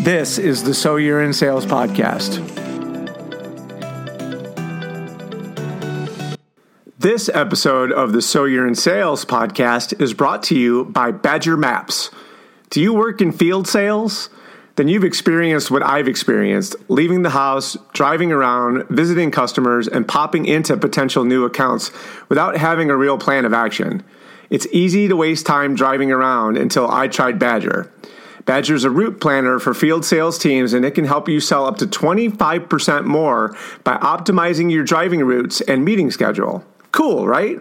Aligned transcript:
This 0.00 0.38
is 0.38 0.62
the 0.62 0.74
So 0.74 0.94
You're 0.94 1.20
in 1.22 1.32
Sales 1.32 1.66
podcast. 1.66 2.38
This 6.98 7.28
episode 7.28 7.90
of 7.90 8.12
the 8.12 8.22
So 8.22 8.44
You're 8.44 8.68
in 8.68 8.76
Sales 8.76 9.24
podcast 9.24 10.00
is 10.00 10.14
brought 10.14 10.44
to 10.44 10.56
you 10.56 10.84
by 10.84 11.10
Badger 11.10 11.56
Maps. 11.56 12.12
Do 12.70 12.80
you 12.80 12.94
work 12.94 13.20
in 13.20 13.32
field 13.32 13.66
sales? 13.66 14.30
Then 14.76 14.86
you've 14.86 15.02
experienced 15.02 15.68
what 15.68 15.82
I've 15.82 16.06
experienced 16.06 16.76
leaving 16.88 17.22
the 17.22 17.30
house, 17.30 17.76
driving 17.92 18.30
around, 18.30 18.88
visiting 18.88 19.32
customers, 19.32 19.88
and 19.88 20.06
popping 20.06 20.46
into 20.46 20.76
potential 20.76 21.24
new 21.24 21.44
accounts 21.44 21.90
without 22.28 22.56
having 22.56 22.88
a 22.88 22.96
real 22.96 23.18
plan 23.18 23.44
of 23.44 23.52
action. 23.52 24.04
It's 24.48 24.68
easy 24.72 25.08
to 25.08 25.16
waste 25.16 25.44
time 25.44 25.74
driving 25.74 26.12
around 26.12 26.56
until 26.56 26.88
I 26.88 27.08
tried 27.08 27.40
Badger. 27.40 27.92
Badger 28.44 28.74
is 28.74 28.84
a 28.84 28.90
route 28.90 29.20
planner 29.20 29.58
for 29.58 29.74
field 29.74 30.04
sales 30.04 30.38
teams, 30.38 30.72
and 30.72 30.84
it 30.84 30.92
can 30.92 31.04
help 31.04 31.28
you 31.28 31.40
sell 31.40 31.66
up 31.66 31.78
to 31.78 31.86
25% 31.86 33.04
more 33.04 33.56
by 33.84 33.96
optimizing 33.96 34.70
your 34.70 34.84
driving 34.84 35.20
routes 35.20 35.60
and 35.62 35.84
meeting 35.84 36.10
schedule. 36.10 36.64
Cool, 36.92 37.26
right? 37.26 37.60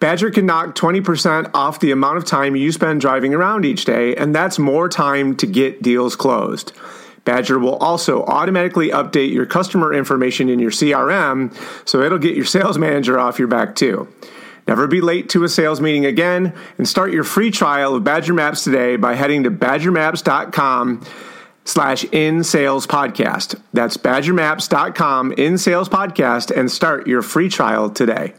Badger 0.00 0.30
can 0.30 0.46
knock 0.46 0.74
20% 0.74 1.52
off 1.54 1.78
the 1.78 1.92
amount 1.92 2.18
of 2.18 2.24
time 2.24 2.56
you 2.56 2.72
spend 2.72 3.00
driving 3.00 3.34
around 3.34 3.64
each 3.64 3.84
day, 3.84 4.16
and 4.16 4.34
that's 4.34 4.58
more 4.58 4.88
time 4.88 5.36
to 5.36 5.46
get 5.46 5.80
deals 5.80 6.16
closed. 6.16 6.72
Badger 7.24 7.58
will 7.58 7.76
also 7.76 8.24
automatically 8.24 8.88
update 8.88 9.32
your 9.32 9.46
customer 9.46 9.94
information 9.94 10.48
in 10.48 10.58
your 10.58 10.72
CRM, 10.72 11.54
so 11.88 12.02
it'll 12.02 12.18
get 12.18 12.34
your 12.34 12.44
sales 12.44 12.78
manager 12.78 13.18
off 13.18 13.38
your 13.38 13.46
back 13.46 13.76
too. 13.76 14.08
Never 14.66 14.86
be 14.86 15.00
late 15.00 15.28
to 15.30 15.44
a 15.44 15.48
sales 15.48 15.80
meeting 15.80 16.06
again 16.06 16.54
and 16.78 16.88
start 16.88 17.12
your 17.12 17.24
free 17.24 17.50
trial 17.50 17.94
of 17.94 18.04
Badger 18.04 18.34
Maps 18.34 18.64
today 18.64 18.96
by 18.96 19.14
heading 19.14 19.42
to 19.44 19.50
badgermaps.com 19.50 21.04
slash 21.64 22.04
in 22.04 22.44
sales 22.44 22.86
podcast. 22.86 23.60
That's 23.72 23.96
badgermaps.com 23.96 25.32
in 25.32 25.58
sales 25.58 25.88
podcast 25.88 26.56
and 26.56 26.70
start 26.70 27.06
your 27.06 27.22
free 27.22 27.48
trial 27.48 27.90
today. 27.90 28.34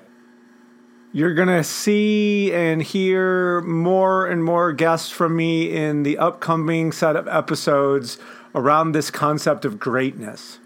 You're 1.15 1.35
going 1.35 1.49
to 1.49 1.63
see 1.63 2.51
and 2.51 2.81
hear 2.81 3.61
more 3.61 4.25
and 4.25 4.43
more 4.43 4.73
guests 4.73 5.11
from 5.11 5.35
me 5.35 5.71
in 5.71 6.01
the 6.01 6.17
upcoming 6.17 6.91
set 6.91 7.15
of 7.15 7.27
episodes 7.27 8.17
around 8.55 8.93
this 8.93 9.11
concept 9.11 9.63
of 9.63 9.79
greatness. 9.79 10.57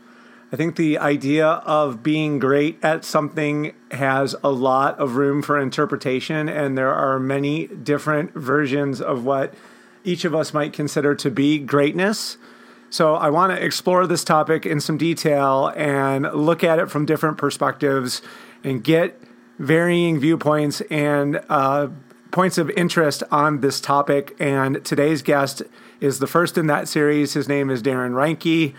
I 0.51 0.55
think 0.55 0.77
the 0.77 0.97
idea 0.97 1.45
of 1.45 2.01
being 2.03 2.39
great 2.39 2.79
at 2.81 3.03
something 3.03 3.73
has 3.91 4.33
a 4.43 4.49
lot 4.49 4.97
of 4.97 5.17
room 5.17 5.41
for 5.41 5.59
interpretation, 5.59 6.47
and 6.47 6.77
there 6.77 6.93
are 6.93 7.19
many 7.19 7.67
different 7.67 8.33
versions 8.33 9.01
of 9.01 9.25
what 9.25 9.53
each 10.05 10.23
of 10.23 10.33
us 10.33 10.53
might 10.53 10.71
consider 10.71 11.13
to 11.15 11.29
be 11.29 11.59
greatness. 11.59 12.37
So, 12.89 13.15
I 13.15 13.29
want 13.29 13.51
to 13.51 13.61
explore 13.61 14.07
this 14.07 14.23
topic 14.23 14.65
in 14.65 14.79
some 14.79 14.97
detail 14.97 15.73
and 15.75 16.23
look 16.33 16.63
at 16.63 16.79
it 16.79 16.89
from 16.89 17.05
different 17.05 17.37
perspectives 17.37 18.21
and 18.63 18.81
get 18.81 19.21
varying 19.59 20.17
viewpoints 20.17 20.79
and 20.89 21.41
uh, 21.49 21.89
points 22.31 22.57
of 22.57 22.69
interest 22.71 23.23
on 23.31 23.59
this 23.59 23.81
topic. 23.81 24.33
And 24.39 24.85
today's 24.85 25.21
guest 25.21 25.63
is 25.99 26.19
the 26.19 26.27
first 26.27 26.57
in 26.57 26.67
that 26.67 26.87
series. 26.87 27.33
His 27.33 27.49
name 27.49 27.69
is 27.69 27.83
Darren 27.83 28.11
Reinke. 28.11 28.73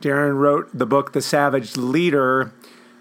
Darren 0.00 0.36
wrote 0.36 0.76
the 0.76 0.86
book 0.86 1.12
The 1.12 1.22
Savage 1.22 1.76
Leader, 1.76 2.52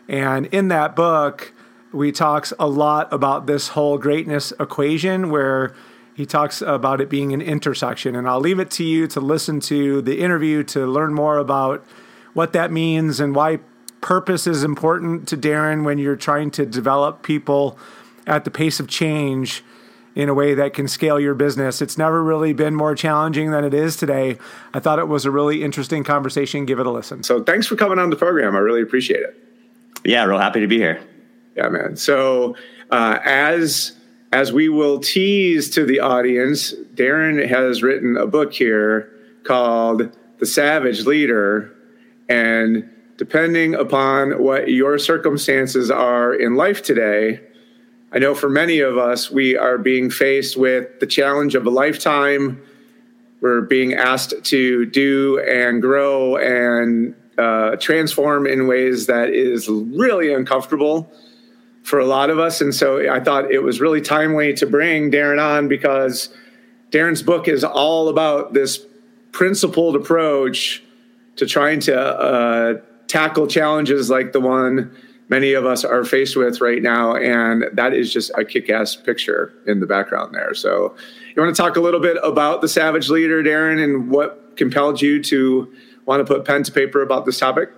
and 0.08 0.46
in 0.48 0.70
that 0.70 0.96
book, 0.96 1.54
we 1.92 2.12
talks 2.12 2.54
a 2.60 2.68
lot 2.68 3.12
about 3.14 3.46
this 3.46 3.70
whole 3.70 3.98
greatness 3.98 4.52
equation 4.60 5.30
where 5.30 5.74
he 6.16 6.26
talks 6.26 6.62
about 6.62 7.00
it 7.00 7.10
being 7.10 7.34
an 7.34 7.42
intersection. 7.42 8.16
And 8.16 8.28
I'll 8.28 8.40
leave 8.40 8.60
it 8.60 8.72
to 8.72 8.84
you 8.84 9.08
to 9.08 9.20
listen 9.20 9.60
to 9.62 10.02
the 10.02 10.20
interview 10.20 10.64
to 10.64 10.88
learn 10.88 11.14
more 11.14 11.38
about 11.38 11.86
what 12.34 12.54
that 12.54 12.72
means 12.72 13.20
and 13.20 13.36
why 13.36 13.60
purpose 14.02 14.48
is 14.48 14.64
important 14.64 15.28
to 15.28 15.38
Darren 15.38 15.84
when 15.84 15.98
you're 15.98 16.16
trying 16.16 16.52
to 16.52 16.66
develop 16.66 17.24
people 17.24 17.78
at 18.26 18.46
the 18.46 18.52
pace 18.52 18.80
of 18.80 18.88
change 18.88 19.64
in 20.18 20.30
a 20.30 20.34
way 20.34 20.56
that 20.56 20.74
can 20.74 20.88
scale 20.88 21.20
your 21.20 21.36
business. 21.36 21.80
It's 21.80 21.96
never 21.96 22.24
really 22.24 22.52
been 22.52 22.74
more 22.74 22.96
challenging 22.96 23.52
than 23.52 23.64
it 23.64 23.74
is 23.76 23.96
today. 23.96 24.40
I 24.74 24.80
thought 24.80 24.98
it 24.98 25.08
was 25.08 25.26
a 25.26 25.32
really 25.32 25.64
interesting 25.64 26.04
conversation. 26.04 26.66
Give 26.66 26.80
it 26.80 26.88
a 26.88 26.92
listen. 26.92 27.22
So, 27.22 27.44
thanks 27.44 27.68
for 27.68 27.76
coming 27.76 28.00
on 28.00 28.10
the 28.10 28.16
program. 28.16 28.56
I 28.56 28.60
really 28.60 28.82
appreciate 28.82 29.22
it. 29.22 29.38
Yeah, 30.04 30.24
real 30.24 30.40
happy 30.40 30.60
to 30.60 30.68
be 30.68 30.80
here. 30.80 31.00
Yeah, 31.56 31.70
man. 31.70 31.98
So, 31.98 32.56
uh, 32.90 33.20
as 33.24 33.96
as 34.32 34.52
we 34.52 34.70
will 34.70 35.00
tease 35.00 35.70
to 35.70 35.86
the 35.86 36.00
audience, 36.00 36.74
Darren 36.96 37.48
has 37.48 37.84
written 37.84 38.18
a 38.18 38.26
book 38.26 38.54
here 38.54 39.14
called 39.44 40.12
The 40.40 40.46
Savage 40.48 41.06
Leader. 41.06 41.74
And 42.28 42.90
depending 43.18 43.76
upon 43.76 44.42
what 44.44 44.70
your 44.70 44.98
circumstances 44.98 45.92
are 45.92 46.34
in 46.34 46.56
life 46.56 46.82
today, 46.82 47.40
I 48.12 48.20
know 48.20 48.34
for 48.34 48.50
many 48.50 48.80
of 48.80 48.98
us, 48.98 49.30
we 49.30 49.58
are 49.58 49.78
being 49.78 50.10
faced 50.10 50.56
with 50.56 51.00
the 51.02 51.08
challenge 51.08 51.56
of 51.56 51.66
a 51.66 51.70
lifetime. 51.70 52.62
We're 53.42 53.62
being 53.62 53.94
asked 53.94 54.34
to 54.46 54.86
do 54.86 55.40
and 55.40 55.82
grow 55.82 56.38
and 56.38 57.16
uh, 57.38 57.76
transform 57.76 58.48
in 58.48 58.66
ways 58.66 59.08
that 59.08 59.30
is 59.30 59.68
really 59.68 60.34
uncomfortable 60.34 61.12
for 61.84 62.00
a 62.00 62.06
lot 62.06 62.30
of 62.30 62.40
us. 62.40 62.62
And 62.62 62.74
so 62.74 63.12
I 63.12 63.20
thought 63.20 63.52
it 63.52 63.62
was 63.62 63.82
really 63.82 64.02
timely 64.02 64.54
to 64.54 64.66
bring 64.66 65.12
Darren 65.12 65.42
on 65.42 65.68
because 65.68 66.30
Darren's 66.92 67.22
book 67.22 67.48
is 67.48 67.64
all 67.64 68.08
about 68.08 68.54
this 68.54 68.86
principled 69.34 69.96
approach 69.96 70.82
to 71.36 71.46
trying 71.46 71.82
to 71.82 72.00
uh, 72.00 72.74
tackle 73.08 73.48
challenges 73.48 74.10
like 74.10 74.32
the 74.32 74.40
one 74.40 74.96
many 75.30 75.54
of 75.54 75.66
us 75.66 75.84
are 75.84 76.04
faced 76.04 76.36
with 76.36 76.62
right 76.62 76.82
now. 76.82 77.16
And 77.16 77.66
that 77.74 77.94
is 77.94 78.12
just 78.12 78.32
a 78.36 78.46
kick 78.46 78.70
ass 78.70 78.96
picture 78.96 79.54
in 79.66 79.80
the 79.80 79.86
background 79.86 80.34
there. 80.34 80.54
So, 80.54 80.96
you 81.36 81.42
want 81.42 81.56
to 81.56 81.62
talk 81.62 81.76
a 81.76 81.82
little 81.82 82.00
bit 82.00 82.18
about 82.24 82.62
the 82.62 82.68
Savage 82.68 83.10
Leader, 83.10 83.44
Darren, 83.44 83.84
and 83.84 84.10
what 84.10 84.58
compelled 84.58 85.02
you 85.02 85.22
to 85.24 85.72
want 86.06 86.26
to 86.26 86.34
put 86.34 86.46
pen 86.46 86.64
to 86.64 86.72
paper 86.72 87.02
about 87.02 87.26
this 87.26 87.38
topic? 87.38 87.70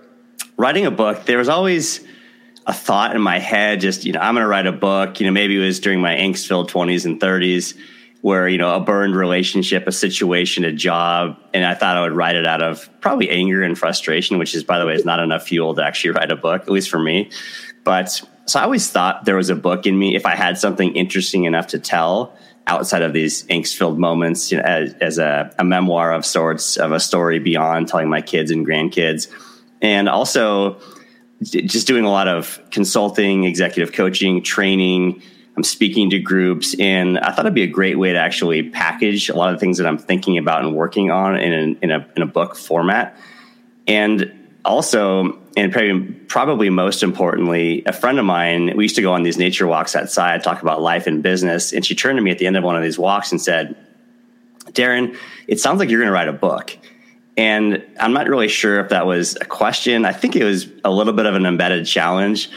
Writing 0.56 0.86
a 0.86 0.90
book, 0.90 1.26
there 1.26 1.36
was 1.36 1.48
always 1.48 2.00
a 2.66 2.72
thought 2.72 3.14
in 3.14 3.20
my 3.20 3.38
head 3.38 3.80
just, 3.80 4.04
you 4.04 4.12
know, 4.12 4.20
I'm 4.20 4.34
going 4.34 4.44
to 4.44 4.48
write 4.48 4.66
a 4.66 4.72
book. 4.72 5.20
You 5.20 5.26
know, 5.26 5.32
maybe 5.32 5.56
it 5.56 5.64
was 5.64 5.80
during 5.80 6.00
my 6.00 6.14
angst 6.14 6.46
filled 6.46 6.70
20s 6.70 7.04
and 7.04 7.20
30s 7.20 7.76
where 8.22 8.48
you 8.48 8.58
know 8.58 8.74
a 8.74 8.80
burned 8.80 9.16
relationship 9.16 9.86
a 9.86 9.92
situation 9.92 10.64
a 10.64 10.72
job 10.72 11.38
and 11.54 11.64
i 11.64 11.74
thought 11.74 11.96
i 11.96 12.02
would 12.02 12.12
write 12.12 12.36
it 12.36 12.46
out 12.46 12.62
of 12.62 12.88
probably 13.00 13.30
anger 13.30 13.62
and 13.62 13.78
frustration 13.78 14.38
which 14.38 14.54
is 14.54 14.62
by 14.62 14.78
the 14.78 14.86
way 14.86 14.94
is 14.94 15.04
not 15.04 15.20
enough 15.20 15.46
fuel 15.46 15.74
to 15.74 15.82
actually 15.82 16.10
write 16.16 16.30
a 16.30 16.36
book 16.36 16.62
at 16.62 16.70
least 16.70 16.90
for 16.90 16.98
me. 16.98 17.30
But 17.82 18.22
so 18.46 18.60
i 18.60 18.62
always 18.62 18.90
thought 18.90 19.24
there 19.24 19.36
was 19.36 19.48
a 19.48 19.56
book 19.56 19.86
in 19.86 19.98
me 19.98 20.14
if 20.14 20.26
i 20.26 20.34
had 20.34 20.58
something 20.58 20.94
interesting 20.94 21.44
enough 21.44 21.68
to 21.68 21.78
tell 21.78 22.36
outside 22.70 23.02
of 23.02 23.12
these 23.12 23.44
angst 23.44 23.76
filled 23.76 23.98
moments 23.98 24.52
you 24.52 24.58
know, 24.58 24.64
as, 24.64 24.94
as 24.94 25.18
a, 25.18 25.52
a 25.58 25.64
memoir 25.64 26.12
of 26.12 26.24
sorts 26.24 26.76
of 26.76 26.92
a 26.92 27.00
story 27.00 27.38
beyond 27.38 27.88
telling 27.88 28.08
my 28.08 28.20
kids 28.20 28.50
and 28.50 28.66
grandkids. 28.66 29.28
And 29.82 30.08
also 30.08 30.78
just 31.42 31.86
doing 31.86 32.04
a 32.04 32.10
lot 32.10 32.28
of 32.28 32.60
consulting 32.70 33.44
executive 33.44 33.92
coaching 33.92 34.42
training 34.42 35.22
I'm 35.60 35.64
speaking 35.64 36.08
to 36.08 36.18
groups, 36.18 36.74
and 36.78 37.18
I 37.18 37.32
thought 37.32 37.40
it'd 37.40 37.52
be 37.52 37.64
a 37.64 37.66
great 37.66 37.98
way 37.98 38.14
to 38.14 38.18
actually 38.18 38.70
package 38.70 39.28
a 39.28 39.36
lot 39.36 39.52
of 39.52 39.60
things 39.60 39.76
that 39.76 39.86
I'm 39.86 39.98
thinking 39.98 40.38
about 40.38 40.64
and 40.64 40.74
working 40.74 41.10
on 41.10 41.36
in 41.36 41.52
a, 41.52 41.84
in 41.84 41.90
a, 41.90 42.08
in 42.16 42.22
a 42.22 42.26
book 42.26 42.56
format. 42.56 43.14
And 43.86 44.32
also, 44.64 45.38
and 45.58 45.70
probably, 45.70 46.12
probably 46.28 46.70
most 46.70 47.02
importantly, 47.02 47.82
a 47.84 47.92
friend 47.92 48.18
of 48.18 48.24
mine, 48.24 48.74
we 48.74 48.84
used 48.84 48.96
to 48.96 49.02
go 49.02 49.12
on 49.12 49.22
these 49.22 49.36
nature 49.36 49.66
walks 49.66 49.94
outside, 49.94 50.42
talk 50.42 50.62
about 50.62 50.80
life 50.80 51.06
and 51.06 51.22
business. 51.22 51.74
And 51.74 51.84
she 51.84 51.94
turned 51.94 52.16
to 52.16 52.22
me 52.22 52.30
at 52.30 52.38
the 52.38 52.46
end 52.46 52.56
of 52.56 52.64
one 52.64 52.74
of 52.74 52.82
these 52.82 52.98
walks 52.98 53.30
and 53.30 53.38
said, 53.38 53.76
Darren, 54.68 55.14
it 55.46 55.60
sounds 55.60 55.78
like 55.78 55.90
you're 55.90 56.00
going 56.00 56.08
to 56.08 56.14
write 56.14 56.28
a 56.28 56.32
book. 56.32 56.74
And 57.36 57.84
I'm 57.98 58.14
not 58.14 58.28
really 58.28 58.48
sure 58.48 58.80
if 58.80 58.88
that 58.88 59.04
was 59.04 59.36
a 59.38 59.44
question. 59.44 60.06
I 60.06 60.14
think 60.14 60.36
it 60.36 60.44
was 60.44 60.68
a 60.86 60.90
little 60.90 61.12
bit 61.12 61.26
of 61.26 61.34
an 61.34 61.44
embedded 61.44 61.84
challenge. 61.84 62.50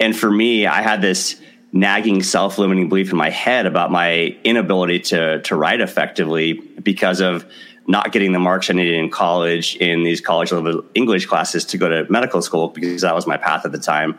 And 0.00 0.16
for 0.16 0.28
me, 0.28 0.66
I 0.66 0.82
had 0.82 1.00
this 1.00 1.40
nagging 1.72 2.22
self-limiting 2.22 2.88
belief 2.88 3.10
in 3.10 3.16
my 3.16 3.30
head 3.30 3.66
about 3.66 3.90
my 3.90 4.36
inability 4.44 4.98
to 4.98 5.40
to 5.42 5.54
write 5.54 5.80
effectively 5.80 6.54
because 6.82 7.20
of 7.20 7.44
not 7.86 8.12
getting 8.12 8.32
the 8.32 8.38
marks 8.38 8.70
I 8.70 8.74
needed 8.74 8.94
in 8.94 9.10
college 9.10 9.76
in 9.76 10.02
these 10.02 10.20
college 10.20 10.52
level 10.52 10.84
English 10.94 11.26
classes 11.26 11.64
to 11.66 11.78
go 11.78 11.88
to 11.88 12.10
medical 12.10 12.42
school 12.42 12.68
because 12.68 13.02
that 13.02 13.14
was 13.14 13.26
my 13.26 13.36
path 13.36 13.64
at 13.64 13.72
the 13.72 13.78
time. 13.78 14.18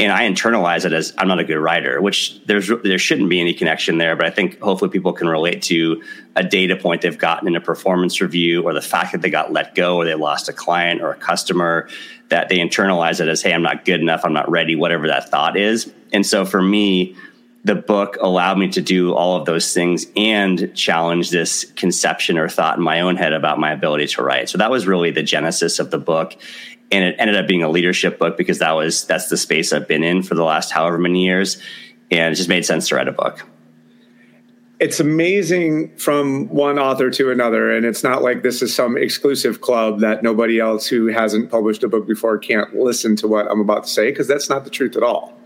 And 0.00 0.12
I 0.12 0.28
internalize 0.28 0.84
it 0.84 0.92
as 0.92 1.12
I'm 1.18 1.26
not 1.26 1.40
a 1.40 1.44
good 1.44 1.58
writer, 1.58 2.00
which 2.00 2.40
there's 2.46 2.70
there 2.84 2.98
shouldn't 2.98 3.28
be 3.28 3.40
any 3.40 3.52
connection 3.52 3.98
there. 3.98 4.14
But 4.14 4.26
I 4.26 4.30
think 4.30 4.60
hopefully 4.60 4.90
people 4.90 5.12
can 5.12 5.26
relate 5.26 5.60
to 5.62 6.02
a 6.36 6.44
data 6.44 6.76
point 6.76 7.02
they've 7.02 7.18
gotten 7.18 7.48
in 7.48 7.56
a 7.56 7.60
performance 7.60 8.20
review, 8.20 8.62
or 8.62 8.72
the 8.72 8.80
fact 8.80 9.10
that 9.12 9.22
they 9.22 9.30
got 9.30 9.52
let 9.52 9.74
go, 9.74 9.96
or 9.96 10.04
they 10.04 10.14
lost 10.14 10.48
a 10.48 10.52
client 10.52 11.00
or 11.02 11.10
a 11.10 11.16
customer, 11.16 11.88
that 12.28 12.48
they 12.48 12.58
internalize 12.58 13.20
it 13.20 13.28
as, 13.28 13.42
"Hey, 13.42 13.52
I'm 13.52 13.62
not 13.62 13.84
good 13.84 14.00
enough, 14.00 14.20
I'm 14.24 14.32
not 14.32 14.48
ready," 14.48 14.76
whatever 14.76 15.08
that 15.08 15.30
thought 15.30 15.56
is. 15.56 15.92
And 16.12 16.24
so 16.24 16.44
for 16.44 16.62
me, 16.62 17.16
the 17.64 17.74
book 17.74 18.16
allowed 18.20 18.58
me 18.58 18.68
to 18.68 18.80
do 18.80 19.14
all 19.14 19.36
of 19.36 19.44
those 19.44 19.74
things 19.74 20.06
and 20.16 20.74
challenge 20.74 21.30
this 21.30 21.64
conception 21.72 22.38
or 22.38 22.48
thought 22.48 22.78
in 22.78 22.82
my 22.84 23.00
own 23.00 23.16
head 23.16 23.32
about 23.32 23.58
my 23.58 23.72
ability 23.72 24.06
to 24.06 24.22
write. 24.22 24.48
So 24.48 24.58
that 24.58 24.70
was 24.70 24.86
really 24.86 25.10
the 25.10 25.22
genesis 25.22 25.78
of 25.78 25.90
the 25.90 25.98
book. 25.98 26.36
And 26.90 27.04
it 27.04 27.16
ended 27.18 27.36
up 27.36 27.46
being 27.46 27.62
a 27.62 27.68
leadership 27.68 28.18
book 28.18 28.38
because 28.38 28.60
that 28.60 28.72
was 28.72 29.04
that's 29.04 29.28
the 29.28 29.36
space 29.36 29.72
I've 29.72 29.88
been 29.88 30.02
in 30.02 30.22
for 30.22 30.34
the 30.34 30.44
last 30.44 30.70
however 30.70 30.98
many 30.98 31.24
years. 31.24 31.60
And 32.10 32.32
it 32.32 32.36
just 32.36 32.48
made 32.48 32.64
sense 32.64 32.88
to 32.88 32.94
write 32.94 33.08
a 33.08 33.12
book. 33.12 33.44
It's 34.80 35.00
amazing 35.00 35.96
from 35.96 36.48
one 36.48 36.78
author 36.78 37.10
to 37.10 37.30
another. 37.30 37.76
And 37.76 37.84
it's 37.84 38.04
not 38.04 38.22
like 38.22 38.44
this 38.44 38.62
is 38.62 38.72
some 38.72 38.96
exclusive 38.96 39.60
club 39.60 40.00
that 40.00 40.22
nobody 40.22 40.60
else 40.60 40.86
who 40.86 41.08
hasn't 41.08 41.50
published 41.50 41.82
a 41.82 41.88
book 41.88 42.06
before 42.06 42.38
can't 42.38 42.74
listen 42.76 43.16
to 43.16 43.28
what 43.28 43.50
I'm 43.50 43.60
about 43.60 43.84
to 43.84 43.90
say, 43.90 44.10
because 44.10 44.28
that's 44.28 44.48
not 44.48 44.64
the 44.64 44.70
truth 44.70 44.96
at 44.96 45.02
all 45.02 45.37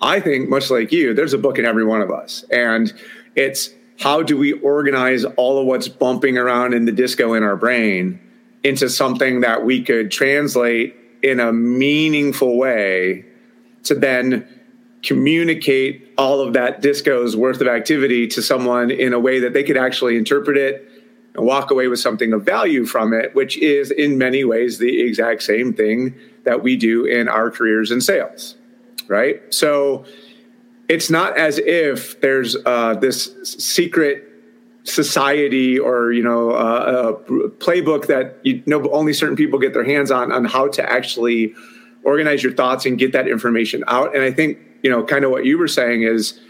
I 0.00 0.20
think, 0.20 0.48
much 0.48 0.70
like 0.70 0.92
you, 0.92 1.14
there's 1.14 1.34
a 1.34 1.38
book 1.38 1.58
in 1.58 1.64
every 1.64 1.84
one 1.84 2.00
of 2.00 2.10
us. 2.10 2.44
And 2.50 2.92
it's 3.36 3.70
how 3.98 4.22
do 4.22 4.36
we 4.36 4.52
organize 4.52 5.24
all 5.24 5.58
of 5.60 5.66
what's 5.66 5.88
bumping 5.88 6.38
around 6.38 6.72
in 6.72 6.86
the 6.86 6.92
disco 6.92 7.34
in 7.34 7.42
our 7.42 7.56
brain 7.56 8.18
into 8.64 8.88
something 8.88 9.40
that 9.40 9.64
we 9.64 9.82
could 9.82 10.10
translate 10.10 10.96
in 11.22 11.38
a 11.38 11.52
meaningful 11.52 12.56
way 12.56 13.24
to 13.84 13.94
then 13.94 14.46
communicate 15.02 16.12
all 16.16 16.40
of 16.40 16.54
that 16.54 16.80
disco's 16.80 17.36
worth 17.36 17.60
of 17.60 17.66
activity 17.66 18.26
to 18.26 18.42
someone 18.42 18.90
in 18.90 19.12
a 19.12 19.18
way 19.18 19.40
that 19.40 19.52
they 19.52 19.62
could 19.62 19.76
actually 19.76 20.16
interpret 20.16 20.56
it 20.56 20.86
and 21.34 21.44
walk 21.44 21.70
away 21.70 21.88
with 21.88 21.98
something 21.98 22.32
of 22.32 22.44
value 22.44 22.84
from 22.84 23.12
it, 23.12 23.34
which 23.34 23.56
is 23.58 23.90
in 23.90 24.18
many 24.18 24.44
ways 24.44 24.78
the 24.78 25.00
exact 25.02 25.42
same 25.42 25.72
thing 25.72 26.14
that 26.44 26.62
we 26.62 26.76
do 26.76 27.04
in 27.04 27.28
our 27.28 27.50
careers 27.50 27.90
in 27.90 28.00
sales 28.00 28.56
right? 29.10 29.42
So 29.52 30.04
it's 30.88 31.10
not 31.10 31.36
as 31.36 31.58
if 31.58 32.20
there's 32.20 32.56
uh, 32.64 32.94
this 32.94 33.34
secret 33.42 34.26
society 34.84 35.78
or 35.78 36.10
you 36.10 36.22
know 36.22 36.52
uh, 36.52 37.14
a 37.16 37.48
playbook 37.58 38.06
that 38.06 38.38
you 38.42 38.62
know 38.64 38.88
only 38.90 39.12
certain 39.12 39.36
people 39.36 39.58
get 39.58 39.74
their 39.74 39.84
hands 39.84 40.10
on 40.10 40.32
on 40.32 40.46
how 40.46 40.68
to 40.68 40.90
actually 40.90 41.52
organize 42.02 42.42
your 42.42 42.52
thoughts 42.52 42.86
and 42.86 42.98
get 42.98 43.12
that 43.12 43.28
information 43.28 43.84
out. 43.88 44.14
And 44.14 44.24
I 44.24 44.32
think 44.32 44.58
you 44.82 44.90
know 44.90 45.04
kind 45.04 45.24
of 45.24 45.30
what 45.30 45.44
you 45.44 45.58
were 45.58 45.68
saying 45.68 46.02
is 46.02 46.40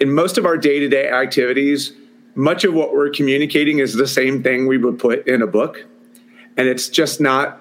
in 0.00 0.12
most 0.12 0.36
of 0.36 0.44
our 0.44 0.58
day-to-day 0.58 1.08
activities 1.08 1.92
much 2.34 2.62
of 2.62 2.72
what 2.72 2.92
we're 2.92 3.10
communicating 3.10 3.80
is 3.80 3.94
the 3.94 4.06
same 4.06 4.44
thing 4.44 4.68
we 4.68 4.78
would 4.78 4.98
put 4.98 5.26
in 5.26 5.42
a 5.42 5.46
book 5.46 5.86
and 6.56 6.68
it's 6.68 6.88
just 6.88 7.20
not 7.20 7.60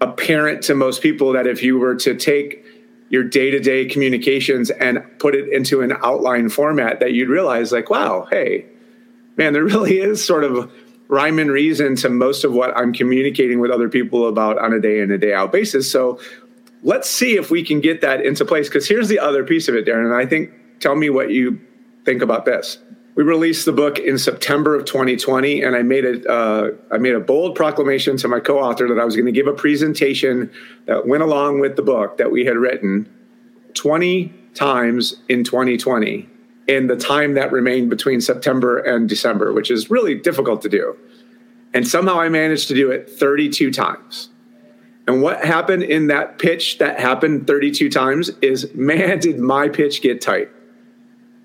apparent 0.00 0.62
to 0.62 0.74
most 0.74 1.02
people 1.02 1.32
that 1.32 1.46
if 1.46 1.62
you 1.62 1.78
were 1.78 1.94
to 1.94 2.14
take 2.14 2.65
your 3.08 3.22
day-to-day 3.22 3.86
communications 3.86 4.70
and 4.70 5.02
put 5.18 5.34
it 5.34 5.52
into 5.52 5.80
an 5.80 5.92
outline 6.02 6.48
format 6.48 7.00
that 7.00 7.12
you'd 7.12 7.28
realize 7.28 7.72
like 7.72 7.90
wow 7.90 8.26
hey 8.30 8.66
man 9.36 9.52
there 9.52 9.64
really 9.74 9.98
is 9.98 10.24
sort 10.24 10.44
of 10.44 10.72
rhyme 11.08 11.38
and 11.38 11.50
reason 11.50 11.94
to 11.94 12.08
most 12.08 12.44
of 12.44 12.52
what 12.52 12.76
i'm 12.76 12.92
communicating 12.92 13.60
with 13.60 13.70
other 13.70 13.88
people 13.88 14.28
about 14.28 14.58
on 14.58 14.72
a 14.72 14.80
day 14.80 15.00
in 15.00 15.10
a 15.10 15.18
day 15.18 15.32
out 15.32 15.52
basis. 15.52 15.90
So 15.90 16.20
let's 16.82 17.08
see 17.08 17.36
if 17.36 17.50
we 17.50 17.62
can 17.62 17.80
get 17.80 18.00
that 18.02 18.24
into 18.24 18.44
place. 18.44 18.68
Because 18.68 18.88
here's 18.88 19.08
the 19.08 19.18
other 19.18 19.44
piece 19.44 19.68
of 19.68 19.74
it 19.74 19.86
darren 19.86 20.04
and 20.04 20.14
i 20.14 20.26
think 20.26 20.50
tell 20.80 20.96
me 20.96 21.10
what 21.10 21.30
you 21.30 21.60
think 22.04 22.22
about 22.22 22.44
this 22.44 22.78
we 23.16 23.24
released 23.24 23.64
the 23.64 23.72
book 23.72 23.98
in 23.98 24.18
September 24.18 24.74
of 24.74 24.84
2020, 24.84 25.62
and 25.62 25.74
I 25.74 25.82
made 25.82 26.04
a 26.04 26.30
uh, 26.30 26.70
I 26.92 26.98
made 26.98 27.14
a 27.14 27.20
bold 27.20 27.56
proclamation 27.56 28.16
to 28.18 28.28
my 28.28 28.40
co-author 28.40 28.86
that 28.88 29.00
I 29.00 29.04
was 29.04 29.16
going 29.16 29.26
to 29.26 29.32
give 29.32 29.46
a 29.46 29.54
presentation 29.54 30.52
that 30.84 31.06
went 31.06 31.22
along 31.22 31.60
with 31.60 31.76
the 31.76 31.82
book 31.82 32.18
that 32.18 32.30
we 32.30 32.44
had 32.44 32.56
written 32.56 33.10
20 33.74 34.32
times 34.54 35.16
in 35.28 35.44
2020 35.44 36.28
in 36.68 36.88
the 36.88 36.96
time 36.96 37.34
that 37.34 37.52
remained 37.52 37.88
between 37.88 38.20
September 38.20 38.78
and 38.78 39.08
December, 39.08 39.52
which 39.52 39.70
is 39.70 39.90
really 39.90 40.14
difficult 40.14 40.60
to 40.62 40.68
do. 40.68 40.96
And 41.72 41.86
somehow 41.86 42.20
I 42.20 42.28
managed 42.28 42.68
to 42.68 42.74
do 42.74 42.90
it 42.90 43.08
32 43.08 43.70
times. 43.70 44.28
And 45.06 45.22
what 45.22 45.44
happened 45.44 45.84
in 45.84 46.08
that 46.08 46.38
pitch 46.38 46.78
that 46.78 46.98
happened 46.98 47.46
32 47.46 47.88
times 47.88 48.30
is 48.42 48.74
man, 48.74 49.20
did 49.20 49.38
my 49.38 49.68
pitch 49.68 50.02
get 50.02 50.20
tight. 50.20 50.50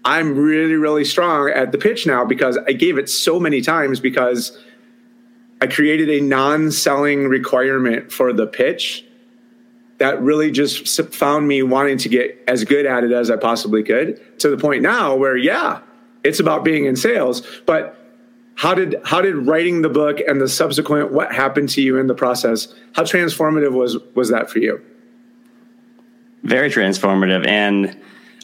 I'm 0.04 0.36
really, 0.36 0.76
really 0.76 1.06
strong 1.06 1.50
at 1.50 1.72
the 1.72 1.78
pitch 1.78 2.08
now 2.08 2.26
because 2.26 2.58
I 2.68 2.74
gave 2.74 2.98
it 2.98 3.10
so 3.10 3.40
many 3.40 3.62
times 3.62 4.00
because 4.00 4.58
I 5.62 5.68
created 5.68 6.10
a 6.10 6.22
non 6.22 6.72
selling 6.72 7.28
requirement 7.28 8.12
for 8.12 8.34
the 8.34 8.48
pitch 8.48 9.06
that 10.00 10.20
really 10.20 10.50
just 10.50 10.88
found 11.14 11.48
me 11.48 11.62
wanting 11.62 12.00
to 12.00 12.10
get 12.10 12.44
as 12.48 12.64
good 12.64 12.88
at 12.88 13.04
it 13.04 13.12
as 13.12 13.30
I 13.30 13.36
possibly 13.36 13.84
could 13.84 14.40
to 14.40 14.50
the 14.50 14.58
point 14.58 14.82
now 14.82 15.16
where, 15.16 15.38
yeah, 15.38 15.82
it's 16.24 16.40
about 16.40 16.64
being 16.64 16.86
in 16.86 16.96
sales. 16.96 17.44
But 17.68 18.02
how 18.56 18.74
did 18.74 18.96
how 19.04 19.22
did 19.22 19.36
writing 19.48 19.82
the 19.82 19.90
book 19.90 20.20
and 20.28 20.42
the 20.42 20.48
subsequent 20.48 21.12
what 21.12 21.34
happened 21.34 21.70
to 21.70 21.82
you 21.82 21.98
in 21.98 22.08
the 22.08 22.14
process 22.14 22.74
how 22.94 23.04
transformative 23.04 23.72
was 23.72 23.98
was 24.14 24.30
that 24.30 24.50
for 24.50 24.60
you 24.60 24.80
very 26.44 26.70
transformative 26.70 27.48
and 27.48 27.98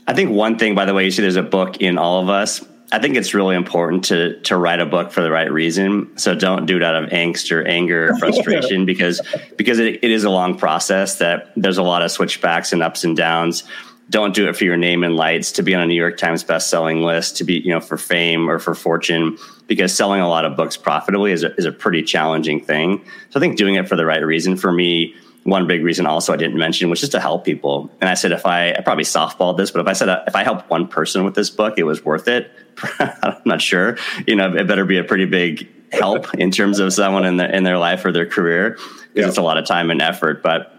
I 0.07 0.13
think 0.13 0.31
one 0.31 0.57
thing, 0.57 0.73
by 0.73 0.85
the 0.85 0.93
way, 0.93 1.03
you 1.03 1.11
see 1.11 1.21
there's 1.21 1.35
a 1.35 1.43
book 1.43 1.81
in 1.81 1.97
all 1.97 2.21
of 2.21 2.29
us. 2.29 2.65
I 2.89 2.99
think 2.99 3.17
it's 3.17 3.33
really 3.33 3.57
important 3.57 4.05
to 4.05 4.39
to 4.43 4.55
write 4.55 4.79
a 4.79 4.85
book 4.85 5.11
for 5.11 5.21
the 5.21 5.29
right 5.29 5.51
reason. 5.51 6.17
So 6.17 6.33
don't 6.33 6.65
do 6.65 6.77
it 6.77 6.83
out 6.83 6.95
of 6.95 7.09
angst 7.09 7.51
or 7.51 7.67
anger 7.67 8.11
or 8.11 8.17
frustration 8.19 8.85
because 8.85 9.21
because 9.57 9.79
it, 9.79 10.01
it 10.01 10.11
is 10.11 10.23
a 10.23 10.29
long 10.29 10.57
process 10.57 11.17
that 11.17 11.51
there's 11.57 11.77
a 11.77 11.83
lot 11.83 12.01
of 12.01 12.11
switchbacks 12.11 12.71
and 12.71 12.81
ups 12.81 13.03
and 13.03 13.17
downs. 13.17 13.65
Don't 14.09 14.33
do 14.33 14.47
it 14.47 14.55
for 14.55 14.63
your 14.63 14.77
name 14.77 15.03
and 15.03 15.17
lights 15.17 15.51
to 15.51 15.63
be 15.63 15.75
on 15.75 15.81
a 15.81 15.85
New 15.85 15.93
York 15.93 16.15
Times 16.15 16.41
best-selling 16.41 17.01
list, 17.01 17.35
to 17.37 17.43
be 17.43 17.55
you 17.55 17.71
know 17.71 17.81
for 17.81 17.97
fame 17.97 18.49
or 18.49 18.57
for 18.57 18.73
fortune. 18.73 19.37
Because 19.67 19.93
selling 19.93 20.21
a 20.21 20.29
lot 20.29 20.45
of 20.45 20.55
books 20.55 20.77
profitably 20.77 21.33
is 21.33 21.43
a, 21.43 21.53
is 21.55 21.65
a 21.65 21.73
pretty 21.73 22.01
challenging 22.01 22.63
thing. 22.63 23.03
So 23.31 23.37
I 23.37 23.41
think 23.41 23.57
doing 23.57 23.75
it 23.75 23.89
for 23.89 23.97
the 23.97 24.05
right 24.05 24.25
reason 24.25 24.55
for 24.55 24.71
me 24.71 25.13
one 25.47 25.65
big 25.65 25.81
reason 25.81 26.05
also 26.05 26.33
I 26.33 26.35
didn't 26.35 26.57
mention 26.57 26.89
was 26.89 26.99
just 26.99 27.13
to 27.13 27.21
help 27.21 27.45
people. 27.45 27.89
And 28.01 28.09
I 28.09 28.15
said, 28.15 28.33
if 28.33 28.45
I, 28.45 28.73
I 28.73 28.81
probably 28.81 29.05
softballed 29.05 29.55
this, 29.55 29.71
but 29.71 29.79
if 29.79 29.87
I 29.87 29.93
said, 29.93 30.09
uh, 30.09 30.21
if 30.27 30.35
I 30.35 30.43
helped 30.43 30.69
one 30.69 30.89
person 30.89 31.23
with 31.23 31.35
this 31.35 31.49
book, 31.49 31.75
it 31.77 31.83
was 31.83 32.03
worth 32.03 32.27
it. 32.27 32.51
I'm 32.99 33.41
not 33.45 33.61
sure, 33.61 33.97
you 34.27 34.35
know, 34.35 34.53
it 34.53 34.67
better 34.67 34.83
be 34.83 34.97
a 34.97 35.05
pretty 35.05 35.23
big 35.23 35.69
help 35.93 36.33
in 36.35 36.51
terms 36.51 36.79
of 36.79 36.91
someone 36.91 37.23
in 37.23 37.37
their, 37.37 37.49
in 37.49 37.63
their 37.63 37.77
life 37.77 38.03
or 38.03 38.11
their 38.11 38.25
career 38.25 38.71
because 38.71 39.09
yeah. 39.13 39.27
it's 39.27 39.37
a 39.37 39.41
lot 39.41 39.57
of 39.57 39.65
time 39.65 39.89
and 39.89 40.01
effort. 40.01 40.43
But 40.43 40.75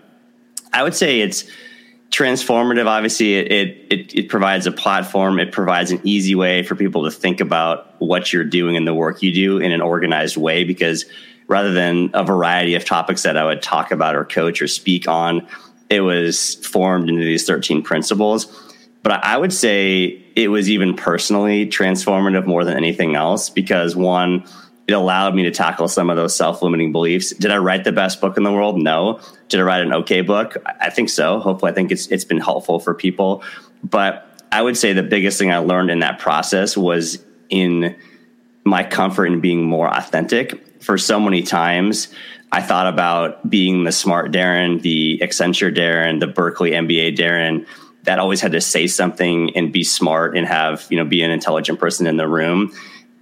I 0.75 0.83
would 0.83 0.95
say 0.95 1.21
it's 1.21 1.51
transformative. 2.11 2.87
Obviously 2.87 3.35
it, 3.35 3.53
it, 3.53 3.87
it, 3.91 4.15
it 4.15 4.29
provides 4.29 4.67
a 4.67 4.73
platform. 4.73 5.39
It 5.39 5.53
provides 5.53 5.91
an 5.91 6.01
easy 6.05 6.35
way 6.35 6.63
for 6.63 6.75
people 6.75 7.05
to 7.05 7.11
think 7.11 7.41
about 7.41 8.01
what 8.01 8.33
you're 8.33 8.45
doing 8.45 8.77
and 8.77 8.87
the 8.87 8.95
work 8.95 9.23
you 9.23 9.33
do 9.33 9.59
in 9.59 9.73
an 9.73 9.81
organized 9.81 10.37
way 10.37 10.65
because 10.65 11.05
rather 11.49 11.73
than 11.73 12.11
a 12.15 12.25
variety 12.25 12.75
of 12.75 12.85
topics 12.85 13.23
that 13.23 13.37
I 13.37 13.45
would 13.45 13.63
talk 13.63 13.91
about 13.91 14.15
or 14.15 14.25
coach 14.25 14.63
or 14.63 14.69
speak 14.69 15.09
on. 15.09 15.47
It 15.91 16.01
was 16.01 16.55
formed 16.57 17.09
into 17.09 17.25
these 17.25 17.47
13 17.47 17.83
principles. 17.83 18.47
But 19.03 19.25
I 19.25 19.37
would 19.37 19.53
say 19.53 20.23
it 20.37 20.49
was 20.49 20.69
even 20.69 20.95
personally 20.95 21.67
transformative 21.67 22.47
more 22.47 22.65
than 22.65 22.77
anything 22.77 23.15
else 23.15 23.49
because 23.49 23.97
one, 23.97 24.45
it 24.89 24.95
allowed 24.95 25.35
me 25.35 25.43
to 25.45 25.51
tackle 25.51 25.87
some 25.87 26.09
of 26.09 26.17
those 26.17 26.35
self-limiting 26.35 26.93
beliefs. 26.93 27.31
Did 27.31 27.51
I 27.51 27.59
write 27.59 27.85
the 27.85 27.93
best 27.93 28.21
book 28.21 28.39
in 28.39 28.43
the 28.43 28.53
world? 28.53 28.81
No. 28.81 29.21
Did 29.49 29.61
I 29.61 29.63
write 29.63 29.83
an 29.83 29.93
okay 29.93 30.23
book? 30.23 30.57
I 30.65 30.89
think 30.89 31.11
so. 31.11 31.39
Hopefully, 31.41 31.71
I 31.71 31.75
think 31.75 31.93
it's 31.93 32.07
it's 32.09 32.25
been 32.25 32.41
helpful 32.41 32.81
for 32.81 32.95
people. 32.95 33.45
But 33.85 34.27
I 34.51 34.63
would 34.63 34.77
say 34.77 34.95
the 34.95 35.03
biggest 35.03 35.39
thing 35.39 35.53
I 35.53 35.59
learned 35.59 35.91
in 35.91 35.99
that 36.01 36.19
process 36.19 36.77
was 36.77 37.23
in 37.51 37.97
my 38.65 38.83
comfort 38.83 39.27
in 39.27 39.41
being 39.41 39.63
more 39.63 39.89
authentic 39.89 40.83
for 40.83 40.97
so 40.97 41.21
many 41.21 41.43
times 41.43 42.09
I 42.51 42.63
thought 42.63 42.87
about 42.87 43.49
being 43.49 43.85
the 43.85 43.93
smart 43.93 44.33
Darren, 44.33 44.81
the 44.81 45.19
Accenture 45.23 45.75
Darren, 45.75 46.19
the 46.19 46.27
Berkeley 46.27 46.71
MBA 46.71 47.17
Darren 47.17 47.67
that 48.05 48.19
always 48.19 48.41
had 48.41 48.53
to 48.53 48.61
say 48.61 48.87
something 48.87 49.55
and 49.55 49.71
be 49.71 49.85
smart 49.85 50.37
and 50.37 50.47
have, 50.47 50.87
you 50.89 50.97
know, 50.97 51.05
be 51.05 51.23
an 51.23 51.31
intelligent 51.31 51.79
person 51.79 52.07
in 52.07 52.17
the 52.17 52.27
room. 52.27 52.73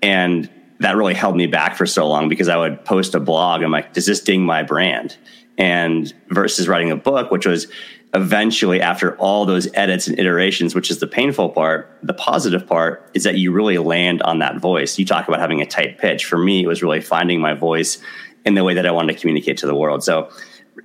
And 0.00 0.48
that 0.80 0.96
really 0.96 1.14
held 1.14 1.36
me 1.36 1.46
back 1.46 1.76
for 1.76 1.86
so 1.86 2.06
long 2.06 2.28
because 2.28 2.48
I 2.48 2.56
would 2.56 2.84
post 2.84 3.14
a 3.14 3.20
blog. 3.20 3.62
I'm 3.62 3.70
like, 3.70 3.92
does 3.92 4.06
this 4.06 4.20
ding 4.20 4.44
my 4.44 4.62
brand? 4.62 5.16
And 5.58 6.12
versus 6.28 6.68
writing 6.68 6.90
a 6.90 6.96
book, 6.96 7.30
which 7.30 7.46
was 7.46 7.66
eventually 8.14 8.80
after 8.80 9.16
all 9.16 9.46
those 9.46 9.68
edits 9.74 10.06
and 10.06 10.18
iterations, 10.18 10.74
which 10.74 10.90
is 10.90 10.98
the 11.00 11.06
painful 11.06 11.50
part, 11.50 11.98
the 12.02 12.14
positive 12.14 12.66
part 12.66 13.10
is 13.14 13.24
that 13.24 13.36
you 13.36 13.52
really 13.52 13.78
land 13.78 14.22
on 14.22 14.38
that 14.40 14.58
voice. 14.58 14.98
You 14.98 15.06
talk 15.06 15.28
about 15.28 15.40
having 15.40 15.60
a 15.60 15.66
tight 15.66 15.98
pitch. 15.98 16.24
For 16.24 16.38
me, 16.38 16.62
it 16.62 16.66
was 16.66 16.82
really 16.82 17.00
finding 17.00 17.40
my 17.40 17.54
voice 17.54 17.98
in 18.44 18.54
the 18.54 18.64
way 18.64 18.74
that 18.74 18.86
I 18.86 18.90
wanted 18.90 19.14
to 19.14 19.18
communicate 19.18 19.58
to 19.58 19.66
the 19.66 19.74
world. 19.74 20.04
So 20.04 20.30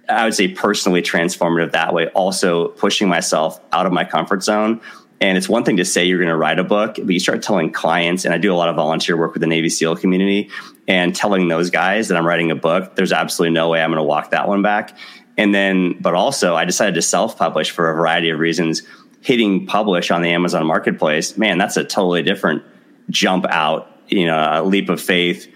I 0.10 0.26
would 0.26 0.34
say 0.34 0.48
personally 0.48 1.02
transformative 1.02 1.72
that 1.72 1.94
way, 1.94 2.08
also 2.08 2.70
pushing 2.70 3.08
myself 3.08 3.60
out 3.72 3.86
of 3.86 3.94
my 3.94 4.04
comfort 4.04 4.44
zone. 4.44 4.82
And 5.22 5.38
it's 5.38 5.48
one 5.48 5.64
thing 5.64 5.78
to 5.78 5.86
say 5.86 6.04
you're 6.04 6.18
going 6.18 6.30
to 6.30 6.36
write 6.36 6.58
a 6.58 6.64
book, 6.64 6.96
but 6.96 7.10
you 7.10 7.20
start 7.20 7.44
telling 7.44 7.72
clients, 7.72 8.26
and 8.26 8.34
I 8.34 8.40
do 8.40 8.52
a 8.52 8.56
lot 8.56 8.70
of 8.70 8.76
volunteer 8.76 9.16
work 9.16 9.34
with 9.34 9.42
the 9.42 9.48
Navy 9.48 9.70
SEAL 9.70 9.98
community, 9.98 10.50
and 10.88 11.16
telling 11.16 11.48
those 11.48 11.70
guys 11.70 12.08
that 12.08 12.18
I'm 12.18 12.26
writing 12.26 12.50
a 12.50 12.56
book, 12.56 12.96
there's 12.96 13.12
absolutely 13.12 13.54
no 13.54 13.70
way 13.70 13.84
I'm 13.84 13.92
going 13.92 13.98
to 13.98 14.04
walk 14.04 14.32
that 14.32 14.48
one 14.48 14.64
back. 14.64 14.98
And 15.38 15.54
then, 15.54 15.96
but 16.02 16.16
also, 16.16 16.56
I 16.56 16.66
decided 16.66 16.96
to 16.96 17.04
self 17.04 17.38
publish 17.38 17.70
for 17.70 17.90
a 17.90 17.94
variety 17.94 18.32
of 18.32 18.40
reasons. 18.40 18.82
Hitting 19.22 19.68
publish 19.68 20.10
on 20.10 20.24
the 20.24 20.30
Amazon 20.30 20.66
marketplace, 20.66 21.38
man, 21.38 21.60
that's 21.60 21.78
a 21.78 21.84
totally 21.84 22.24
different 22.24 22.64
jump 23.12 23.46
out, 23.50 23.96
you 24.08 24.26
know, 24.26 24.36
a 24.36 24.64
leap 24.64 24.90
of 24.90 25.00
faith 25.00 25.48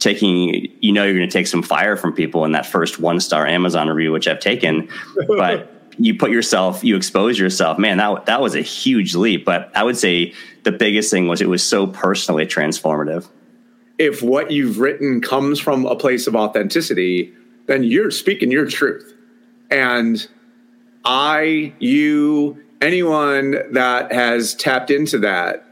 taking 0.00 0.68
you 0.80 0.90
know 0.90 1.04
you're 1.04 1.14
going 1.14 1.28
to 1.28 1.32
take 1.32 1.46
some 1.46 1.62
fire 1.62 1.96
from 1.96 2.12
people 2.12 2.44
in 2.44 2.50
that 2.50 2.66
first 2.66 2.98
one 2.98 3.20
star 3.20 3.46
amazon 3.46 3.88
review 3.88 4.10
which 4.10 4.26
i've 4.26 4.40
taken 4.40 4.88
but 5.28 5.71
you 5.98 6.16
put 6.16 6.30
yourself 6.30 6.82
you 6.82 6.96
expose 6.96 7.38
yourself 7.38 7.78
man 7.78 7.98
that 7.98 8.26
that 8.26 8.40
was 8.40 8.54
a 8.54 8.60
huge 8.60 9.14
leap 9.14 9.44
but 9.44 9.70
i 9.76 9.82
would 9.82 9.96
say 9.96 10.32
the 10.64 10.72
biggest 10.72 11.10
thing 11.10 11.28
was 11.28 11.40
it 11.40 11.48
was 11.48 11.62
so 11.62 11.86
personally 11.86 12.46
transformative 12.46 13.28
if 13.98 14.22
what 14.22 14.50
you've 14.50 14.78
written 14.78 15.20
comes 15.20 15.60
from 15.60 15.84
a 15.86 15.96
place 15.96 16.26
of 16.26 16.34
authenticity 16.34 17.32
then 17.66 17.82
you're 17.82 18.10
speaking 18.10 18.50
your 18.50 18.66
truth 18.66 19.14
and 19.70 20.28
i 21.04 21.72
you 21.78 22.62
anyone 22.80 23.56
that 23.72 24.12
has 24.12 24.54
tapped 24.54 24.90
into 24.90 25.18
that 25.18 25.64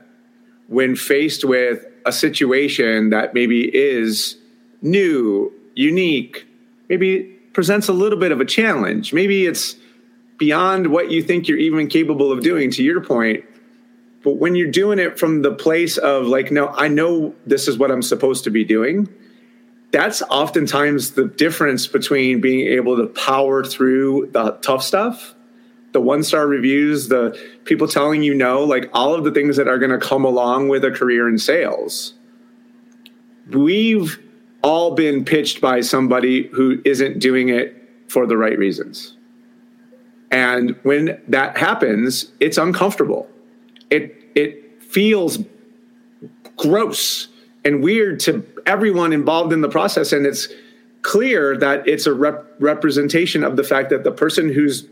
when 0.69 0.95
faced 0.95 1.45
with 1.45 1.85
a 2.07 2.13
situation 2.13 3.11
that 3.11 3.35
maybe 3.35 3.63
is 3.77 4.37
new, 4.83 5.53
unique, 5.75 6.47
maybe 6.89 7.23
presents 7.53 7.89
a 7.89 7.93
little 7.93 8.19
bit 8.19 8.33
of 8.33 8.41
a 8.41 8.45
challenge. 8.45 9.13
Maybe 9.13 9.47
it's 9.47 9.75
beyond 10.41 10.89
what 10.89 11.13
you 11.13 11.23
think 11.23 11.47
you're 11.47 11.59
even 11.59 11.87
capable 11.87 12.33
of 12.33 12.43
doing, 12.43 12.73
to 12.73 12.83
your 12.83 13.01
point. 13.01 13.45
But 14.25 14.39
when 14.39 14.57
you're 14.57 14.71
doing 14.71 14.99
it 14.99 15.21
from 15.21 15.43
the 15.43 15.53
place 15.53 15.97
of 15.97 16.27
like, 16.27 16.51
no, 16.51 16.69
I 16.69 16.89
know 16.89 17.35
this 17.47 17.69
is 17.69 17.79
what 17.79 17.93
I'm 17.93 18.03
supposed 18.03 18.43
to 18.45 18.51
be 18.51 18.65
doing, 18.65 19.09
that's 19.93 20.23
oftentimes 20.23 21.13
the 21.13 21.27
difference 21.27 21.87
between 21.87 22.41
being 22.41 22.67
able 22.67 22.97
to 22.97 23.07
power 23.07 23.65
through 23.65 24.31
the 24.33 24.53
tough 24.63 24.83
stuff 24.83 25.37
the 25.93 26.01
one 26.01 26.23
star 26.23 26.47
reviews, 26.47 27.09
the 27.09 27.39
people 27.65 27.89
telling 27.89 28.23
you 28.23 28.35
no, 28.35 28.63
like 28.63 28.91
all 28.93 29.15
of 29.15 29.25
the 29.25 29.33
things 29.33 29.57
that 29.57 29.69
are 29.69 29.79
going 29.79 29.91
to 29.91 29.99
come 29.99 30.25
along 30.25 30.69
with 30.69 30.85
a 30.85 30.91
career 30.91 31.29
in 31.29 31.39
sales. 31.39 32.15
We've 33.51 34.19
all 34.63 34.95
been 34.95 35.25
pitched 35.25 35.61
by 35.61 35.81
somebody 35.81 36.49
who 36.49 36.81
isn't 36.85 37.19
doing 37.19 37.49
it 37.49 37.77
for 38.09 38.27
the 38.27 38.37
right 38.37 38.57
reasons. 38.59 39.17
And 40.31 40.77
when 40.83 41.21
that 41.29 41.57
happens, 41.57 42.31
it's 42.41 42.59
uncomfortable. 42.59 43.29
It 43.91 44.17
it 44.35 44.83
feels 44.83 45.39
gross 46.57 47.29
and 47.65 47.83
weird 47.83 48.21
to 48.21 48.47
everyone 48.67 49.13
involved 49.13 49.53
in 49.53 49.61
the 49.61 49.69
process 49.69 50.13
and 50.13 50.27
it's 50.27 50.49
clear 51.03 51.57
that 51.57 51.87
it's 51.89 52.07
a 52.07 52.13
rep- 52.13 52.47
representation 52.59 53.43
of 53.43 53.57
the 53.57 53.65
fact 53.65 53.91
that 53.91 54.05
the 54.05 54.13
person 54.13 54.53
who's 54.53 54.87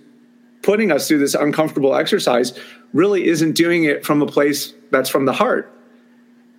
putting 0.63 0.91
us 0.91 1.09
through 1.09 1.19
this 1.19 1.35
uncomfortable 1.35 1.95
exercise 1.95 2.59
really 2.93 3.27
isn't 3.27 3.53
doing 3.53 3.85
it 3.85 4.05
from 4.05 4.23
a 4.23 4.27
place 4.27 4.73
that's 4.91 5.11
from 5.11 5.27
the 5.27 5.33
heart. 5.33 5.73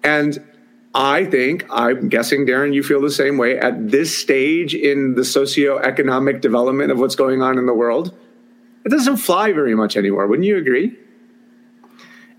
And 0.04 0.44
I 0.94 1.26
think, 1.26 1.66
I'm 1.70 2.10
guessing, 2.10 2.46
Darren, 2.46 2.74
you 2.74 2.84
feel 2.84 3.02
the 3.02 3.12
same 3.12 3.38
way 3.38 3.60
at 3.60 3.92
this 3.92 4.18
stage 4.18 4.74
in 4.74 5.16
the 5.16 5.22
socioeconomic 5.22 6.42
development 6.42 6.92
of 6.92 7.00
what's 7.00 7.16
going 7.16 7.42
on 7.42 7.58
in 7.58 7.66
the 7.66 7.74
world. 7.74 8.16
It 8.86 8.90
doesn't 8.90 9.18
fly 9.18 9.52
very 9.52 9.76
much 9.76 9.98
anymore. 9.98 10.28
Wouldn't 10.28 10.48
you 10.48 10.58
agree? 10.58 10.98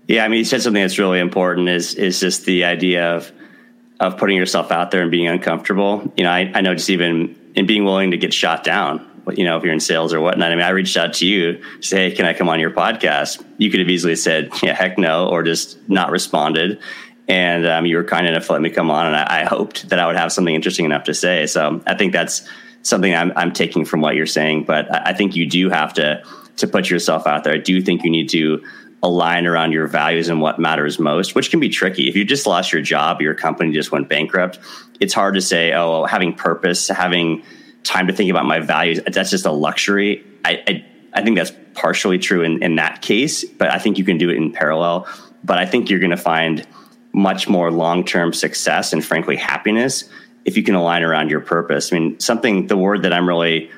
Yeah, 0.07 0.25
I 0.25 0.27
mean, 0.27 0.39
you 0.39 0.45
said 0.45 0.61
something 0.61 0.81
that's 0.81 0.99
really 0.99 1.19
important 1.19 1.69
is 1.69 1.95
is 1.95 2.19
just 2.19 2.45
the 2.45 2.65
idea 2.65 3.15
of 3.15 3.31
of 3.99 4.17
putting 4.17 4.35
yourself 4.35 4.71
out 4.71 4.91
there 4.91 5.01
and 5.01 5.11
being 5.11 5.27
uncomfortable. 5.27 6.11
You 6.17 6.23
know, 6.23 6.31
I, 6.31 6.51
I 6.55 6.61
know 6.61 6.73
just 6.73 6.89
even 6.89 7.37
in 7.55 7.67
being 7.67 7.85
willing 7.85 8.11
to 8.11 8.17
get 8.17 8.33
shot 8.33 8.63
down 8.63 9.07
you 9.33 9.43
know, 9.43 9.57
if 9.57 9.63
you're 9.63 9.73
in 9.73 9.79
sales 9.79 10.13
or 10.13 10.19
whatnot. 10.19 10.51
I 10.51 10.55
mean, 10.55 10.65
I 10.65 10.69
reached 10.69 10.97
out 10.97 11.13
to 11.15 11.27
you, 11.27 11.61
say, 11.79 12.09
hey, 12.09 12.15
can 12.15 12.25
I 12.25 12.33
come 12.33 12.49
on 12.49 12.59
your 12.59 12.71
podcast? 12.71 13.43
You 13.57 13.69
could 13.69 13.79
have 13.79 13.89
easily 13.89 14.15
said, 14.15 14.49
yeah, 14.63 14.73
heck 14.73 14.97
no, 14.97 15.27
or 15.27 15.43
just 15.43 15.77
not 15.89 16.11
responded. 16.11 16.79
And 17.27 17.65
um, 17.65 17.85
you 17.85 17.97
were 17.97 18.03
kind 18.03 18.27
enough 18.27 18.47
to 18.47 18.53
let 18.53 18.61
me 18.61 18.69
come 18.69 18.91
on, 18.91 19.07
and 19.07 19.15
I, 19.15 19.41
I, 19.41 19.45
hoped 19.45 19.89
that 19.89 19.99
I 19.99 20.07
would 20.07 20.17
have 20.17 20.33
something 20.33 20.53
interesting 20.53 20.85
enough 20.85 21.05
to 21.05 21.13
say. 21.13 21.45
So 21.45 21.81
I 21.85 21.95
think 21.95 22.11
that's 22.11 22.47
something 22.83 23.13
I'm, 23.13 23.31
I'm 23.35 23.51
taking 23.51 23.85
from 23.85 24.01
what 24.01 24.15
you're 24.15 24.25
saying. 24.25 24.65
But 24.65 24.87
I, 25.07 25.13
think 25.13 25.35
you 25.35 25.45
do 25.47 25.69
have 25.69 25.93
to 25.95 26.23
to 26.57 26.67
put 26.67 26.89
yourself 26.89 27.27
out 27.27 27.43
there. 27.43 27.53
I 27.53 27.57
do 27.57 27.81
think 27.81 28.03
you 28.03 28.09
need 28.09 28.29
to 28.29 28.63
align 29.03 29.47
around 29.47 29.71
your 29.71 29.87
values 29.87 30.29
and 30.29 30.41
what 30.41 30.59
matters 30.59 30.99
most, 30.99 31.33
which 31.33 31.49
can 31.49 31.59
be 31.59 31.69
tricky. 31.69 32.07
If 32.07 32.15
you 32.15 32.23
just 32.23 32.45
lost 32.45 32.71
your 32.71 32.81
job, 32.81 33.21
your 33.21 33.33
company 33.33 33.71
just 33.71 33.91
went 33.91 34.09
bankrupt, 34.09 34.59
it's 34.99 35.13
hard 35.13 35.33
to 35.35 35.41
say, 35.41 35.73
oh, 35.73 36.05
having 36.05 36.33
purpose, 36.33 36.87
having 36.87 37.43
time 37.83 38.07
to 38.07 38.13
think 38.13 38.29
about 38.29 38.45
my 38.45 38.59
values. 38.59 38.99
That's 39.07 39.31
just 39.31 39.45
a 39.45 39.51
luxury. 39.51 40.23
I, 40.45 40.63
I, 40.67 40.85
I 41.13 41.23
think 41.23 41.35
that's 41.35 41.51
partially 41.73 42.19
true 42.19 42.43
in, 42.43 42.61
in 42.61 42.75
that 42.75 43.01
case, 43.01 43.43
but 43.43 43.71
I 43.71 43.79
think 43.79 43.97
you 43.97 44.05
can 44.05 44.17
do 44.17 44.29
it 44.29 44.35
in 44.35 44.51
parallel. 44.51 45.07
But 45.43 45.57
I 45.57 45.65
think 45.65 45.89
you're 45.89 45.99
going 45.99 46.11
to 46.11 46.17
find 46.17 46.67
much 47.13 47.49
more 47.49 47.71
long 47.71 48.05
term 48.05 48.33
success 48.33 48.93
and, 48.93 49.03
frankly, 49.03 49.35
happiness 49.35 50.07
if 50.45 50.57
you 50.57 50.63
can 50.63 50.75
align 50.75 51.03
around 51.03 51.29
your 51.29 51.41
purpose. 51.41 51.91
I 51.91 51.99
mean, 51.99 52.19
something, 52.19 52.67
the 52.67 52.77
word 52.77 53.03
that 53.03 53.13
I'm 53.13 53.27
really 53.27 53.69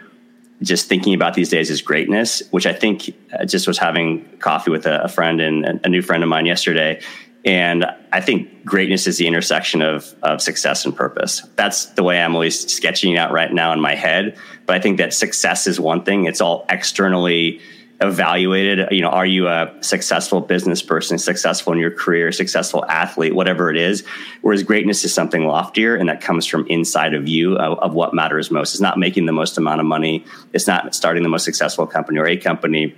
just 0.62 0.88
thinking 0.88 1.14
about 1.14 1.34
these 1.34 1.50
days 1.50 1.70
is 1.70 1.82
greatness, 1.82 2.42
which 2.52 2.66
I 2.66 2.74
think 2.74 3.14
I 3.38 3.46
just 3.46 3.68
was 3.68 3.78
having 3.78 4.26
coffee 4.40 4.72
with 4.72 4.86
a, 4.86 5.04
a 5.04 5.08
friend 5.08 5.42
and 5.42 5.82
a 5.84 5.90
new 5.90 6.02
friend 6.02 6.24
of 6.24 6.30
mine 6.30 6.46
yesterday. 6.46 7.02
And 7.46 7.86
I 8.14 8.22
think 8.22 8.64
greatness 8.64 9.06
is 9.06 9.18
the 9.18 9.28
intersection 9.28 9.82
of, 9.82 10.16
of 10.24 10.42
success 10.42 10.86
and 10.86 10.96
purpose. 10.96 11.42
That's 11.58 11.88
the 11.88 12.04
way 12.04 12.22
I'm 12.22 12.34
always 12.36 12.72
sketching 12.74 13.14
it 13.14 13.18
out 13.18 13.34
right 13.34 13.52
now 13.52 13.74
in 13.74 13.82
my 13.82 13.96
head. 13.96 14.38
But 14.66 14.78
I 14.78 14.80
think 14.80 14.98
that 15.00 15.14
success 15.14 15.68
is 15.68 15.80
one 15.80 16.04
thing. 16.06 16.26
It's 16.26 16.40
all 16.40 16.66
externally 16.70 17.60
evaluated. 18.02 18.88
You 18.92 19.02
know, 19.02 19.10
are 19.10 19.26
you 19.26 19.48
a 19.48 19.74
successful 19.82 20.42
business 20.42 20.82
person, 20.82 21.18
successful 21.18 21.74
in 21.74 21.80
your 21.80 21.92
career, 21.92 22.32
successful 22.32 22.86
athlete, 22.86 23.34
whatever 23.34 23.70
it 23.70 23.78
is? 23.78 24.04
Whereas 24.42 24.64
greatness 24.64 25.06
is 25.06 25.14
something 25.14 25.46
loftier 25.46 25.96
and 25.96 26.10
that 26.10 26.22
comes 26.22 26.46
from 26.46 26.66
inside 26.68 27.14
of 27.14 27.28
you 27.28 27.56
of, 27.58 27.80
of 27.80 27.94
what 27.94 28.14
matters 28.14 28.52
most. 28.52 28.74
It's 28.74 28.82
not 28.82 28.98
making 28.98 29.26
the 29.26 29.32
most 29.32 29.58
amount 29.58 29.80
of 29.80 29.86
money. 29.86 30.26
It's 30.52 30.68
not 30.68 30.94
starting 30.96 31.24
the 31.24 31.30
most 31.30 31.46
successful 31.46 31.88
company 31.88 32.20
or 32.20 32.28
a 32.28 32.38
company 32.38 32.96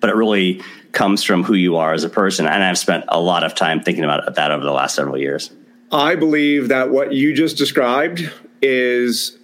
but 0.00 0.10
it 0.10 0.16
really 0.16 0.62
comes 0.92 1.22
from 1.22 1.44
who 1.44 1.54
you 1.54 1.76
are 1.76 1.92
as 1.92 2.04
a 2.04 2.08
person. 2.08 2.46
And 2.46 2.62
I've 2.62 2.78
spent 2.78 3.04
a 3.08 3.20
lot 3.20 3.44
of 3.44 3.54
time 3.54 3.82
thinking 3.82 4.04
about 4.04 4.34
that 4.34 4.50
over 4.50 4.64
the 4.64 4.72
last 4.72 4.94
several 4.94 5.18
years. 5.18 5.50
I 5.90 6.14
believe 6.14 6.68
that 6.68 6.90
what 6.90 7.12
you 7.12 7.34
just 7.34 7.56
described 7.56 8.30
is 8.60 9.38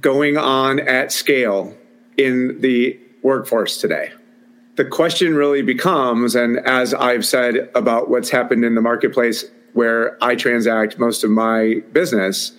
going 0.00 0.36
on 0.36 0.80
at 0.80 1.12
scale 1.12 1.76
in 2.16 2.60
the 2.60 2.98
workforce 3.22 3.80
today. 3.80 4.12
The 4.76 4.84
question 4.84 5.34
really 5.34 5.62
becomes, 5.62 6.34
and 6.34 6.58
as 6.60 6.94
I've 6.94 7.26
said 7.26 7.70
about 7.74 8.08
what's 8.08 8.30
happened 8.30 8.64
in 8.64 8.74
the 8.74 8.80
marketplace 8.80 9.44
where 9.72 10.22
I 10.22 10.34
transact 10.36 10.98
most 10.98 11.22
of 11.22 11.30
my 11.30 11.82
business, 11.92 12.52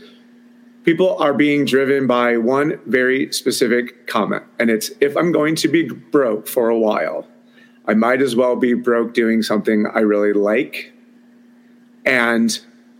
people 0.84 1.18
are 1.18 1.34
being 1.34 1.66
driven 1.66 2.08
by 2.08 2.38
one 2.38 2.80
very 2.86 3.32
specific 3.32 4.08
comment. 4.08 4.44
And 4.60 4.70
it's 4.70 4.92
if 5.02 5.18
I'm 5.18 5.32
going 5.32 5.56
to 5.56 5.68
be 5.68 5.90
broke 5.90 6.48
for 6.48 6.70
a 6.70 6.78
while, 6.78 7.28
I 7.86 7.94
might 7.94 8.22
as 8.22 8.36
well 8.36 8.56
be 8.56 8.74
broke 8.74 9.14
doing 9.14 9.42
something 9.42 9.88
I 9.88 10.00
really 10.00 10.34
like. 10.34 10.94
And 12.06 12.60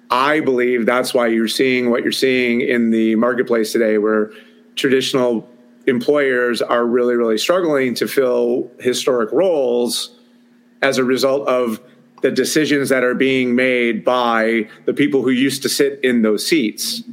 I 0.10 0.40
believe 0.40 0.86
that's 0.86 1.14
why 1.14 1.28
you're 1.28 1.48
seeing 1.48 1.90
what 1.90 2.04
you're 2.04 2.12
seeing 2.12 2.62
in 2.62 2.92
the 2.92 3.16
marketplace 3.16 3.72
today, 3.72 3.98
where 3.98 4.32
traditional 4.76 5.48
employers 5.88 6.62
are 6.62 6.86
really, 6.86 7.16
really 7.16 7.38
struggling 7.38 7.94
to 7.96 8.08
fill 8.08 8.70
historic 8.80 9.32
roles 9.32 10.18
as 10.82 10.98
a 10.98 11.04
result 11.04 11.48
of 11.48 11.80
the 12.22 12.32
decisions 12.32 12.90
that 12.90 13.04
are 13.04 13.16
being 13.16 13.56
made 13.56 14.04
by 14.06 14.68
the 14.86 14.94
people 14.94 15.24
who 15.24 15.32
used 15.32 15.62
to 15.64 15.70
sit 15.70 16.00
in 16.04 16.22
those 16.22 16.46
seats. 16.46 17.04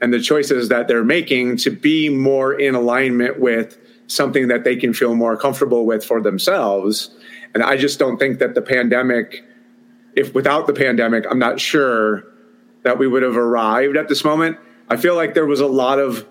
and 0.00 0.12
the 0.12 0.20
choices 0.20 0.68
that 0.70 0.88
they're 0.88 1.04
making 1.04 1.56
to 1.58 1.70
be 1.70 2.08
more 2.08 2.54
in 2.54 2.74
alignment 2.74 3.38
with 3.38 3.78
something 4.06 4.48
that 4.48 4.64
they 4.64 4.74
can 4.74 4.92
feel 4.92 5.14
more 5.14 5.36
comfortable 5.36 5.86
with 5.86 6.04
for 6.04 6.20
themselves. 6.20 7.10
And 7.54 7.62
I 7.62 7.76
just 7.76 7.98
don't 7.98 8.18
think 8.18 8.38
that 8.38 8.54
the 8.54 8.62
pandemic, 8.62 9.44
if 10.16 10.34
without 10.34 10.66
the 10.66 10.72
pandemic, 10.72 11.24
I'm 11.30 11.38
not 11.38 11.60
sure 11.60 12.24
that 12.82 12.98
we 12.98 13.06
would 13.06 13.22
have 13.22 13.36
arrived 13.36 13.96
at 13.96 14.08
this 14.08 14.24
moment. 14.24 14.56
I 14.88 14.96
feel 14.96 15.14
like 15.14 15.34
there 15.34 15.46
was 15.46 15.60
a 15.60 15.66
lot 15.66 15.98
of 15.98 16.26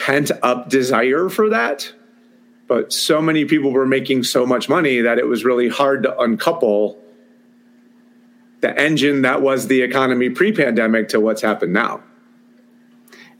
pent 0.00 0.30
up 0.42 0.68
desire 0.68 1.28
for 1.28 1.50
that. 1.50 1.92
But 2.66 2.92
so 2.92 3.20
many 3.20 3.44
people 3.44 3.72
were 3.72 3.86
making 3.86 4.24
so 4.24 4.46
much 4.46 4.68
money 4.68 5.00
that 5.00 5.18
it 5.18 5.26
was 5.26 5.44
really 5.44 5.68
hard 5.68 6.04
to 6.04 6.18
uncouple 6.18 6.98
the 8.60 8.78
engine 8.78 9.22
that 9.22 9.42
was 9.42 9.66
the 9.68 9.82
economy 9.82 10.30
pre 10.30 10.52
pandemic 10.52 11.08
to 11.08 11.20
what's 11.20 11.42
happened 11.42 11.72
now. 11.72 12.02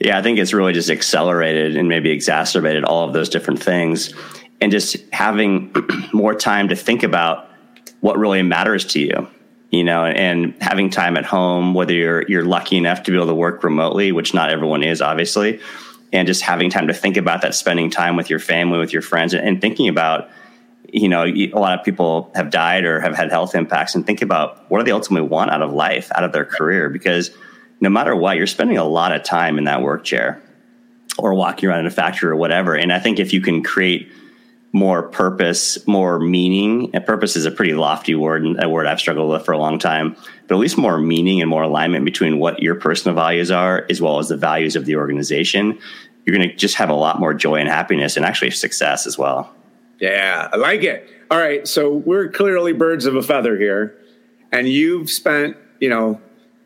Yeah, 0.01 0.19
I 0.19 0.23
think 0.23 0.39
it's 0.39 0.55
really 0.55 0.73
just 0.73 0.91
accelerated 0.91 1.77
and 1.77 1.89
maybe 1.89 2.11
exacerbated 2.11 2.85
all 2.85 3.07
of 3.07 3.13
those 3.13 3.29
different 3.29 3.63
things. 3.63 4.15
And 4.61 4.73
just 4.73 4.97
having 5.13 5.75
more 6.13 6.35
time 6.35 6.69
to 6.69 6.77
think 6.77 7.03
about 7.03 7.49
what 8.01 8.19
really 8.19 8.43
matters 8.43 8.85
to 8.87 9.01
you, 9.01 9.29
you 9.71 9.85
know, 9.85 10.07
and 10.07 10.55
having 10.61 10.89
time 10.91 11.17
at 11.17 11.25
home, 11.25 11.75
whether 11.75 11.93
you're 11.93 12.25
you're 12.29 12.45
lucky 12.45 12.77
enough 12.79 13.03
to 13.05 13.11
be 13.11 13.17
able 13.17 13.27
to 13.27 13.35
work 13.35 13.63
remotely, 13.63 14.11
which 14.11 14.33
not 14.35 14.51
everyone 14.51 14.83
is, 14.83 15.03
obviously, 15.03 15.61
and 16.13 16.27
just 16.27 16.43
having 16.43 16.71
time 16.71 16.89
to 16.89 16.95
think 16.95 17.17
about 17.17 17.43
that, 17.43 17.55
spending 17.55 17.91
time 17.91 18.17
with 18.17 18.31
your 18.31 18.39
family, 18.39 18.79
with 18.79 18.93
your 18.93 19.03
friends, 19.03 19.33
and 19.35 19.61
thinking 19.61 19.89
about, 19.89 20.29
you 20.93 21.09
know, 21.09 21.25
a 21.25 21.59
lot 21.59 21.79
of 21.79 21.85
people 21.85 22.33
have 22.35 22.51
died 22.51 22.85
or 22.85 23.01
have 23.01 23.15
had 23.15 23.31
health 23.31 23.55
impacts, 23.55 23.95
and 23.95 24.07
think 24.07 24.23
about 24.23 24.69
what 24.71 24.79
do 24.79 24.85
they 24.85 24.91
ultimately 24.91 25.29
want 25.29 25.51
out 25.51 25.63
of 25.63 25.73
life, 25.73 26.11
out 26.15 26.25
of 26.25 26.33
their 26.33 26.45
career, 26.45 26.89
because 26.89 27.31
no 27.81 27.89
matter 27.89 28.15
what, 28.15 28.37
you're 28.37 28.47
spending 28.47 28.77
a 28.77 28.85
lot 28.85 29.13
of 29.13 29.23
time 29.23 29.57
in 29.57 29.65
that 29.65 29.83
work 29.83 30.05
chair 30.05 30.43
or 31.17 31.35
walking 31.35 31.69
around 31.69 31.81
in 31.81 31.87
a 31.87 31.91
factory 31.91 32.31
or 32.31 32.37
whatever. 32.37 32.75
And 32.75 32.93
I 32.93 32.99
think 32.99 33.19
if 33.19 33.33
you 33.33 33.41
can 33.41 33.63
create 33.63 34.11
more 34.73 35.03
purpose, 35.03 35.85
more 35.87 36.21
meaning, 36.21 36.91
and 36.95 37.05
purpose 37.05 37.35
is 37.35 37.45
a 37.45 37.51
pretty 37.51 37.75
lofty 37.75 38.15
word 38.15 38.45
and 38.45 38.63
a 38.63 38.69
word 38.69 38.87
I've 38.87 39.01
struggled 39.01 39.31
with 39.31 39.45
for 39.45 39.53
a 39.53 39.59
long 39.59 39.79
time, 39.79 40.17
but 40.47 40.55
at 40.55 40.59
least 40.61 40.79
more 40.79 40.99
meaning 40.99 41.41
and 41.41 41.51
more 41.51 41.63
alignment 41.63 42.05
between 42.05 42.39
what 42.39 42.63
your 42.63 42.77
personal 42.77 43.15
values 43.15 43.51
are 43.51 43.85
as 43.91 44.01
well 44.01 44.19
as 44.19 44.29
the 44.29 44.37
values 44.37 44.77
of 44.77 44.87
the 44.87 44.97
organization, 44.97 45.79
you're 46.25 46.37
going 46.37 46.49
to 46.49 46.55
just 46.55 46.77
have 46.77 46.89
a 46.89 46.95
lot 46.95 47.19
more 47.19 47.35
joy 47.35 47.57
and 47.57 47.69
happiness 47.69 48.17
and 48.17 48.25
actually 48.25 48.53
success 48.53 49.07
as 49.07 49.19
well. 49.19 49.53
Yeah, 49.99 50.49
I 50.53 50.57
like 50.57 50.85
it. 50.85 51.09
All 51.31 51.39
right, 51.39 51.67
so 51.67 51.93
we're 51.93 52.29
clearly 52.29 52.73
birds 52.73 53.07
of 53.07 53.17
a 53.17 53.23
feather 53.23 53.57
here, 53.57 53.97
and 54.53 54.69
you've 54.69 55.11
spent, 55.11 55.57
you 55.81 55.89
know, 55.89 56.21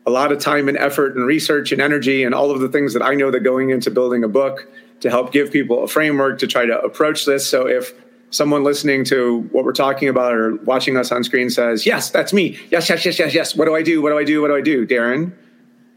a 0.05 0.11
lot 0.11 0.31
of 0.31 0.39
time 0.39 0.69
and 0.69 0.77
effort 0.77 1.15
and 1.15 1.25
research 1.25 1.71
and 1.71 1.81
energy 1.81 2.23
and 2.23 2.35
all 2.35 2.51
of 2.51 2.59
the 2.59 2.69
things 2.69 2.93
that 2.93 3.01
I 3.01 3.15
know 3.15 3.31
that 3.31 3.39
going 3.39 3.71
into 3.71 3.89
building 3.89 4.23
a 4.23 4.27
book 4.27 4.67
to 5.05 5.11
help 5.11 5.31
give 5.31 5.51
people 5.51 5.83
a 5.83 5.87
framework 5.87 6.39
to 6.39 6.47
try 6.47 6.65
to 6.65 6.79
approach 6.79 7.25
this. 7.25 7.47
So 7.47 7.67
if 7.67 7.93
someone 8.31 8.63
listening 8.63 9.05
to 9.05 9.41
what 9.51 9.63
we're 9.63 9.71
talking 9.71 10.09
about 10.09 10.33
or 10.33 10.55
watching 10.63 10.97
us 10.97 11.11
on 11.11 11.23
screen 11.23 11.51
says, 11.51 11.85
Yes, 11.85 12.09
that's 12.09 12.33
me. 12.33 12.57
Yes, 12.71 12.89
yes, 12.89 13.05
yes, 13.05 13.19
yes, 13.19 13.31
yes. 13.35 13.55
What 13.55 13.65
do 13.65 13.75
I 13.75 13.83
do? 13.83 14.01
What 14.01 14.09
do 14.09 14.17
I 14.17 14.23
do? 14.23 14.41
What 14.41 14.47
do 14.47 14.55
I 14.55 14.61
do? 14.61 14.87
Darren, 14.87 15.31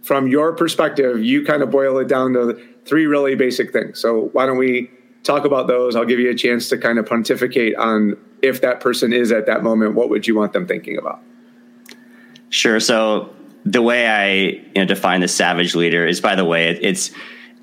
from 0.03 0.29
your 0.29 0.53
perspective, 0.53 1.25
you 1.25 1.43
kind 1.43 1.63
of 1.63 1.71
boil 1.71 1.97
it 1.97 2.07
down 2.07 2.35
to 2.35 2.61
three 2.85 3.07
really 3.07 3.35
basic 3.35 3.73
things. 3.73 3.99
So 3.99 4.29
why 4.35 4.45
don't 4.45 4.59
we 4.59 4.91
talk 5.23 5.47
about 5.47 5.69
those? 5.69 5.97
I'll 5.97 6.05
give 6.05 6.21
you 6.21 6.29
a 6.29 6.35
chance 6.35 6.69
to 6.69 6.77
kind 6.77 6.99
of 6.99 7.07
pontificate 7.07 7.77
on 7.77 8.15
if 8.43 8.61
that 8.61 8.81
person 8.81 9.15
is 9.15 9.33
at 9.33 9.47
that 9.47 9.63
moment, 9.63 9.95
what 9.95 10.11
would 10.11 10.27
you 10.27 10.37
want 10.37 10.53
them 10.53 10.67
thinking 10.67 10.99
about? 10.99 11.23
Sure. 12.51 12.79
So 12.79 13.35
the 13.65 13.81
way 13.81 14.07
I 14.07 14.27
you 14.27 14.73
know, 14.77 14.85
define 14.85 15.23
the 15.23 15.29
savage 15.29 15.75
leader 15.75 16.07
is, 16.07 16.21
by 16.21 16.35
the 16.35 16.45
way, 16.45 16.69
it, 16.69 16.79
it's 16.83 17.11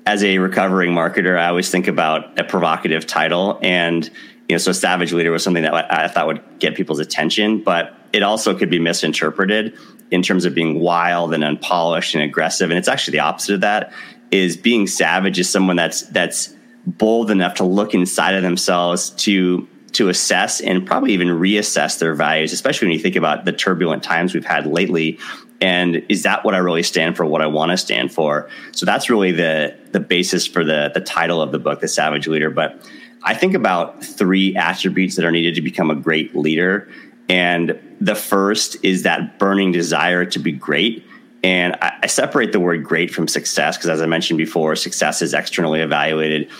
as 0.06 0.22
a 0.22 0.38
recovering 0.38 0.92
marketer, 0.92 1.38
I 1.38 1.48
always 1.48 1.68
think 1.68 1.88
about 1.88 2.38
a 2.38 2.44
provocative 2.44 3.06
title, 3.06 3.58
and 3.60 4.08
you 4.48 4.54
know, 4.54 4.58
so 4.58 4.70
savage 4.70 5.12
leader 5.12 5.32
was 5.32 5.42
something 5.42 5.64
that 5.64 5.92
I 5.92 6.06
thought 6.06 6.28
would 6.28 6.42
get 6.60 6.76
people's 6.76 7.00
attention, 7.00 7.62
but 7.62 7.92
it 8.12 8.22
also 8.22 8.56
could 8.56 8.70
be 8.70 8.78
misinterpreted 8.78 9.76
in 10.12 10.22
terms 10.22 10.44
of 10.44 10.54
being 10.54 10.78
wild 10.78 11.34
and 11.34 11.42
unpolished 11.42 12.14
and 12.14 12.22
aggressive, 12.22 12.70
and 12.70 12.78
it's 12.78 12.88
actually 12.88 13.12
the 13.12 13.20
opposite 13.20 13.56
of 13.56 13.60
that. 13.62 13.92
Is 14.30 14.56
being 14.56 14.86
savage 14.86 15.38
is 15.38 15.48
someone 15.48 15.76
that's 15.76 16.02
that's 16.02 16.54
bold 16.86 17.30
enough 17.30 17.54
to 17.54 17.64
look 17.64 17.94
inside 17.94 18.34
of 18.34 18.42
themselves 18.42 19.10
to 19.10 19.68
to 19.92 20.08
assess 20.08 20.60
and 20.60 20.86
probably 20.86 21.12
even 21.12 21.28
reassess 21.28 21.98
their 21.98 22.14
values, 22.14 22.52
especially 22.52 22.86
when 22.86 22.96
you 22.96 23.02
think 23.02 23.16
about 23.16 23.44
the 23.44 23.52
turbulent 23.52 24.02
times 24.02 24.34
we've 24.34 24.44
had 24.44 24.66
lately 24.66 25.18
and 25.60 26.04
is 26.08 26.22
that 26.24 26.44
what 26.44 26.54
I 26.54 26.58
really 26.58 26.82
stand 26.82 27.16
for? 27.16 27.24
What 27.24 27.40
I 27.40 27.46
want 27.46 27.70
to 27.70 27.76
stand 27.76 28.12
for? 28.12 28.48
So 28.72 28.86
that's 28.86 29.08
really 29.08 29.32
the 29.32 29.76
the 29.92 30.00
basis 30.00 30.46
for 30.46 30.64
the 30.64 30.90
the 30.92 31.00
title 31.00 31.40
of 31.40 31.52
the 31.52 31.58
book, 31.58 31.80
The 31.80 31.88
Savage 31.88 32.26
Leader. 32.26 32.50
But 32.50 32.86
I 33.22 33.34
think 33.34 33.54
about 33.54 34.04
three 34.04 34.54
attributes 34.56 35.16
that 35.16 35.24
are 35.24 35.32
needed 35.32 35.54
to 35.54 35.62
become 35.62 35.90
a 35.90 35.94
great 35.94 36.36
leader, 36.36 36.88
and 37.28 37.78
the 38.00 38.14
first 38.14 38.76
is 38.82 39.02
that 39.04 39.38
burning 39.38 39.72
desire 39.72 40.24
to 40.26 40.38
be 40.38 40.52
great. 40.52 41.04
And 41.42 41.76
I, 41.80 41.98
I 42.02 42.06
separate 42.06 42.52
the 42.52 42.60
word 42.60 42.84
great 42.84 43.10
from 43.10 43.28
success 43.28 43.76
because, 43.76 43.90
as 43.90 44.02
I 44.02 44.06
mentioned 44.06 44.38
before, 44.38 44.74
success 44.76 45.22
is 45.22 45.32
externally 45.32 45.80
evaluated 45.80 46.50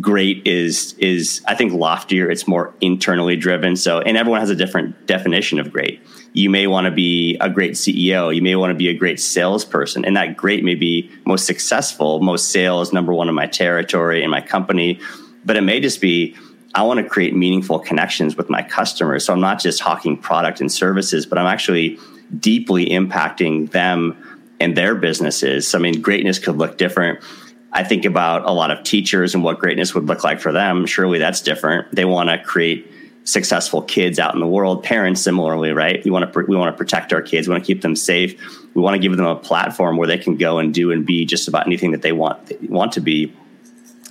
great 0.00 0.46
is 0.46 0.94
is 0.98 1.42
I 1.46 1.54
think 1.54 1.72
loftier. 1.72 2.30
It's 2.30 2.48
more 2.48 2.74
internally 2.80 3.36
driven. 3.36 3.76
So, 3.76 4.00
and 4.00 4.16
everyone 4.16 4.40
has 4.40 4.50
a 4.50 4.56
different 4.56 5.06
definition 5.06 5.58
of 5.58 5.72
great. 5.72 6.00
You 6.32 6.48
may 6.48 6.66
want 6.66 6.86
to 6.86 6.90
be 6.90 7.36
a 7.40 7.50
great 7.50 7.72
CEO. 7.72 8.34
You 8.34 8.40
may 8.40 8.56
want 8.56 8.70
to 8.70 8.74
be 8.74 8.88
a 8.88 8.94
great 8.94 9.20
salesperson, 9.20 10.04
and 10.04 10.16
that 10.16 10.36
great 10.36 10.64
may 10.64 10.74
be 10.74 11.10
most 11.26 11.46
successful, 11.46 12.20
most 12.20 12.50
sales, 12.50 12.92
number 12.92 13.12
one 13.12 13.28
in 13.28 13.34
my 13.34 13.46
territory 13.46 14.22
in 14.22 14.30
my 14.30 14.40
company. 14.40 14.98
But 15.44 15.56
it 15.56 15.62
may 15.62 15.80
just 15.80 16.00
be 16.00 16.36
I 16.74 16.82
want 16.82 17.00
to 17.00 17.08
create 17.08 17.34
meaningful 17.36 17.78
connections 17.78 18.36
with 18.36 18.48
my 18.48 18.62
customers. 18.62 19.26
So 19.26 19.34
I'm 19.34 19.40
not 19.40 19.60
just 19.60 19.80
hawking 19.80 20.16
product 20.16 20.60
and 20.60 20.72
services, 20.72 21.26
but 21.26 21.36
I'm 21.36 21.46
actually 21.46 21.98
deeply 22.38 22.86
impacting 22.86 23.70
them 23.72 24.16
and 24.58 24.76
their 24.76 24.94
businesses. 24.94 25.68
So, 25.68 25.78
I 25.78 25.82
mean, 25.82 26.00
greatness 26.00 26.38
could 26.38 26.56
look 26.56 26.78
different 26.78 27.22
I 27.72 27.84
think 27.84 28.04
about 28.04 28.44
a 28.44 28.52
lot 28.52 28.70
of 28.70 28.84
teachers 28.84 29.34
and 29.34 29.42
what 29.42 29.58
greatness 29.58 29.94
would 29.94 30.06
look 30.06 30.24
like 30.24 30.40
for 30.40 30.52
them. 30.52 30.84
Surely 30.86 31.18
that's 31.18 31.40
different. 31.40 31.94
They 31.94 32.04
want 32.04 32.28
to 32.28 32.38
create 32.38 32.90
successful 33.24 33.82
kids 33.82 34.18
out 34.18 34.34
in 34.34 34.40
the 34.40 34.46
world. 34.46 34.82
Parents 34.82 35.20
similarly, 35.20 35.72
right? 35.72 36.04
We 36.04 36.10
want 36.10 36.32
to 36.32 36.44
we 36.46 36.56
want 36.56 36.74
to 36.74 36.76
protect 36.76 37.12
our 37.12 37.22
kids. 37.22 37.48
We 37.48 37.52
want 37.52 37.64
to 37.64 37.66
keep 37.66 37.82
them 37.82 37.96
safe. 37.96 38.38
We 38.74 38.82
want 38.82 38.94
to 38.94 38.98
give 38.98 39.16
them 39.16 39.26
a 39.26 39.36
platform 39.36 39.96
where 39.96 40.08
they 40.08 40.18
can 40.18 40.36
go 40.36 40.58
and 40.58 40.74
do 40.74 40.92
and 40.92 41.06
be 41.06 41.24
just 41.24 41.48
about 41.48 41.66
anything 41.66 41.92
that 41.92 42.02
they 42.02 42.12
want 42.12 42.52
want 42.68 42.92
to 42.92 43.00
be. 43.00 43.32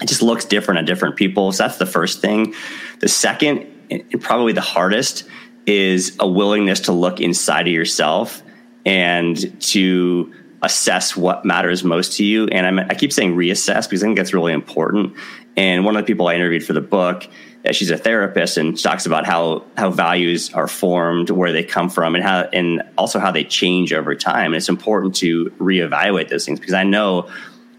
It 0.02 0.08
just 0.08 0.24
looks 0.24 0.46
different 0.46 0.80
on 0.80 0.86
different 0.86 1.16
people. 1.16 1.52
So 1.52 1.64
that's 1.64 1.78
the 1.78 1.86
first 1.86 2.22
thing. 2.22 2.56
The 3.00 3.08
second, 3.08 3.68
and 3.92 4.22
probably 4.22 4.54
the 4.54 4.62
hardest, 4.62 5.26
is 5.68 6.16
a 6.20 6.28
willingness 6.28 6.80
to 6.82 6.92
look 6.92 7.20
inside 7.20 7.68
of 7.68 7.74
yourself 7.74 8.42
and 8.86 9.62
to 9.62 10.34
assess 10.62 11.16
what 11.16 11.44
matters 11.44 11.84
most 11.84 12.18
to 12.18 12.24
you. 12.24 12.48
And 12.48 12.66
I'm, 12.66 12.80
i 12.80 12.94
keep 12.94 13.12
saying 13.12 13.36
reassess 13.36 13.90
because 13.90 14.04
I 14.04 14.06
think 14.06 14.18
that's 14.18 14.34
really 14.34 14.54
important. 14.54 15.16
And 15.58 15.84
one 15.86 15.96
of 15.96 16.04
the 16.04 16.08
people 16.08 16.28
I 16.28 16.36
interviewed 16.36 16.64
for 16.64 16.74
the 16.74 16.82
book, 16.82 17.28
uh, 17.68 17.72
she's 17.72 17.92
a 17.92 17.98
therapist 17.98 18.58
and 18.58 18.82
talks 18.82 19.06
about 19.06 19.26
how 19.26 19.66
how 19.78 19.90
values 19.90 20.54
are 20.54 20.68
formed, 20.68 21.30
where 21.30 21.52
they 21.52 21.64
come 21.64 21.90
from, 21.90 22.16
and 22.16 22.24
how 22.24 22.42
and 22.54 22.82
also 22.98 23.20
how 23.20 23.32
they 23.32 23.44
change 23.44 23.92
over 23.92 24.16
time. 24.16 24.48
And 24.48 24.56
it's 24.56 24.70
important 24.70 25.16
to 25.16 25.50
reevaluate 25.60 26.30
those 26.30 26.46
things 26.46 26.60
because 26.60 26.74
I 26.74 26.84
know 26.84 27.30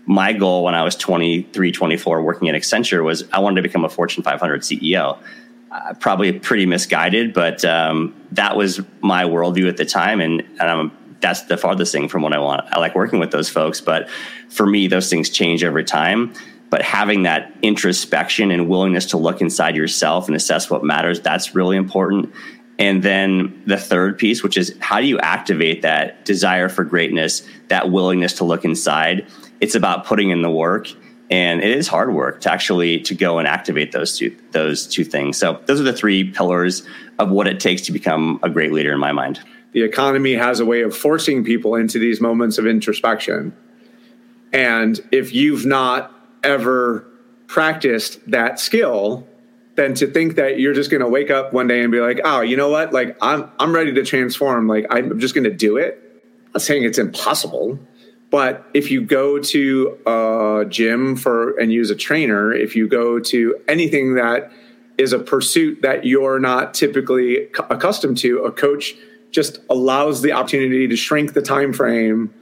my 0.05 0.33
goal 0.33 0.64
when 0.64 0.75
I 0.75 0.83
was 0.83 0.97
23, 0.97 1.73
24, 1.73 2.23
working 2.23 2.49
at 2.49 2.55
Accenture 2.55 3.05
was 3.05 3.25
I 3.33 3.38
wanted 3.38 3.57
to 3.57 3.62
become 3.62 3.85
a 3.85 3.88
Fortune 3.88 4.23
500 4.23 4.62
CEO. 4.62 5.18
Uh, 5.71 5.95
probably 5.95 6.38
pretty 6.38 6.66
misguided, 6.66 7.33
but 7.33 7.64
um, 7.64 8.14
that 8.33 8.57
was 8.57 8.83
my 9.01 9.25
worldview 9.25 9.71
at 9.71 9.79
the 9.79 9.87
time, 9.87 10.21
and, 10.21 10.42
and 10.42 10.61
I'm 10.61 10.92
that's 11.23 11.43
the 11.43 11.57
farthest 11.57 11.93
thing 11.93 12.09
from 12.09 12.23
what 12.23 12.35
I 12.35 12.39
want. 12.39 12.67
I 12.73 12.79
like 12.79 12.95
working 12.95 13.19
with 13.19 13.31
those 13.31 13.49
folks, 13.49 13.81
but 13.81 14.11
for 14.51 14.67
me, 14.67 14.89
those 14.89 15.09
things 15.09 15.31
change 15.31 15.65
over 15.65 15.83
time. 15.83 16.35
But 16.69 16.83
having 16.83 17.23
that 17.23 17.53
introspection 17.63 18.51
and 18.51 18.69
willingness 18.69 19.07
to 19.07 19.17
look 19.17 19.41
inside 19.41 19.77
yourself 19.77 20.27
and 20.27 20.37
assess 20.37 20.69
what 20.69 20.85
matters, 20.85 21.21
that's 21.21 21.55
really 21.55 21.77
important. 21.77 22.33
And 22.79 23.03
then 23.03 23.63
the 23.67 23.77
third 23.77 24.19
piece, 24.19 24.43
which 24.43 24.57
is 24.57 24.75
how 24.81 25.01
do 25.01 25.07
you 25.07 25.19
activate 25.21 25.83
that 25.83 26.25
desire 26.25 26.69
for 26.69 26.85
greatness, 26.85 27.47
that 27.69 27.91
willingness 27.91 28.33
to 28.35 28.45
look 28.45 28.65
inside? 28.65 29.27
It's 29.61 29.75
about 29.75 30.07
putting 30.07 30.31
in 30.31 30.43
the 30.43 30.51
work 30.51 30.89
and 31.31 31.63
it 31.63 31.71
is 31.71 31.89
hard 31.89 32.13
work 32.13 32.41
to 32.43 32.53
actually 32.53 33.01
to 33.01 33.15
go 33.15 33.39
and 33.39 33.47
activate 33.47 33.93
those 33.93 34.19
two 34.19 34.37
those 34.51 34.87
two 34.87 35.05
things. 35.05 35.37
So 35.37 35.61
those 35.67 35.81
are 35.81 35.85
the 35.85 35.93
three 35.93 36.31
pillars 36.31 36.87
of 37.19 37.31
what 37.31 37.47
it 37.47 37.61
takes 37.61 37.83
to 37.83 37.93
become 37.93 38.41
a 38.43 38.51
great 38.51 38.73
leader 38.73 38.93
in 38.93 38.99
my 38.99 39.13
mind 39.13 39.41
the 39.73 39.83
economy 39.83 40.35
has 40.35 40.61
a 40.61 40.67
way 40.67 40.83
of 40.83 40.97
forcing 40.97 41.45
people 41.45 41.75
into 41.75 41.99
these 41.99 42.21
moments 42.21 42.59
of 42.59 42.67
introspection. 42.67 43.55
And 44.53 45.01
if 45.11 45.33
you've 45.35 45.65
not 45.65 46.15
ever 46.45 47.07
practiced 47.47 48.19
that 48.31 48.61
skill, 48.61 49.27
then 49.77 49.95
to 49.95 50.07
think 50.07 50.35
that 50.37 50.61
you're 50.61 50.75
just 50.75 50.91
going 50.91 51.03
to 51.03 51.09
wake 51.09 51.31
up 51.31 51.55
one 51.55 51.67
day 51.67 51.83
and 51.83 51.91
be 51.91 52.01
like, 52.01 52.21
"Oh, 52.25 52.43
you 52.43 52.57
know 52.57 52.69
what? 52.69 52.93
Like 52.93 53.17
I'm 53.23 53.51
I'm 53.59 53.75
ready 53.75 53.93
to 53.95 54.05
transform. 54.05 54.69
Like 54.69 54.87
I'm 54.91 55.19
just 55.19 55.35
going 55.35 55.45
to 55.45 55.51
do 55.55 55.79
it." 55.79 55.99
I'm 56.47 56.51
not 56.55 56.63
saying 56.63 56.85
it's 56.85 56.99
impossible, 56.99 57.79
But 58.31 58.67
if 58.73 58.91
you 58.91 59.03
go 59.03 59.39
to 59.39 59.99
a 60.07 60.65
gym 60.69 61.17
for 61.17 61.59
and 61.59 61.71
use 61.71 61.91
a 61.91 61.95
trainer, 61.95 62.53
if 62.53 62.75
you 62.75 62.89
go 62.89 63.19
to 63.21 63.57
anything 63.69 64.15
that 64.15 64.51
is 64.97 65.13
a 65.13 65.19
pursuit 65.19 65.83
that 65.83 66.07
you're 66.07 66.39
not 66.39 66.73
typically 66.75 67.49
accustomed 67.71 68.17
to, 68.19 68.45
a 68.45 68.53
coach 68.53 68.95
just 69.33 69.61
allows 69.68 70.23
the 70.23 70.33
opportunity 70.33 70.87
to 70.87 70.97
shrink 70.97 71.33
the 71.33 71.42
time 71.42 71.73
frame 71.73 72.33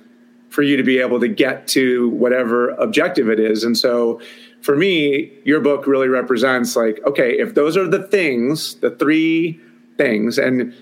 for 0.50 0.62
you 0.62 0.76
to 0.76 0.83
be 0.83 0.98
able 0.98 1.20
to 1.20 1.29
get 1.29 1.68
to 1.68 2.11
whatever 2.11 2.70
objective 2.70 3.29
it 3.29 3.38
is. 3.40 3.64
And 3.64 3.79
so 3.79 4.20
for 4.61 4.76
me, 4.76 5.33
your 5.44 5.61
book 5.61 5.87
really 5.87 6.09
represents 6.09 6.76
like, 6.76 7.00
okay, 7.07 7.38
if 7.38 7.55
those 7.55 7.76
are 7.76 7.88
the 7.88 8.03
things, 8.03 8.74
the 8.76 8.90
three 8.90 9.61
things, 9.96 10.38
and 10.38 10.74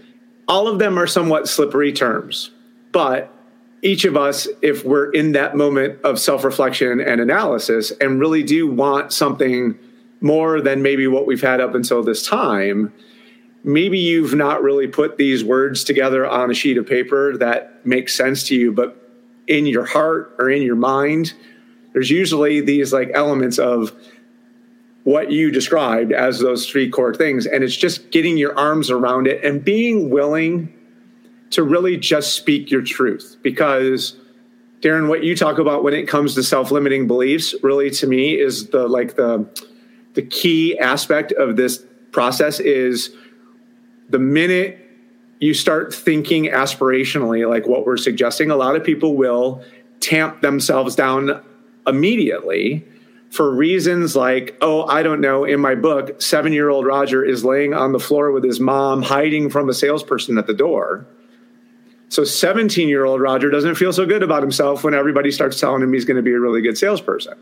all 0.48 0.66
of 0.66 0.78
them 0.78 0.98
are 0.98 1.06
somewhat 1.06 1.48
slippery 1.48 1.92
terms, 1.92 2.50
but 2.92 3.32
each 3.82 4.04
of 4.04 4.16
us, 4.16 4.48
if 4.62 4.84
we're 4.84 5.10
in 5.12 5.32
that 5.32 5.54
moment 5.54 6.00
of 6.02 6.18
self 6.18 6.42
reflection 6.42 7.00
and 7.00 7.20
analysis 7.20 7.92
and 8.00 8.18
really 8.18 8.42
do 8.42 8.66
want 8.66 9.12
something 9.12 9.78
more 10.20 10.60
than 10.60 10.82
maybe 10.82 11.06
what 11.06 11.26
we've 11.26 11.42
had 11.42 11.60
up 11.60 11.74
until 11.74 12.02
this 12.02 12.26
time, 12.26 12.92
maybe 13.64 13.98
you've 13.98 14.34
not 14.34 14.62
really 14.62 14.86
put 14.86 15.16
these 15.16 15.44
words 15.44 15.84
together 15.84 16.26
on 16.26 16.50
a 16.50 16.54
sheet 16.54 16.78
of 16.78 16.86
paper 16.86 17.36
that 17.36 17.84
makes 17.86 18.14
sense 18.14 18.44
to 18.44 18.54
you, 18.54 18.72
but 18.72 18.96
in 19.46 19.66
your 19.66 19.84
heart 19.84 20.34
or 20.38 20.50
in 20.50 20.62
your 20.62 20.76
mind, 20.76 21.34
there's 21.92 22.10
usually 22.10 22.60
these 22.60 22.92
like 22.92 23.10
elements 23.14 23.58
of 23.58 23.92
what 25.04 25.32
you 25.32 25.50
described 25.50 26.12
as 26.12 26.38
those 26.38 26.68
three 26.68 26.90
core 26.90 27.14
things. 27.14 27.46
And 27.46 27.64
it's 27.64 27.76
just 27.76 28.10
getting 28.10 28.36
your 28.36 28.56
arms 28.58 28.90
around 28.90 29.26
it 29.26 29.42
and 29.42 29.64
being 29.64 30.10
willing 30.10 30.72
to 31.50 31.62
really 31.62 31.96
just 31.96 32.34
speak 32.34 32.70
your 32.70 32.82
truth 32.82 33.36
because 33.42 34.16
Darren, 34.80 35.08
what 35.08 35.24
you 35.24 35.34
talk 35.34 35.58
about 35.58 35.82
when 35.82 35.94
it 35.94 36.06
comes 36.06 36.34
to 36.34 36.42
self-limiting 36.42 37.06
beliefs, 37.06 37.54
really 37.62 37.90
to 37.90 38.06
me 38.06 38.38
is 38.38 38.68
the 38.68 38.86
like 38.86 39.16
the 39.16 39.48
the 40.14 40.22
key 40.22 40.78
aspect 40.78 41.32
of 41.32 41.56
this 41.56 41.84
process 42.12 42.60
is 42.60 43.14
the 44.08 44.18
minute 44.18 44.78
you 45.40 45.54
start 45.54 45.94
thinking 45.94 46.46
aspirationally, 46.46 47.48
like 47.48 47.66
what 47.66 47.86
we're 47.86 47.96
suggesting, 47.96 48.50
a 48.50 48.56
lot 48.56 48.76
of 48.76 48.84
people 48.84 49.16
will 49.16 49.62
tamp 50.00 50.40
themselves 50.40 50.96
down 50.96 51.42
immediately 51.86 52.86
for 53.30 53.54
reasons 53.54 54.16
like, 54.16 54.56
oh, 54.60 54.86
I 54.86 55.02
don't 55.02 55.20
know, 55.20 55.44
in 55.44 55.60
my 55.60 55.74
book, 55.74 56.20
seven 56.20 56.52
year 56.52 56.70
old 56.70 56.86
Roger 56.86 57.24
is 57.24 57.44
laying 57.44 57.74
on 57.74 57.92
the 57.92 58.00
floor 58.00 58.32
with 58.32 58.42
his 58.42 58.58
mom, 58.58 59.02
hiding 59.02 59.50
from 59.50 59.68
a 59.68 59.74
salesperson 59.74 60.38
at 60.38 60.46
the 60.46 60.54
door. 60.54 61.06
So 62.08 62.24
17 62.24 62.88
year 62.88 63.04
old 63.04 63.20
Roger 63.20 63.50
doesn't 63.50 63.74
feel 63.74 63.92
so 63.92 64.06
good 64.06 64.22
about 64.22 64.42
himself 64.42 64.82
when 64.82 64.94
everybody 64.94 65.30
starts 65.30 65.60
telling 65.60 65.82
him 65.82 65.92
he's 65.92 66.06
going 66.06 66.16
to 66.16 66.22
be 66.22 66.32
a 66.32 66.40
really 66.40 66.62
good 66.62 66.78
salesperson. 66.78 67.38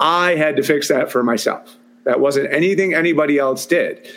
I 0.00 0.34
had 0.34 0.56
to 0.56 0.62
fix 0.62 0.88
that 0.88 1.12
for 1.12 1.22
myself. 1.22 1.76
That 2.04 2.18
wasn't 2.18 2.52
anything 2.52 2.94
anybody 2.94 3.38
else 3.38 3.66
did. 3.66 4.08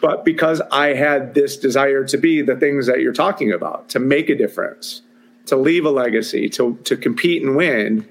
But 0.00 0.24
because 0.24 0.60
I 0.70 0.94
had 0.94 1.34
this 1.34 1.56
desire 1.56 2.04
to 2.04 2.16
be 2.16 2.42
the 2.42 2.56
things 2.56 2.86
that 2.86 3.00
you're 3.00 3.12
talking 3.12 3.52
about, 3.52 3.88
to 3.90 3.98
make 3.98 4.28
a 4.28 4.34
difference, 4.34 5.02
to 5.46 5.56
leave 5.56 5.84
a 5.84 5.90
legacy, 5.90 6.48
to, 6.50 6.78
to 6.84 6.96
compete 6.96 7.42
and 7.42 7.56
win, 7.56 8.08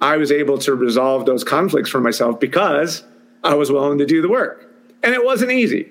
I 0.00 0.16
was 0.16 0.32
able 0.32 0.58
to 0.58 0.74
resolve 0.74 1.26
those 1.26 1.44
conflicts 1.44 1.90
for 1.90 2.00
myself 2.00 2.40
because 2.40 3.04
I 3.44 3.54
was 3.54 3.70
willing 3.70 3.98
to 3.98 4.06
do 4.06 4.20
the 4.20 4.28
work. 4.28 4.68
And 5.02 5.14
it 5.14 5.24
wasn't 5.24 5.52
easy. 5.52 5.90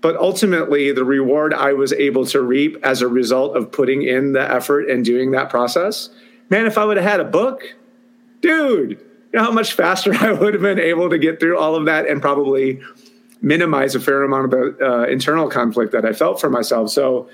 But 0.00 0.16
ultimately, 0.16 0.90
the 0.92 1.04
reward 1.04 1.54
I 1.54 1.74
was 1.74 1.92
able 1.92 2.26
to 2.26 2.42
reap 2.42 2.76
as 2.82 3.02
a 3.02 3.08
result 3.08 3.56
of 3.56 3.70
putting 3.70 4.02
in 4.02 4.32
the 4.32 4.42
effort 4.42 4.90
and 4.90 5.04
doing 5.04 5.30
that 5.30 5.48
process, 5.48 6.10
man, 6.50 6.66
if 6.66 6.76
I 6.76 6.84
would 6.84 6.96
have 6.96 7.06
had 7.06 7.20
a 7.20 7.24
book, 7.24 7.74
dude, 8.40 8.90
you 8.90 9.38
know 9.38 9.44
how 9.44 9.52
much 9.52 9.72
faster 9.74 10.12
I 10.20 10.32
would 10.32 10.54
have 10.54 10.62
been 10.62 10.80
able 10.80 11.08
to 11.10 11.18
get 11.18 11.40
through 11.40 11.58
all 11.58 11.76
of 11.76 11.86
that 11.86 12.06
and 12.08 12.20
probably 12.20 12.82
minimize 13.42 13.94
a 13.94 14.00
fair 14.00 14.22
amount 14.22 14.46
of 14.46 14.50
the 14.52 14.76
uh, 14.80 15.04
internal 15.04 15.48
conflict 15.48 15.92
that 15.92 16.04
I 16.06 16.12
felt 16.12 16.40
for 16.40 16.48
myself. 16.48 16.90
So 16.90 17.28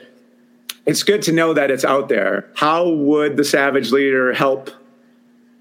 it's 0.86 1.02
good 1.02 1.22
to 1.22 1.32
know 1.32 1.52
that 1.52 1.70
it's 1.70 1.84
out 1.84 2.08
there. 2.08 2.50
How 2.54 2.88
would 2.88 3.36
the 3.36 3.44
savage 3.44 3.92
leader 3.92 4.32
help 4.32 4.70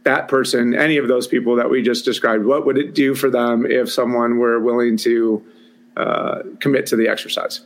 that 0.04 0.30
person, 0.30 0.74
any 0.74 0.98
of 0.98 1.10
those 1.10 1.28
people 1.28 1.58
that 1.58 1.70
we 1.70 1.82
just 1.82 2.06
described? 2.06 2.46
What 2.46 2.66
would 2.66 2.78
it 2.78 2.96
do 2.96 3.14
for 3.14 3.30
them 3.30 3.66
if 3.66 3.92
someone 3.92 4.38
were 4.38 4.58
willing 4.60 4.96
to 4.98 5.44
uh, 5.98 6.40
commit 6.60 6.86
to 6.88 6.96
the 6.96 7.10
exercise? 7.10 7.62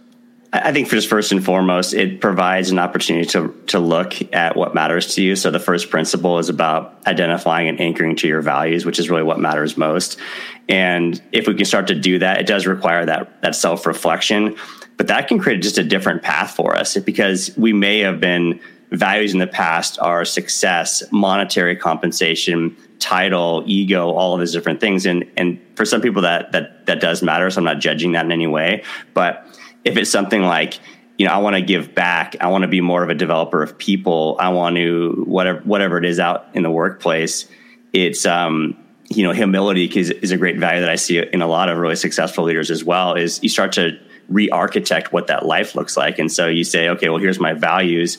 I 0.53 0.73
think 0.73 0.89
just 0.89 1.07
first 1.07 1.31
and 1.31 1.43
foremost, 1.43 1.93
it 1.93 2.19
provides 2.19 2.71
an 2.71 2.79
opportunity 2.79 3.25
to 3.29 3.49
to 3.67 3.79
look 3.79 4.13
at 4.33 4.57
what 4.57 4.75
matters 4.75 5.15
to 5.15 5.21
you. 5.21 5.37
So 5.37 5.49
the 5.49 5.59
first 5.59 5.89
principle 5.89 6.39
is 6.39 6.49
about 6.49 7.07
identifying 7.07 7.69
and 7.69 7.79
anchoring 7.79 8.17
to 8.17 8.27
your 8.27 8.41
values, 8.41 8.85
which 8.85 8.99
is 8.99 9.09
really 9.09 9.23
what 9.23 9.39
matters 9.39 9.77
most. 9.77 10.19
And 10.67 11.21
if 11.31 11.47
we 11.47 11.55
can 11.55 11.63
start 11.63 11.87
to 11.87 11.95
do 11.95 12.19
that, 12.19 12.41
it 12.41 12.47
does 12.47 12.67
require 12.67 13.05
that 13.05 13.41
that 13.43 13.55
self 13.55 13.85
reflection, 13.85 14.57
but 14.97 15.07
that 15.07 15.29
can 15.29 15.39
create 15.39 15.61
just 15.61 15.77
a 15.77 15.83
different 15.85 16.21
path 16.21 16.51
for 16.51 16.75
us 16.75 16.97
because 16.97 17.55
we 17.55 17.71
may 17.71 17.99
have 17.99 18.19
been 18.19 18.59
values 18.91 19.31
in 19.31 19.39
the 19.39 19.47
past 19.47 19.97
are 19.99 20.25
success, 20.25 21.01
monetary 21.11 21.77
compensation, 21.77 22.75
title, 22.99 23.63
ego, 23.65 24.11
all 24.11 24.33
of 24.33 24.39
those 24.39 24.51
different 24.51 24.81
things. 24.81 25.05
And 25.05 25.31
and 25.37 25.61
for 25.75 25.85
some 25.85 26.01
people 26.01 26.23
that 26.23 26.51
that 26.51 26.87
that 26.87 26.99
does 26.99 27.23
matter. 27.23 27.49
So 27.49 27.59
I'm 27.59 27.63
not 27.63 27.79
judging 27.79 28.11
that 28.11 28.25
in 28.25 28.33
any 28.33 28.47
way. 28.47 28.83
But 29.13 29.47
if 29.83 29.97
it's 29.97 30.11
something 30.11 30.41
like 30.41 30.79
you 31.21 31.27
know, 31.27 31.33
I 31.33 31.37
want 31.37 31.55
to 31.55 31.61
give 31.61 31.93
back. 31.93 32.35
I 32.41 32.47
want 32.47 32.63
to 32.63 32.67
be 32.67 32.81
more 32.81 33.03
of 33.03 33.09
a 33.09 33.13
developer 33.13 33.61
of 33.61 33.77
people. 33.77 34.37
I 34.39 34.49
want 34.49 34.75
to 34.77 35.23
whatever 35.27 35.59
whatever 35.59 35.99
it 35.99 36.05
is 36.05 36.19
out 36.19 36.47
in 36.55 36.63
the 36.63 36.71
workplace. 36.71 37.47
It's 37.93 38.25
um, 38.25 38.75
you 39.07 39.23
know, 39.23 39.31
humility 39.31 39.85
is, 39.85 40.09
is 40.09 40.31
a 40.31 40.37
great 40.37 40.57
value 40.57 40.81
that 40.81 40.89
I 40.89 40.95
see 40.95 41.19
in 41.19 41.43
a 41.43 41.47
lot 41.47 41.69
of 41.69 41.77
really 41.77 41.95
successful 41.95 42.45
leaders 42.45 42.71
as 42.71 42.83
well. 42.83 43.13
Is 43.13 43.39
you 43.43 43.49
start 43.49 43.73
to 43.73 43.99
re-architect 44.29 45.13
what 45.13 45.27
that 45.27 45.45
life 45.45 45.75
looks 45.75 45.95
like, 45.95 46.17
and 46.17 46.31
so 46.31 46.47
you 46.47 46.63
say, 46.63 46.89
okay, 46.89 47.09
well, 47.09 47.19
here's 47.19 47.39
my 47.39 47.53
values. 47.53 48.17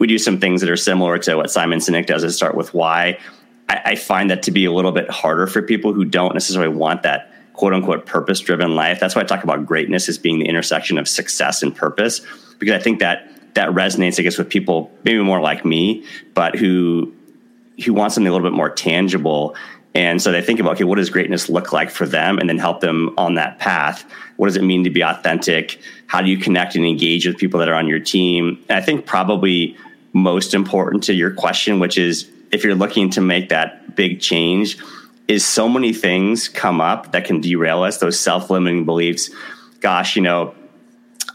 We 0.00 0.08
do 0.08 0.18
some 0.18 0.40
things 0.40 0.60
that 0.62 0.70
are 0.70 0.76
similar 0.76 1.18
to 1.18 1.36
what 1.36 1.52
Simon 1.52 1.78
Sinek 1.78 2.06
does. 2.06 2.24
Is 2.24 2.34
start 2.34 2.56
with 2.56 2.74
why 2.74 3.20
I, 3.68 3.80
I 3.84 3.94
find 3.94 4.28
that 4.30 4.42
to 4.44 4.50
be 4.50 4.64
a 4.64 4.72
little 4.72 4.92
bit 4.92 5.08
harder 5.08 5.46
for 5.46 5.62
people 5.62 5.92
who 5.92 6.04
don't 6.04 6.34
necessarily 6.34 6.74
want 6.74 7.04
that 7.04 7.29
quote 7.60 7.74
unquote 7.74 8.06
purpose 8.06 8.40
driven 8.40 8.74
life. 8.74 8.98
That's 8.98 9.14
why 9.14 9.20
I 9.20 9.24
talk 9.24 9.44
about 9.44 9.66
greatness 9.66 10.08
as 10.08 10.16
being 10.16 10.38
the 10.38 10.46
intersection 10.46 10.96
of 10.96 11.06
success 11.06 11.62
and 11.62 11.76
purpose, 11.76 12.22
because 12.58 12.74
I 12.74 12.82
think 12.82 13.00
that 13.00 13.30
that 13.52 13.68
resonates, 13.68 14.18
I 14.18 14.22
guess, 14.22 14.38
with 14.38 14.48
people 14.48 14.90
maybe 15.04 15.22
more 15.22 15.42
like 15.42 15.62
me, 15.62 16.06
but 16.32 16.56
who 16.56 17.12
who 17.84 17.92
want 17.92 18.14
something 18.14 18.28
a 18.28 18.32
little 18.32 18.48
bit 18.48 18.56
more 18.56 18.70
tangible. 18.70 19.54
And 19.94 20.22
so 20.22 20.32
they 20.32 20.40
think 20.40 20.58
about, 20.58 20.76
okay, 20.76 20.84
what 20.84 20.96
does 20.96 21.10
greatness 21.10 21.50
look 21.50 21.70
like 21.70 21.90
for 21.90 22.06
them? 22.06 22.38
And 22.38 22.48
then 22.48 22.56
help 22.56 22.80
them 22.80 23.12
on 23.18 23.34
that 23.34 23.58
path. 23.58 24.10
What 24.38 24.46
does 24.46 24.56
it 24.56 24.62
mean 24.62 24.84
to 24.84 24.90
be 24.90 25.02
authentic? 25.02 25.80
How 26.06 26.22
do 26.22 26.30
you 26.30 26.38
connect 26.38 26.76
and 26.76 26.86
engage 26.86 27.26
with 27.26 27.36
people 27.36 27.60
that 27.60 27.68
are 27.68 27.74
on 27.74 27.88
your 27.88 28.00
team? 28.00 28.64
And 28.70 28.78
I 28.78 28.80
think 28.80 29.04
probably 29.04 29.76
most 30.14 30.54
important 30.54 31.02
to 31.04 31.12
your 31.12 31.30
question, 31.30 31.78
which 31.78 31.98
is 31.98 32.30
if 32.52 32.64
you're 32.64 32.74
looking 32.74 33.10
to 33.10 33.20
make 33.20 33.50
that 33.50 33.96
big 33.96 34.20
change, 34.20 34.78
is 35.30 35.46
so 35.46 35.68
many 35.68 35.92
things 35.92 36.48
come 36.48 36.80
up 36.80 37.12
that 37.12 37.24
can 37.24 37.40
derail 37.40 37.84
us, 37.84 37.98
those 37.98 38.18
self 38.18 38.50
limiting 38.50 38.84
beliefs. 38.84 39.30
Gosh, 39.78 40.16
you 40.16 40.22
know, 40.22 40.56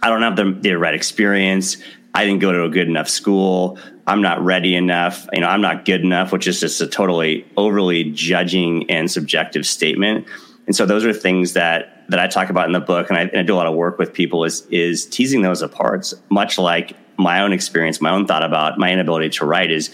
I 0.01 0.09
don't 0.09 0.21
have 0.21 0.35
the, 0.35 0.51
the 0.51 0.73
right 0.73 0.93
experience. 0.93 1.77
I 2.13 2.25
didn't 2.25 2.41
go 2.41 2.51
to 2.51 2.65
a 2.65 2.69
good 2.69 2.89
enough 2.89 3.07
school. 3.07 3.79
I'm 4.05 4.21
not 4.21 4.43
ready 4.43 4.75
enough. 4.75 5.27
You 5.31 5.39
know, 5.39 5.47
I'm 5.47 5.61
not 5.61 5.85
good 5.85 6.01
enough, 6.01 6.33
which 6.33 6.45
is 6.45 6.59
just 6.59 6.81
a 6.81 6.87
totally 6.87 7.47
overly 7.55 8.11
judging 8.11 8.89
and 8.91 9.09
subjective 9.09 9.65
statement. 9.65 10.27
And 10.67 10.75
so 10.75 10.85
those 10.85 11.05
are 11.05 11.13
things 11.13 11.53
that 11.53 12.03
that 12.09 12.19
I 12.19 12.27
talk 12.27 12.49
about 12.49 12.67
in 12.67 12.73
the 12.73 12.81
book, 12.81 13.09
and 13.09 13.17
I, 13.17 13.21
and 13.21 13.39
I 13.39 13.43
do 13.43 13.55
a 13.55 13.55
lot 13.55 13.65
of 13.65 13.75
work 13.75 13.97
with 13.97 14.11
people 14.11 14.43
is 14.43 14.67
is 14.69 15.05
teasing 15.05 15.41
those 15.41 15.61
apart. 15.61 16.13
Much 16.29 16.57
like 16.57 16.97
my 17.17 17.39
own 17.39 17.53
experience, 17.53 18.01
my 18.01 18.11
own 18.11 18.27
thought 18.27 18.43
about 18.43 18.77
my 18.77 18.91
inability 18.91 19.29
to 19.29 19.45
write 19.45 19.71
is 19.71 19.89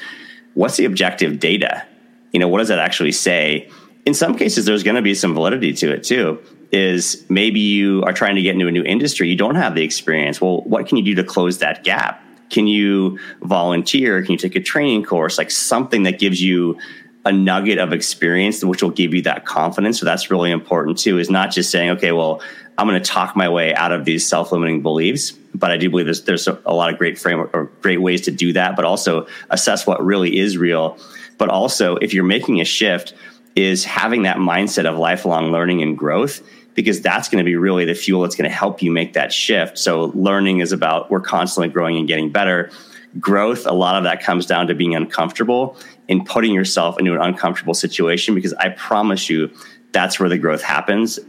what's 0.56 0.78
the 0.78 0.86
objective 0.86 1.40
data? 1.40 1.86
You 2.32 2.40
know, 2.40 2.48
what 2.48 2.58
does 2.58 2.70
that 2.70 2.80
actually 2.80 3.12
say? 3.12 3.70
In 4.06 4.14
some 4.14 4.38
cases, 4.38 4.66
there's 4.66 4.84
going 4.84 4.96
to 4.96 5.02
be 5.02 5.14
some 5.14 5.34
validity 5.34 5.74
to 5.74 5.92
it 5.92 6.04
too. 6.04 6.40
Is 6.72 7.26
maybe 7.30 7.60
you 7.60 8.02
are 8.04 8.14
trying 8.14 8.36
to 8.36 8.42
get 8.42 8.54
into 8.54 8.68
a 8.68 8.72
new 8.72 8.84
industry, 8.84 9.30
you 9.30 9.36
don't 9.36 9.56
have 9.56 9.76
the 9.76 9.84
experience. 9.84 10.40
Well, 10.40 10.62
what 10.62 10.88
can 10.88 10.98
you 10.98 11.04
do 11.04 11.16
to 11.16 11.24
close 11.24 11.58
that 11.58 11.84
gap? 11.84 12.24
Can 12.50 12.66
you 12.66 13.20
volunteer? 13.42 14.22
Can 14.22 14.32
you 14.32 14.38
take 14.38 14.56
a 14.56 14.62
training 14.62 15.04
course? 15.04 15.38
Like 15.38 15.52
something 15.52 16.04
that 16.04 16.18
gives 16.20 16.42
you 16.42 16.78
a 17.26 17.32
nugget 17.32 17.78
of 17.78 17.94
experience, 17.94 18.64
which 18.64 18.82
will 18.82 18.90
give 18.90 19.14
you 19.14 19.22
that 19.24 19.46
confidence. 19.46 20.00
So 20.00 20.06
that's 20.06 20.32
really 20.32 20.50
important 20.50 20.98
too, 20.98 21.20
is 21.20 21.30
not 21.30 21.52
just 21.52 21.72
saying, 21.72 21.92
okay, 21.92 22.12
well, 22.14 22.42
I'm 22.78 22.88
going 22.88 23.02
to 23.02 23.10
talk 23.10 23.36
my 23.36 23.48
way 23.48 23.76
out 23.76 23.92
of 23.92 24.06
these 24.06 24.28
self-limiting 24.28 24.82
beliefs. 24.82 25.32
But 25.54 25.72
I 25.72 25.78
do 25.78 25.90
believe 25.90 26.06
there's, 26.06 26.24
there's 26.24 26.48
a 26.48 26.74
lot 26.74 26.92
of 26.92 26.98
great 26.98 27.20
framework 27.20 27.52
or 27.54 27.66
great 27.82 28.02
ways 28.02 28.22
to 28.22 28.32
do 28.32 28.54
that, 28.54 28.76
but 28.76 28.86
also 28.86 29.28
assess 29.50 29.86
what 29.86 30.04
really 30.04 30.40
is 30.40 30.58
real. 30.58 30.98
But 31.38 31.50
also, 31.50 31.98
if 31.98 32.14
you're 32.14 32.24
making 32.24 32.62
a 32.62 32.66
shift, 32.66 33.14
is 33.56 33.84
having 33.84 34.24
that 34.24 34.38
mindset 34.38 34.86
of 34.86 34.98
lifelong 34.98 35.52
learning 35.52 35.82
and 35.82 35.98
growth 35.98 36.42
because 36.74 37.02
that's 37.02 37.28
going 37.28 37.44
to 37.44 37.48
be 37.48 37.56
really 37.56 37.86
the 37.86 37.94
fuel 37.94 38.22
that's 38.22 38.36
going 38.36 38.50
to 38.50 38.56
help 38.56 38.82
you 38.82 38.92
make 38.92 39.14
that 39.14 39.34
shift. 39.34 39.78
So 39.78 40.06
learning 40.16 40.60
is 40.60 40.72
about 40.72 41.12
we're 41.12 41.20
constantly 41.20 41.68
growing 41.70 41.98
and 41.98 42.08
getting 42.08 42.32
better. 42.32 42.72
Growth, 43.20 43.66
a 43.66 43.74
lot 43.74 43.96
of 43.96 44.04
that 44.04 44.24
comes 44.24 44.46
down 44.46 44.68
to 44.68 44.74
being 44.74 44.96
uncomfortable 44.96 45.76
and 46.08 46.26
putting 46.26 46.54
yourself 46.54 46.98
into 46.98 47.14
an 47.14 47.22
uncomfortable 47.22 47.74
situation 47.74 48.36
because 48.36 48.54
I 48.54 48.70
promise 48.70 49.30
you 49.30 49.52
that's 49.92 50.20
where 50.20 50.30
the 50.30 50.38
growth 50.38 50.62
happens. 50.62 51.20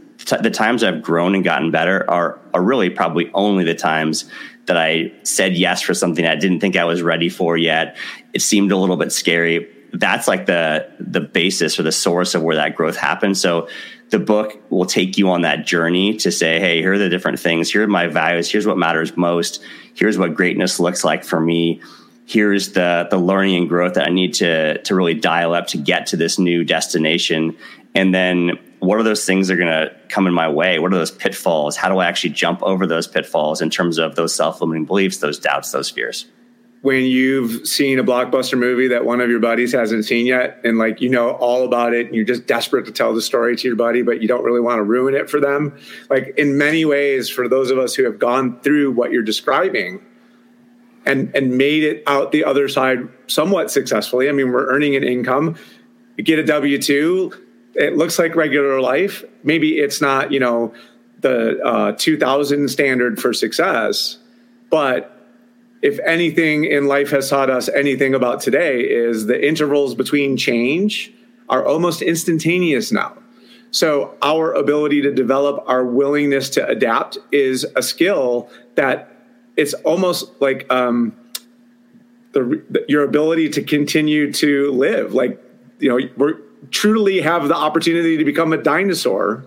The 0.41 0.49
times 0.49 0.83
I've 0.83 1.01
grown 1.01 1.35
and 1.35 1.43
gotten 1.43 1.71
better 1.71 2.09
are, 2.09 2.39
are 2.53 2.63
really 2.63 2.89
probably 2.89 3.29
only 3.33 3.65
the 3.65 3.75
times 3.75 4.29
that 4.67 4.77
I 4.77 5.11
said 5.23 5.57
yes 5.57 5.81
for 5.81 5.93
something 5.93 6.25
I 6.25 6.35
didn't 6.35 6.61
think 6.61 6.77
I 6.77 6.85
was 6.85 7.01
ready 7.01 7.27
for 7.27 7.57
yet. 7.57 7.97
It 8.33 8.41
seemed 8.41 8.71
a 8.71 8.77
little 8.77 8.95
bit 8.95 9.11
scary. 9.11 9.69
That's 9.93 10.27
like 10.27 10.47
the 10.47 10.89
the 10.99 11.21
basis 11.21 11.79
or 11.79 11.83
the 11.83 11.91
source 11.91 12.35
of 12.35 12.41
where 12.41 12.55
that 12.55 12.75
growth 12.75 12.97
happens. 12.97 13.39
So 13.39 13.67
the 14.09 14.19
book 14.19 14.59
will 14.69 14.85
take 14.85 15.17
you 15.17 15.29
on 15.29 15.41
that 15.41 15.65
journey 15.65 16.17
to 16.17 16.31
say, 16.31 16.59
hey, 16.59 16.81
here 16.81 16.93
are 16.93 16.97
the 16.97 17.09
different 17.09 17.39
things. 17.39 17.71
Here 17.71 17.83
are 17.83 17.87
my 17.87 18.07
values. 18.07 18.51
Here's 18.51 18.67
what 18.67 18.77
matters 18.77 19.15
most. 19.15 19.63
Here's 19.93 20.17
what 20.17 20.35
greatness 20.35 20.79
looks 20.79 21.03
like 21.03 21.23
for 21.23 21.39
me. 21.39 21.81
Here's 22.25 22.73
the 22.73 23.07
the 23.09 23.17
learning 23.17 23.55
and 23.55 23.69
growth 23.69 23.95
that 23.95 24.07
I 24.07 24.11
need 24.11 24.33
to 24.35 24.81
to 24.81 24.95
really 24.95 25.13
dial 25.13 25.53
up 25.53 25.67
to 25.67 25.77
get 25.77 26.07
to 26.07 26.17
this 26.17 26.39
new 26.39 26.63
destination. 26.63 27.55
And 27.95 28.13
then 28.13 28.59
what 28.79 28.99
are 28.99 29.03
those 29.03 29.25
things 29.25 29.47
that 29.47 29.53
are 29.53 29.57
going 29.57 29.69
to 29.69 29.95
come 30.09 30.27
in 30.27 30.33
my 30.33 30.49
way? 30.49 30.77
What 30.79 30.93
are 30.93 30.97
those 30.97 31.11
pitfalls? 31.11 31.77
How 31.77 31.89
do 31.89 31.99
I 31.99 32.05
actually 32.05 32.31
jump 32.31 32.61
over 32.63 32.85
those 32.85 33.07
pitfalls 33.07 33.61
in 33.61 33.69
terms 33.69 33.97
of 33.97 34.15
those 34.15 34.35
self 34.35 34.61
limiting 34.61 34.85
beliefs, 34.85 35.17
those 35.17 35.39
doubts, 35.39 35.71
those 35.71 35.89
fears? 35.89 36.25
When 36.83 37.05
you've 37.05 37.67
seen 37.67 37.97
a 37.97 38.03
blockbuster 38.03 38.57
movie 38.57 38.87
that 38.89 39.05
one 39.05 39.19
of 39.21 39.29
your 39.29 39.39
buddies 39.39 39.71
hasn't 39.71 40.05
seen 40.05 40.25
yet, 40.25 40.59
and 40.63 40.77
like 40.77 41.01
you 41.01 41.09
know 41.09 41.31
all 41.31 41.65
about 41.65 41.93
it, 41.93 42.05
and 42.05 42.15
you're 42.15 42.25
just 42.25 42.45
desperate 42.45 42.85
to 42.85 42.91
tell 42.91 43.13
the 43.15 43.21
story 43.21 43.55
to 43.55 43.67
your 43.67 43.75
buddy, 43.75 44.01
but 44.01 44.21
you 44.21 44.27
don't 44.27 44.43
really 44.43 44.59
want 44.59 44.77
to 44.77 44.83
ruin 44.83 45.15
it 45.15 45.29
for 45.29 45.39
them. 45.39 45.75
Like 46.09 46.33
in 46.37 46.57
many 46.57 46.85
ways, 46.85 47.29
for 47.29 47.47
those 47.47 47.71
of 47.71 47.79
us 47.79 47.95
who 47.95 48.03
have 48.03 48.19
gone 48.19 48.59
through 48.59 48.91
what 48.91 49.11
you're 49.11 49.23
describing, 49.23 50.01
and 51.05 51.33
and 51.35 51.57
made 51.57 51.83
it 51.83 52.03
out 52.05 52.31
the 52.31 52.43
other 52.43 52.67
side 52.67 53.07
somewhat 53.27 53.71
successfully. 53.71 54.29
I 54.29 54.33
mean, 54.33 54.51
we're 54.51 54.67
earning 54.67 54.95
an 54.95 55.03
income, 55.03 55.55
get 56.17 56.37
a 56.37 56.43
W 56.45 56.81
two 56.81 57.31
it 57.75 57.97
looks 57.97 58.19
like 58.19 58.35
regular 58.35 58.81
life. 58.81 59.23
Maybe 59.43 59.79
it's 59.79 60.01
not, 60.01 60.31
you 60.31 60.39
know, 60.39 60.73
the 61.19 61.59
uh, 61.63 61.93
2000 61.93 62.69
standard 62.69 63.19
for 63.19 63.33
success, 63.33 64.17
but 64.69 65.12
if 65.83 65.99
anything 66.05 66.63
in 66.63 66.87
life 66.87 67.11
has 67.11 67.29
taught 67.29 67.49
us 67.49 67.67
anything 67.67 68.15
about 68.15 68.39
today 68.39 68.79
is 68.81 69.25
the 69.25 69.47
intervals 69.47 69.93
between 69.93 70.37
change 70.37 71.11
are 71.49 71.65
almost 71.65 72.01
instantaneous 72.01 72.89
now. 72.93 73.17
So 73.71 74.15
our 74.21 74.53
ability 74.53 75.01
to 75.01 75.13
develop 75.13 75.61
our 75.67 75.85
willingness 75.85 76.49
to 76.51 76.65
adapt 76.65 77.17
is 77.33 77.65
a 77.75 77.83
skill 77.83 78.49
that 78.75 79.11
it's 79.57 79.73
almost 79.73 80.31
like 80.39 80.71
um, 80.71 81.17
the, 82.31 82.85
your 82.87 83.03
ability 83.03 83.49
to 83.49 83.61
continue 83.61 84.31
to 84.33 84.71
live. 84.71 85.13
Like 85.13 85.37
you 85.79 85.89
know, 85.89 86.07
we're 86.15 86.39
truly 86.71 87.19
have 87.19 87.49
the 87.49 87.55
opportunity 87.55 88.15
to 88.15 88.23
become 88.23 88.53
a 88.53 88.57
dinosaur 88.57 89.43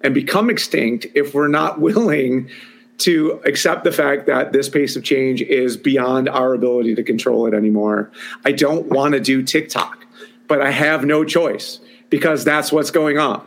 and 0.00 0.14
become 0.14 0.50
extinct 0.50 1.06
if 1.14 1.32
we're 1.32 1.46
not 1.46 1.80
willing 1.88 2.50
to 2.98 3.42
accept 3.44 3.84
the 3.84 3.92
fact 3.92 4.26
that 4.26 4.52
this 4.52 4.68
pace 4.68 4.96
of 4.96 5.04
change 5.04 5.42
is 5.42 5.76
beyond 5.76 6.28
our 6.28 6.54
ability 6.54 6.94
to 6.94 7.02
control 7.02 7.46
it 7.46 7.54
anymore. 7.54 8.10
I 8.44 8.52
don't 8.52 8.86
want 8.86 9.14
to 9.14 9.20
do 9.20 9.42
TikTok, 9.42 10.06
but 10.48 10.62
I 10.62 10.70
have 10.70 11.04
no 11.04 11.24
choice 11.24 11.80
because 12.08 12.44
that's 12.44 12.72
what's 12.72 12.90
going 12.90 13.18
on. 13.18 13.46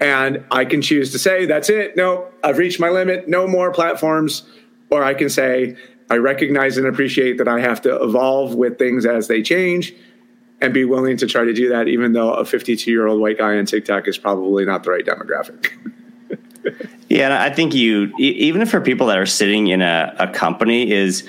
And 0.00 0.44
I 0.50 0.64
can 0.64 0.82
choose 0.82 1.12
to 1.12 1.18
say, 1.18 1.46
that's 1.46 1.68
it. 1.68 1.96
No, 1.96 2.28
I've 2.42 2.58
reached 2.58 2.80
my 2.80 2.88
limit. 2.88 3.28
No 3.28 3.46
more 3.46 3.70
platforms. 3.72 4.44
Or 4.90 5.04
I 5.04 5.14
can 5.14 5.28
say, 5.28 5.76
I 6.10 6.16
recognize 6.16 6.76
and 6.76 6.86
appreciate 6.86 7.38
that 7.38 7.48
I 7.48 7.60
have 7.60 7.82
to 7.82 8.02
evolve 8.02 8.54
with 8.54 8.78
things 8.78 9.06
as 9.06 9.28
they 9.28 9.42
change 9.42 9.94
and 10.60 10.74
be 10.74 10.84
willing 10.84 11.16
to 11.18 11.26
try 11.26 11.44
to 11.44 11.52
do 11.52 11.68
that, 11.68 11.88
even 11.88 12.12
though 12.12 12.32
a 12.32 12.44
52 12.44 12.90
year 12.90 13.06
old 13.06 13.20
white 13.20 13.38
guy 13.38 13.56
on 13.56 13.66
TikTok 13.66 14.08
is 14.08 14.18
probably 14.18 14.64
not 14.64 14.82
the 14.82 14.90
right 14.90 15.04
demographic. 15.04 15.70
yeah, 17.08 17.42
I 17.42 17.50
think 17.50 17.74
you, 17.74 18.12
even 18.18 18.66
for 18.66 18.80
people 18.80 19.06
that 19.08 19.18
are 19.18 19.26
sitting 19.26 19.68
in 19.68 19.82
a, 19.82 20.14
a 20.18 20.28
company, 20.28 20.90
is 20.90 21.26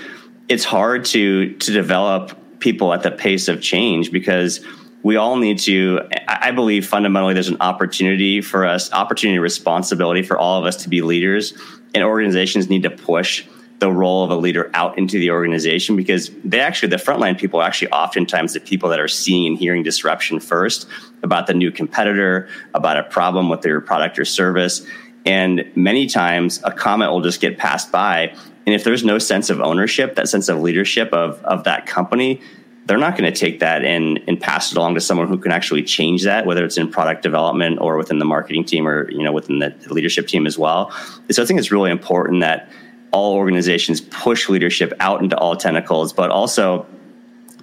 it's 0.50 0.64
hard 0.64 1.06
to 1.06 1.54
to 1.56 1.72
develop 1.72 2.38
people 2.60 2.94
at 2.94 3.04
the 3.04 3.12
pace 3.12 3.48
of 3.48 3.62
change 3.62 4.12
because 4.12 4.66
we 5.04 5.16
all 5.16 5.36
need 5.38 5.58
to 5.58 6.00
i 6.28 6.52
believe 6.52 6.86
fundamentally 6.86 7.34
there's 7.34 7.48
an 7.48 7.58
opportunity 7.60 8.40
for 8.42 8.66
us 8.66 8.92
opportunity 8.94 9.40
responsibility 9.40 10.22
for 10.22 10.38
all 10.38 10.60
of 10.60 10.66
us 10.66 10.76
to 10.84 10.90
be 10.90 11.02
leaders 11.02 11.54
and 11.96 12.04
organizations 12.04 12.70
need 12.70 12.84
to 12.84 12.90
push 12.90 13.46
the 13.80 13.92
role 13.92 14.24
of 14.24 14.30
a 14.30 14.36
leader 14.36 14.70
out 14.76 14.96
into 14.98 15.18
the 15.18 15.32
organization 15.32 15.96
because 15.96 16.30
they 16.46 16.60
actually 16.60 16.90
the 16.90 16.98
frontline 16.98 17.38
people 17.38 17.60
are 17.60 17.68
actually 17.68 17.92
oftentimes 17.92 18.54
the 18.54 18.60
people 18.60 18.90
that 18.90 19.00
are 19.00 19.08
seeing 19.08 19.48
and 19.48 19.58
hearing 19.58 19.82
disruption 19.82 20.40
first 20.40 20.88
about 21.24 21.48
the 21.48 21.54
new 21.54 21.72
competitor 21.72 22.48
about 22.76 22.96
a 22.96 23.04
problem 23.04 23.50
with 23.50 23.62
their 23.62 23.82
product 23.82 24.20
or 24.20 24.26
service 24.26 24.86
and 25.26 25.72
many 25.76 26.08
times 26.08 26.62
a 26.64 26.72
comment 26.72 27.12
will 27.12 27.22
just 27.22 27.42
get 27.42 27.58
passed 27.58 27.92
by 27.92 28.34
and 28.66 28.76
if 28.76 28.84
there's 28.84 29.04
no 29.04 29.18
sense 29.18 29.50
of 29.50 29.60
ownership 29.60 30.16
that 30.16 30.28
sense 30.28 30.50
of 30.50 30.60
leadership 30.60 31.12
of, 31.14 31.42
of 31.44 31.64
that 31.64 31.86
company 31.86 32.42
they're 32.86 32.98
not 32.98 33.18
going 33.18 33.32
to 33.32 33.40
take 33.40 33.60
that 33.60 33.86
and, 33.86 34.20
and 34.28 34.40
pass 34.40 34.72
it 34.72 34.78
along 34.78 34.96
to 34.96 35.02
someone 35.02 35.28
who 35.28 35.38
can 35.38 35.52
actually 35.52 35.84
change 35.84 36.24
that, 36.24 36.46
whether 36.46 36.66
it's 36.66 36.78
in 36.78 36.92
product 36.92 37.22
development 37.22 37.80
or 37.80 37.96
within 37.96 38.20
the 38.20 38.26
marketing 38.26 38.66
team 38.66 38.88
or 38.88 39.10
you 39.12 39.24
know 39.24 39.32
within 39.32 39.60
the 39.60 39.74
leadership 39.90 40.28
team 40.28 40.46
as 40.48 40.58
well. 40.58 40.92
So 41.30 41.44
I 41.44 41.46
think 41.46 41.60
it's 41.60 41.72
really 41.72 41.92
important 41.92 42.42
that 42.42 42.70
all 43.12 43.36
organizations 43.36 44.02
push 44.02 44.50
leadership 44.50 44.94
out 45.00 45.22
into 45.22 45.38
all 45.38 45.56
tentacles, 45.56 46.12
but 46.12 46.32
also 46.32 46.86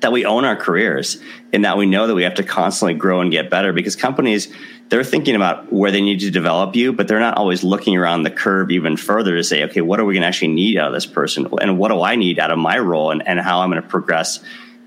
that 0.01 0.13
we 0.13 0.25
own 0.25 0.45
our 0.45 0.57
careers 0.57 1.19
and 1.53 1.65
that 1.65 1.77
we 1.77 1.87
know 1.87 2.07
that 2.07 2.15
we 2.15 2.23
have 2.23 2.35
to 2.35 2.43
constantly 2.43 2.95
grow 2.95 3.21
and 3.21 3.31
get 3.31 3.51
better 3.51 3.73
because 3.73 3.97
companies 3.97 4.53
they're 4.89 5.05
thinking 5.05 5.35
about 5.35 5.71
where 5.73 5.91
they 5.91 6.01
need 6.01 6.21
to 6.21 6.31
develop 6.31 6.77
you 6.77 6.93
but 6.93 7.09
they're 7.09 7.21
not 7.21 7.37
always 7.37 7.63
looking 7.65 7.97
around 7.97 8.23
the 8.23 8.31
curve 8.31 8.71
even 8.71 8.97
further 8.97 9.37
to 9.37 9.45
say 9.45 9.65
okay 9.65 9.81
what 9.81 10.01
are 10.01 10.05
we 10.05 10.15
going 10.15 10.23
to 10.23 10.27
actually 10.29 10.49
need 10.49 10.77
out 10.77 10.89
of 10.89 10.93
this 10.95 11.07
person? 11.07 11.47
And 11.61 11.79
what 11.79 11.89
do 11.89 12.03
i 12.03 12.17
need 12.17 12.39
out 12.39 12.51
of 12.51 12.59
my 12.59 12.79
role 12.79 13.11
and, 13.11 13.27
and 13.27 13.41
how 13.41 13.61
i'm 13.61 13.71
going 13.71 13.83
to 13.83 13.89
progress 13.89 14.41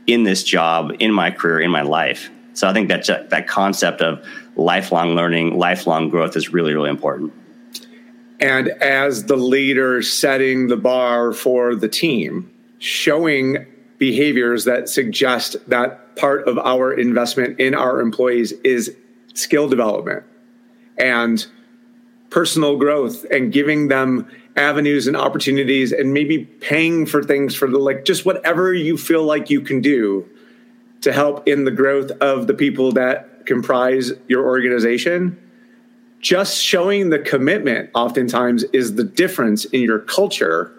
in 0.07 0.23
this 0.23 0.43
job 0.43 0.93
in 0.99 1.11
my 1.11 1.31
career 1.31 1.59
in 1.61 1.71
my 1.71 1.81
life? 1.81 2.29
So 2.53 2.67
i 2.67 2.73
think 2.73 2.89
that 2.89 3.29
that 3.29 3.47
concept 3.47 4.01
of 4.01 4.25
lifelong 4.55 5.15
learning 5.15 5.57
lifelong 5.57 6.09
growth 6.09 6.35
is 6.35 6.49
really 6.49 6.73
really 6.73 6.89
important. 6.89 7.33
And 8.39 8.69
as 8.69 9.25
the 9.25 9.35
leader 9.35 10.01
setting 10.01 10.67
the 10.67 10.75
bar 10.75 11.31
for 11.31 11.75
the 11.75 11.87
team, 11.87 12.51
showing 12.79 13.67
behaviors 14.01 14.65
that 14.65 14.89
suggest 14.89 15.57
that 15.69 16.15
part 16.15 16.47
of 16.47 16.57
our 16.57 16.91
investment 16.91 17.59
in 17.59 17.75
our 17.75 18.01
employees 18.01 18.51
is 18.63 18.95
skill 19.35 19.69
development 19.69 20.23
and 20.97 21.45
personal 22.31 22.77
growth 22.77 23.23
and 23.25 23.53
giving 23.53 23.89
them 23.89 24.27
avenues 24.55 25.05
and 25.05 25.15
opportunities 25.15 25.91
and 25.91 26.15
maybe 26.15 26.45
paying 26.45 27.05
for 27.05 27.21
things 27.21 27.53
for 27.53 27.67
the 27.69 27.77
like 27.77 28.03
just 28.03 28.25
whatever 28.25 28.73
you 28.73 28.97
feel 28.97 29.23
like 29.23 29.51
you 29.51 29.61
can 29.61 29.81
do 29.81 30.27
to 31.01 31.13
help 31.13 31.47
in 31.47 31.63
the 31.65 31.71
growth 31.71 32.09
of 32.21 32.47
the 32.47 32.55
people 32.55 32.91
that 32.91 33.45
comprise 33.45 34.11
your 34.27 34.47
organization. 34.47 35.37
Just 36.21 36.59
showing 36.59 37.11
the 37.11 37.19
commitment 37.19 37.91
oftentimes 37.93 38.63
is 38.73 38.95
the 38.95 39.03
difference 39.03 39.65
in 39.65 39.81
your 39.81 39.99
culture 39.99 40.75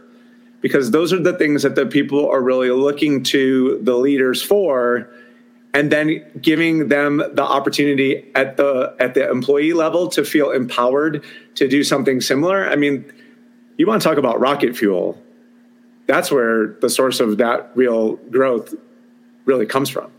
because 0.63 0.93
those 0.93 1.13
are 1.13 1.19
the 1.19 1.35
things 1.35 1.63
that 1.65 1.75
the 1.75 1.85
people 1.85 2.31
are 2.31 2.41
really 2.41 2.71
looking 2.71 3.23
to 3.25 3.79
the 3.83 3.97
leaders 3.97 4.41
for 4.41 5.11
and 5.75 5.91
then 5.91 6.25
giving 6.41 6.89
them 6.89 7.19
the 7.19 7.43
opportunity 7.43 8.31
at 8.35 8.57
the 8.57 8.95
at 9.01 9.15
the 9.15 9.29
employee 9.29 9.73
level 9.73 10.09
to 10.09 10.25
feel 10.25 10.51
empowered 10.51 11.25
to 11.57 11.69
do 11.69 11.83
something 11.83 12.21
similar. 12.21 12.67
I 12.67 12.77
mean 12.77 13.13
you 13.77 13.87
want 13.87 14.01
to 14.01 14.09
talk 14.09 14.19
about 14.19 14.39
rocket 14.39 14.77
fuel. 14.77 15.21
That's 16.07 16.31
where 16.31 16.69
the 16.81 16.89
source 16.89 17.21
of 17.21 17.39
that 17.39 17.73
real 17.75 18.17
growth 18.17 18.75
really 19.45 19.67
comes 19.67 19.91
from 19.91 20.12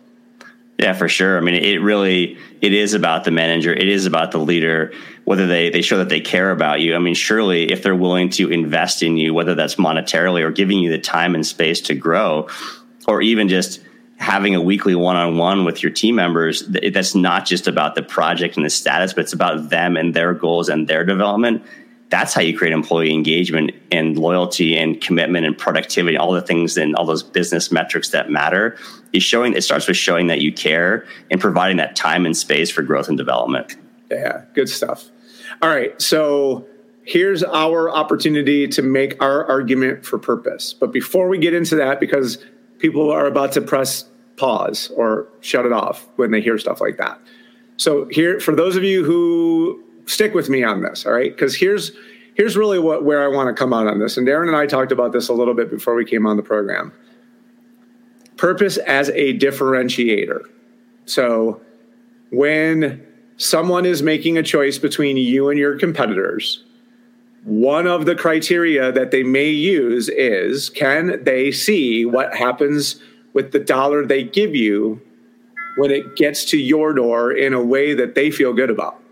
yeah, 0.84 0.92
for 0.92 1.08
sure. 1.08 1.38
I 1.38 1.42
mean, 1.42 1.56
it 1.56 1.82
really 1.82 2.38
it 2.60 2.74
is 2.74 2.94
about 2.94 3.24
the 3.24 3.32
manager. 3.32 3.74
It 3.74 3.88
is 3.88 4.06
about 4.06 4.32
the 4.32 4.38
leader. 4.38 4.92
Whether 5.24 5.48
they 5.48 5.70
they 5.70 5.82
show 5.82 5.98
that 6.00 6.10
they 6.10 6.20
care 6.20 6.52
about 6.52 6.82
you. 6.82 6.94
I 6.94 7.00
mean, 7.00 7.16
surely 7.16 7.72
if 7.72 7.84
they're 7.84 7.96
willing 7.96 8.30
to 8.32 8.52
invest 8.52 9.02
in 9.02 9.16
you, 9.16 9.34
whether 9.34 9.56
that's 9.56 9.76
monetarily 9.76 10.42
or 10.42 10.52
giving 10.52 10.80
you 10.80 10.92
the 10.92 11.00
time 11.00 11.36
and 11.36 11.46
space 11.46 11.80
to 11.82 11.96
grow, 11.96 12.50
or 13.08 13.22
even 13.22 13.48
just 13.48 13.80
having 14.18 14.56
a 14.56 14.62
weekly 14.62 14.94
one-on-one 14.94 15.64
with 15.64 15.82
your 15.82 15.92
team 15.92 16.16
members 16.16 16.68
that's 16.68 17.16
not 17.16 17.46
just 17.46 17.68
about 17.68 17.96
the 17.96 18.04
project 18.04 18.56
and 18.56 18.66
the 18.66 18.70
status 18.70 19.12
but 19.12 19.22
it's 19.22 19.34
about 19.34 19.70
them 19.70 19.98
and 19.98 20.14
their 20.14 20.34
goals 20.34 20.70
and 20.70 20.88
their 20.88 21.04
development 21.04 21.62
that's 22.14 22.32
how 22.32 22.42
you 22.42 22.56
create 22.56 22.72
employee 22.72 23.12
engagement 23.12 23.72
and 23.92 24.20
loyalty 24.20 24.78
and 24.78 25.02
commitment 25.02 25.48
and 25.48 25.58
productivity, 25.58 26.16
all 26.16 26.32
the 26.32 26.44
things 26.44 26.78
and 26.78 26.96
all 26.96 27.08
those 27.08 27.24
business 27.24 27.72
metrics 27.72 28.10
that 28.10 28.30
matter. 28.30 28.78
Is 29.14 29.24
showing 29.24 29.54
it 29.54 29.64
starts 29.64 29.88
with 29.88 29.98
showing 29.98 30.28
that 30.28 30.40
you 30.40 30.54
care 30.54 31.08
and 31.32 31.42
providing 31.42 31.78
that 31.78 31.96
time 31.96 32.28
and 32.28 32.38
space 32.38 32.70
for 32.70 32.84
growth 32.84 33.10
and 33.10 33.18
development. 33.18 33.76
Yeah, 34.12 34.44
good 34.54 34.70
stuff. 34.70 35.10
All 35.64 35.70
right, 35.70 36.00
so 36.00 36.68
here's 37.04 37.44
our 37.44 37.90
opportunity 37.90 38.68
to 38.68 38.84
make 38.84 39.20
our 39.20 39.44
argument 39.48 40.06
for 40.06 40.20
purpose. 40.20 40.72
But 40.72 40.94
before 40.94 41.28
we 41.28 41.40
get 41.40 41.56
into 41.56 41.76
that, 41.78 42.00
because 42.00 42.38
people 42.78 43.10
are 43.10 43.26
about 43.26 43.54
to 43.54 43.62
press 43.62 44.08
pause 44.38 44.92
or 44.96 45.30
shut 45.42 45.66
it 45.66 45.74
off 45.74 46.08
when 46.18 46.30
they 46.30 46.42
hear 46.42 46.60
stuff 46.60 46.80
like 46.80 46.98
that. 46.98 47.20
So 47.78 48.06
here, 48.12 48.40
for 48.40 48.56
those 48.56 48.76
of 48.76 48.84
you 48.84 49.04
who 49.04 49.84
stick 50.06 50.34
with 50.34 50.50
me 50.50 50.64
on 50.64 50.82
this, 50.82 51.06
all 51.06 51.14
right, 51.14 51.32
because 51.32 51.56
here's 51.56 51.92
here's 52.36 52.58
really 52.58 52.80
what 52.80 53.04
where 53.04 53.24
I 53.24 53.28
want 53.28 53.56
to 53.56 53.60
come 53.60 53.74
out 53.74 53.88
on 53.88 54.00
this. 54.00 54.18
And 54.18 54.28
Darren 54.28 54.48
and 54.48 54.56
I 54.56 54.66
talked 54.66 54.92
about 54.92 55.12
this 55.12 55.30
a 55.30 55.34
little 55.34 55.54
bit 55.54 55.70
before 55.70 55.96
we 55.96 56.06
came 56.06 56.26
on 56.26 56.38
the 56.38 56.44
program. 56.44 56.92
Purpose 58.38 58.78
as 58.78 59.10
a 59.10 59.38
differentiator. 59.38 60.42
So 61.06 61.62
when 62.32 63.06
someone 63.38 63.86
is 63.86 64.02
making 64.02 64.38
a 64.38 64.44
choice 64.44 64.78
between 64.78 65.18
you 65.18 65.50
and 65.50 65.60
your 65.60 65.78
competitors, 65.78 66.64
one 67.44 67.88
of 67.88 68.06
the 68.06 68.16
criteria 68.16 68.92
that 68.92 69.12
they 69.12 69.24
may 69.24 69.50
use 69.50 70.10
is 70.10 70.70
can 70.70 71.24
they 71.24 71.52
see 71.52 72.06
what 72.06 72.36
happens 72.36 73.02
with 73.34 73.52
the 73.52 73.60
dollar 73.60 74.06
they 74.06 74.24
give 74.24 74.56
you 74.56 75.02
when 75.78 75.92
it 75.92 76.16
gets 76.16 76.46
to 76.46 76.58
your 76.58 76.94
door 76.94 77.32
in 77.32 77.54
a 77.54 77.62
way 77.62 77.94
that 77.94 78.16
they 78.16 78.32
feel 78.32 78.54
good 78.54 78.70
about? 78.70 79.03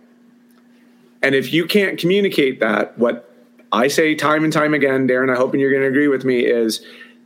And 1.22 1.36
if 1.36 1.54
you 1.54 1.66
can't 1.66 2.00
communicate 2.00 2.60
that, 2.60 2.98
what 2.98 3.30
I 3.72 3.88
say 3.88 4.16
time 4.16 4.44
and 4.44 4.52
time 4.52 4.74
again, 4.74 5.08
Darren, 5.08 5.34
I 5.34 5.38
hope 5.38 5.54
you're 5.56 5.72
going 5.72 5.84
to 5.84 5.88
agree 5.88 6.08
with 6.08 6.26
me, 6.26 6.46
is 6.46 6.86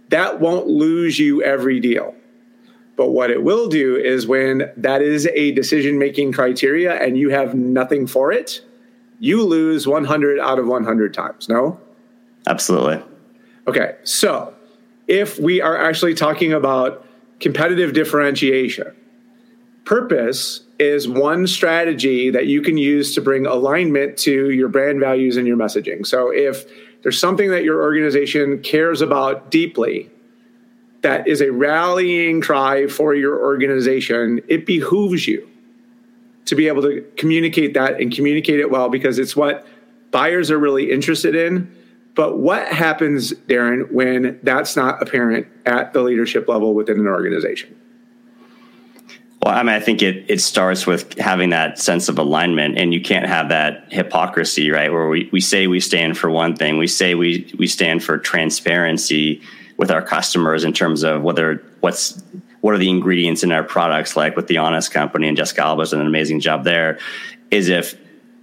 that 0.09 0.39
won't 0.39 0.67
lose 0.67 1.17
you 1.17 1.41
every 1.41 1.79
deal. 1.79 2.13
But 2.97 3.09
what 3.09 3.29
it 3.29 3.43
will 3.43 3.67
do 3.67 3.95
is 3.95 4.27
when 4.27 4.71
that 4.77 5.01
is 5.01 5.27
a 5.33 5.51
decision 5.51 5.97
making 5.97 6.31
criteria 6.31 6.93
and 6.93 7.17
you 7.17 7.29
have 7.29 7.53
nothing 7.55 8.07
for 8.07 8.31
it, 8.31 8.61
you 9.19 9.43
lose 9.43 9.87
100 9.87 10.39
out 10.39 10.59
of 10.59 10.67
100 10.67 11.13
times. 11.13 11.49
No? 11.49 11.79
Absolutely. 12.47 13.03
Okay. 13.67 13.95
So 14.03 14.53
if 15.07 15.39
we 15.39 15.61
are 15.61 15.77
actually 15.77 16.13
talking 16.13 16.53
about 16.53 17.05
competitive 17.39 17.93
differentiation, 17.93 18.95
purpose 19.85 20.61
is 20.79 21.07
one 21.07 21.47
strategy 21.47 22.29
that 22.31 22.47
you 22.47 22.61
can 22.61 22.77
use 22.77 23.15
to 23.15 23.21
bring 23.21 23.45
alignment 23.45 24.17
to 24.17 24.49
your 24.49 24.67
brand 24.67 24.99
values 24.99 25.37
and 25.37 25.47
your 25.47 25.55
messaging. 25.55 26.05
So 26.05 26.31
if 26.31 26.65
there's 27.03 27.19
something 27.19 27.51
that 27.51 27.63
your 27.63 27.81
organization 27.81 28.61
cares 28.61 29.01
about 29.01 29.51
deeply, 29.51 30.09
that 31.01 31.27
is 31.27 31.39
a 31.39 31.51
rallying 31.51 32.41
cry 32.41 32.87
for 32.87 33.13
your 33.13 33.39
organization, 33.39 34.41
it 34.47 34.65
behooves 34.65 35.27
you 35.27 35.47
to 36.45 36.55
be 36.55 36.67
able 36.67 36.81
to 36.81 37.05
communicate 37.15 37.73
that 37.75 38.01
and 38.01 38.13
communicate 38.13 38.59
it 38.59 38.69
well 38.71 38.89
because 38.89 39.19
it's 39.19 39.35
what 39.35 39.67
buyers 40.11 40.49
are 40.49 40.57
really 40.57 40.91
interested 40.91 41.35
in. 41.35 41.71
But 42.15 42.39
what 42.39 42.67
happens, 42.67 43.33
Darren, 43.33 43.91
when 43.91 44.39
that's 44.41 44.75
not 44.75 45.01
apparent 45.01 45.47
at 45.65 45.93
the 45.93 46.01
leadership 46.01 46.47
level 46.47 46.73
within 46.73 46.99
an 46.99 47.07
organization? 47.07 47.75
Well, 49.45 49.53
I 49.53 49.61
mean, 49.61 49.75
I 49.75 49.79
think 49.79 50.01
it 50.01 50.25
it 50.27 50.41
starts 50.41 50.87
with 50.87 51.19
having 51.19 51.51
that 51.51 51.77
sense 51.77 52.09
of 52.09 52.17
alignment, 52.17 52.79
and 52.79 52.91
you 52.91 52.99
can't 52.99 53.27
have 53.27 53.49
that 53.49 53.85
hypocrisy, 53.93 54.71
right? 54.71 54.91
Where 54.91 55.07
we, 55.07 55.29
we 55.31 55.39
say 55.39 55.67
we 55.67 55.79
stand 55.79 56.17
for 56.17 56.31
one 56.31 56.55
thing, 56.55 56.79
we 56.79 56.87
say 56.87 57.13
we 57.13 57.53
we 57.57 57.67
stand 57.67 58.03
for 58.03 58.17
transparency, 58.17 59.43
with 59.77 59.91
our 59.91 60.01
customers 60.01 60.63
in 60.63 60.73
terms 60.73 61.03
of 61.03 61.21
whether 61.21 61.63
what's 61.81 62.21
what 62.61 62.73
are 62.73 62.77
the 62.77 62.89
ingredients 62.89 63.43
in 63.43 63.51
our 63.51 63.63
products 63.63 64.15
like 64.15 64.35
with 64.35 64.47
the 64.47 64.57
honest 64.57 64.91
company 64.91 65.27
and 65.27 65.37
jessica 65.37 65.61
alba's 65.61 65.91
done 65.91 66.01
an 66.01 66.07
amazing 66.07 66.39
job 66.39 66.63
there 66.63 66.97
is 67.51 67.69
if 67.69 67.95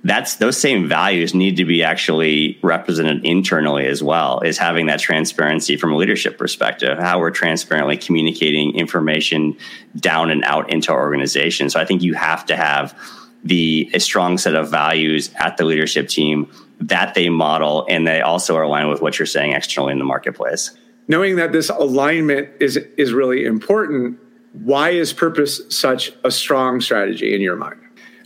that's 0.05 0.37
those 0.37 0.57
same 0.57 0.88
values 0.88 1.33
need 1.33 1.57
to 1.57 1.65
be 1.65 1.83
actually 1.83 2.59
represented 2.62 3.25
internally 3.25 3.87
as 3.87 4.03
well 4.03 4.41
is 4.41 4.59
having 4.59 4.87
that 4.87 4.99
transparency 4.99 5.77
from 5.77 5.93
a 5.93 5.97
leadership 5.97 6.37
perspective 6.37 6.99
how 6.99 7.21
we're 7.21 7.31
transparently 7.31 7.97
communicating 7.97 8.75
information 8.77 9.57
down 9.97 10.31
and 10.31 10.45
out 10.45 10.71
into 10.73 10.93
our 10.93 11.01
organization. 11.01 11.71
So 11.71 11.79
i 11.79 11.85
think 11.85 12.03
you 12.03 12.15
have 12.15 12.45
to 12.47 12.57
have 12.57 12.99
the 13.45 13.91
a 13.95 14.01
strong 14.01 14.38
set 14.38 14.55
of 14.55 14.71
values 14.71 15.31
at 15.37 15.57
the 15.57 15.65
leadership 15.65 16.09
team 16.09 16.51
that 16.81 17.15
they 17.15 17.29
model 17.29 17.87
and 17.88 18.07
they 18.07 18.21
also 18.21 18.57
are 18.57 18.62
aligned 18.62 18.91
with 18.91 19.01
what 19.01 19.19
you're 19.19 19.27
saying 19.27 19.53
externally 19.53 19.93
in 19.93 19.99
the 19.99 20.05
marketplace. 20.05 20.71
Knowing 21.09 21.37
that 21.37 21.53
this 21.53 21.69
alignment 21.69 22.49
is 22.61 22.77
is 22.97 23.12
really 23.12 23.45
important 23.45 24.19
why 24.53 24.91
is 24.91 25.12
purpose 25.12 25.62
such 25.71 26.12
a 26.25 26.31
strong 26.31 26.81
strategy 26.81 27.35
in 27.35 27.41
your 27.41 27.57
mind 27.57 27.82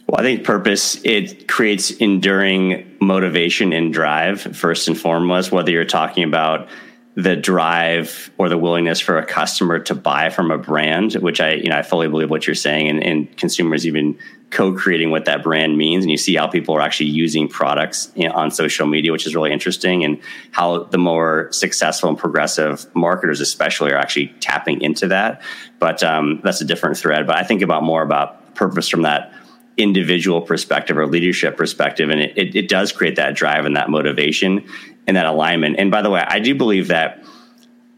well 0.06 0.20
i 0.20 0.22
think 0.22 0.44
purpose 0.44 1.00
it 1.04 1.48
creates 1.48 1.90
enduring 1.92 2.96
motivation 3.00 3.72
and 3.72 3.92
drive 3.92 4.40
first 4.40 4.88
and 4.88 4.98
foremost 4.98 5.52
whether 5.52 5.70
you're 5.70 5.84
talking 5.84 6.24
about 6.24 6.68
the 7.16 7.34
drive 7.34 8.30
or 8.36 8.50
the 8.50 8.58
willingness 8.58 9.00
for 9.00 9.16
a 9.16 9.24
customer 9.24 9.78
to 9.78 9.94
buy 9.94 10.28
from 10.28 10.50
a 10.50 10.58
brand, 10.58 11.14
which 11.14 11.40
I, 11.40 11.54
you 11.54 11.70
know, 11.70 11.78
I 11.78 11.82
fully 11.82 12.08
believe 12.08 12.28
what 12.28 12.46
you're 12.46 12.54
saying, 12.54 12.88
and, 12.88 13.02
and 13.02 13.36
consumers 13.38 13.86
even 13.86 14.18
co-creating 14.50 15.10
what 15.10 15.24
that 15.24 15.42
brand 15.42 15.78
means, 15.78 16.04
and 16.04 16.10
you 16.10 16.18
see 16.18 16.36
how 16.36 16.46
people 16.46 16.76
are 16.76 16.82
actually 16.82 17.08
using 17.08 17.48
products 17.48 18.12
on 18.32 18.50
social 18.50 18.86
media, 18.86 19.12
which 19.12 19.26
is 19.26 19.34
really 19.34 19.50
interesting, 19.50 20.04
and 20.04 20.20
how 20.50 20.84
the 20.84 20.98
more 20.98 21.50
successful 21.52 22.10
and 22.10 22.18
progressive 22.18 22.86
marketers, 22.94 23.40
especially, 23.40 23.92
are 23.92 23.98
actually 23.98 24.28
tapping 24.40 24.82
into 24.82 25.08
that. 25.08 25.40
But 25.78 26.04
um, 26.04 26.42
that's 26.44 26.60
a 26.60 26.66
different 26.66 26.98
thread. 26.98 27.26
But 27.26 27.36
I 27.36 27.44
think 27.44 27.62
about 27.62 27.82
more 27.82 28.02
about 28.02 28.54
purpose 28.54 28.90
from 28.90 29.02
that 29.02 29.32
individual 29.76 30.40
perspective 30.40 30.96
or 30.96 31.06
leadership 31.06 31.56
perspective, 31.56 32.10
and 32.10 32.20
it, 32.20 32.32
it, 32.36 32.56
it 32.56 32.68
does 32.68 32.92
create 32.92 33.16
that 33.16 33.34
drive 33.34 33.64
and 33.64 33.76
that 33.76 33.90
motivation 33.90 34.66
and 35.06 35.16
that 35.16 35.26
alignment. 35.26 35.76
And 35.78 35.90
by 35.90 36.02
the 36.02 36.10
way, 36.10 36.24
I 36.26 36.40
do 36.40 36.54
believe 36.54 36.88
that 36.88 37.22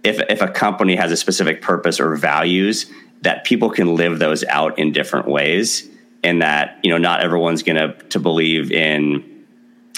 if 0.04 0.20
if 0.28 0.42
a 0.42 0.48
company 0.48 0.96
has 0.96 1.12
a 1.12 1.16
specific 1.16 1.62
purpose 1.62 2.00
or 2.00 2.14
values, 2.16 2.86
that 3.22 3.44
people 3.44 3.70
can 3.70 3.94
live 3.94 4.18
those 4.18 4.44
out 4.44 4.78
in 4.78 4.92
different 4.92 5.28
ways, 5.28 5.88
and 6.22 6.42
that 6.42 6.78
you 6.82 6.90
know 6.90 6.98
not 6.98 7.20
everyone's 7.20 7.62
going 7.62 7.76
to 7.76 7.92
to 8.08 8.18
believe 8.18 8.72
in 8.72 9.38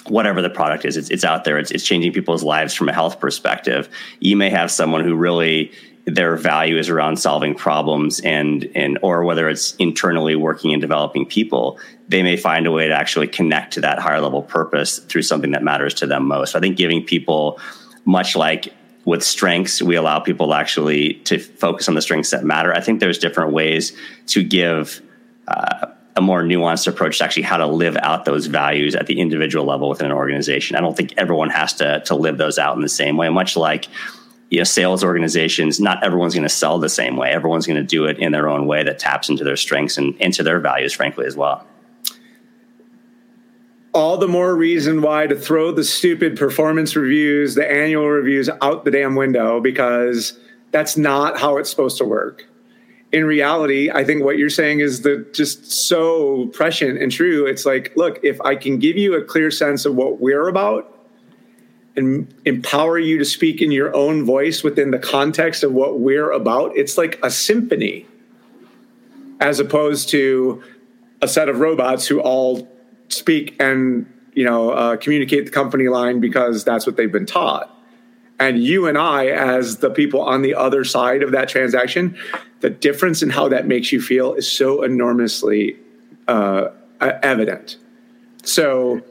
whatever 0.06 0.40
the 0.42 0.50
product 0.50 0.84
is. 0.84 0.96
It's, 0.96 1.10
it's 1.10 1.24
out 1.24 1.44
there. 1.44 1.58
It's, 1.58 1.70
it's 1.70 1.84
changing 1.84 2.12
people's 2.12 2.42
lives 2.42 2.74
from 2.74 2.88
a 2.88 2.92
health 2.92 3.20
perspective. 3.20 3.88
You 4.18 4.34
may 4.34 4.48
have 4.50 4.70
someone 4.70 5.04
who 5.04 5.14
really 5.14 5.72
their 6.06 6.36
value 6.36 6.78
is 6.78 6.88
around 6.88 7.18
solving 7.18 7.54
problems 7.54 8.20
and 8.20 8.70
and 8.74 8.98
or 9.02 9.24
whether 9.24 9.48
it's 9.48 9.74
internally 9.76 10.34
working 10.34 10.72
and 10.72 10.80
developing 10.80 11.26
people 11.26 11.78
they 12.08 12.22
may 12.22 12.36
find 12.36 12.66
a 12.66 12.72
way 12.72 12.88
to 12.88 12.94
actually 12.94 13.28
connect 13.28 13.72
to 13.74 13.80
that 13.80 13.98
higher 13.98 14.20
level 14.20 14.42
purpose 14.42 14.98
through 14.98 15.22
something 15.22 15.52
that 15.52 15.62
matters 15.62 15.94
to 15.94 16.06
them 16.06 16.26
most. 16.26 16.52
So 16.52 16.58
i 16.58 16.60
think 16.60 16.76
giving 16.76 17.04
people 17.04 17.60
much 18.04 18.34
like 18.34 18.72
with 19.04 19.22
strengths 19.22 19.82
we 19.82 19.96
allow 19.96 20.18
people 20.18 20.52
actually 20.54 21.14
to 21.14 21.38
focus 21.38 21.88
on 21.88 21.94
the 21.94 22.02
strengths 22.02 22.30
that 22.30 22.44
matter. 22.44 22.74
I 22.74 22.80
think 22.80 23.00
there's 23.00 23.18
different 23.18 23.52
ways 23.52 23.96
to 24.28 24.42
give 24.42 25.00
uh, 25.48 25.86
a 26.16 26.20
more 26.20 26.42
nuanced 26.42 26.86
approach 26.86 27.18
to 27.18 27.24
actually 27.24 27.44
how 27.44 27.56
to 27.56 27.66
live 27.66 27.96
out 27.98 28.24
those 28.24 28.46
values 28.46 28.94
at 28.94 29.06
the 29.06 29.20
individual 29.20 29.64
level 29.64 29.88
within 29.88 30.06
an 30.06 30.12
organization. 30.12 30.76
I 30.76 30.80
don't 30.80 30.96
think 30.96 31.14
everyone 31.16 31.50
has 31.50 31.72
to 31.74 32.00
to 32.00 32.14
live 32.14 32.38
those 32.38 32.58
out 32.58 32.76
in 32.76 32.82
the 32.82 32.88
same 32.88 33.16
way. 33.16 33.28
Much 33.28 33.56
like 33.56 33.88
you 34.50 34.58
know, 34.58 34.64
sales 34.64 35.02
organizations, 35.04 35.78
not 35.80 36.02
everyone's 36.04 36.34
going 36.34 36.42
to 36.42 36.48
sell 36.48 36.78
the 36.78 36.88
same 36.88 37.16
way. 37.16 37.30
Everyone's 37.30 37.66
going 37.66 37.80
to 37.80 37.86
do 37.86 38.04
it 38.06 38.18
in 38.18 38.32
their 38.32 38.48
own 38.48 38.66
way 38.66 38.82
that 38.82 38.98
taps 38.98 39.28
into 39.28 39.44
their 39.44 39.56
strengths 39.56 39.96
and 39.96 40.16
into 40.16 40.42
their 40.42 40.58
values, 40.58 40.92
frankly, 40.92 41.24
as 41.24 41.36
well. 41.36 41.64
All 43.92 44.18
the 44.18 44.28
more 44.28 44.54
reason 44.54 45.02
why 45.02 45.28
to 45.28 45.36
throw 45.36 45.72
the 45.72 45.84
stupid 45.84 46.36
performance 46.36 46.94
reviews, 46.96 47.54
the 47.54 47.68
annual 47.68 48.08
reviews 48.08 48.50
out 48.60 48.84
the 48.84 48.90
damn 48.90 49.14
window 49.14 49.60
because 49.60 50.38
that's 50.72 50.96
not 50.96 51.38
how 51.38 51.56
it's 51.56 51.70
supposed 51.70 51.98
to 51.98 52.04
work. 52.04 52.46
In 53.12 53.24
reality, 53.24 53.90
I 53.90 54.04
think 54.04 54.22
what 54.22 54.38
you're 54.38 54.50
saying 54.50 54.80
is 54.80 55.02
the 55.02 55.28
just 55.32 55.72
so 55.72 56.46
prescient 56.48 57.02
and 57.02 57.10
true. 57.10 57.46
It's 57.46 57.66
like, 57.66 57.92
look, 57.96 58.20
if 58.22 58.40
I 58.42 58.54
can 58.54 58.78
give 58.78 58.96
you 58.96 59.14
a 59.14 59.24
clear 59.24 59.50
sense 59.50 59.84
of 59.84 59.96
what 59.96 60.20
we're 60.20 60.46
about, 60.46 60.89
and 61.96 62.32
empower 62.44 62.98
you 62.98 63.18
to 63.18 63.24
speak 63.24 63.60
in 63.60 63.72
your 63.72 63.94
own 63.94 64.24
voice 64.24 64.62
within 64.62 64.90
the 64.90 64.98
context 64.98 65.62
of 65.62 65.72
what 65.72 66.00
we're 66.00 66.30
about. 66.30 66.76
It's 66.76 66.96
like 66.96 67.18
a 67.22 67.30
symphony 67.30 68.06
as 69.40 69.58
opposed 69.58 70.08
to 70.10 70.62
a 71.22 71.28
set 71.28 71.48
of 71.48 71.60
robots 71.60 72.06
who 72.06 72.20
all 72.20 72.68
speak 73.08 73.56
and 73.60 74.06
you 74.34 74.44
know 74.44 74.70
uh, 74.70 74.96
communicate 74.96 75.46
the 75.46 75.50
company 75.50 75.88
line 75.88 76.20
because 76.20 76.64
that's 76.64 76.86
what 76.86 76.96
they've 76.96 77.12
been 77.12 77.26
taught 77.26 77.74
and 78.38 78.62
you 78.62 78.86
and 78.86 78.96
i 78.96 79.26
as 79.26 79.78
the 79.78 79.90
people 79.90 80.20
on 80.20 80.42
the 80.42 80.54
other 80.54 80.84
side 80.84 81.22
of 81.22 81.32
that 81.32 81.48
transaction 81.48 82.16
the 82.60 82.70
difference 82.70 83.22
in 83.22 83.30
how 83.30 83.48
that 83.48 83.66
makes 83.66 83.90
you 83.90 84.00
feel 84.00 84.34
is 84.34 84.50
so 84.50 84.82
enormously 84.82 85.76
uh, 86.28 86.68
evident 87.00 87.76
so 88.42 89.02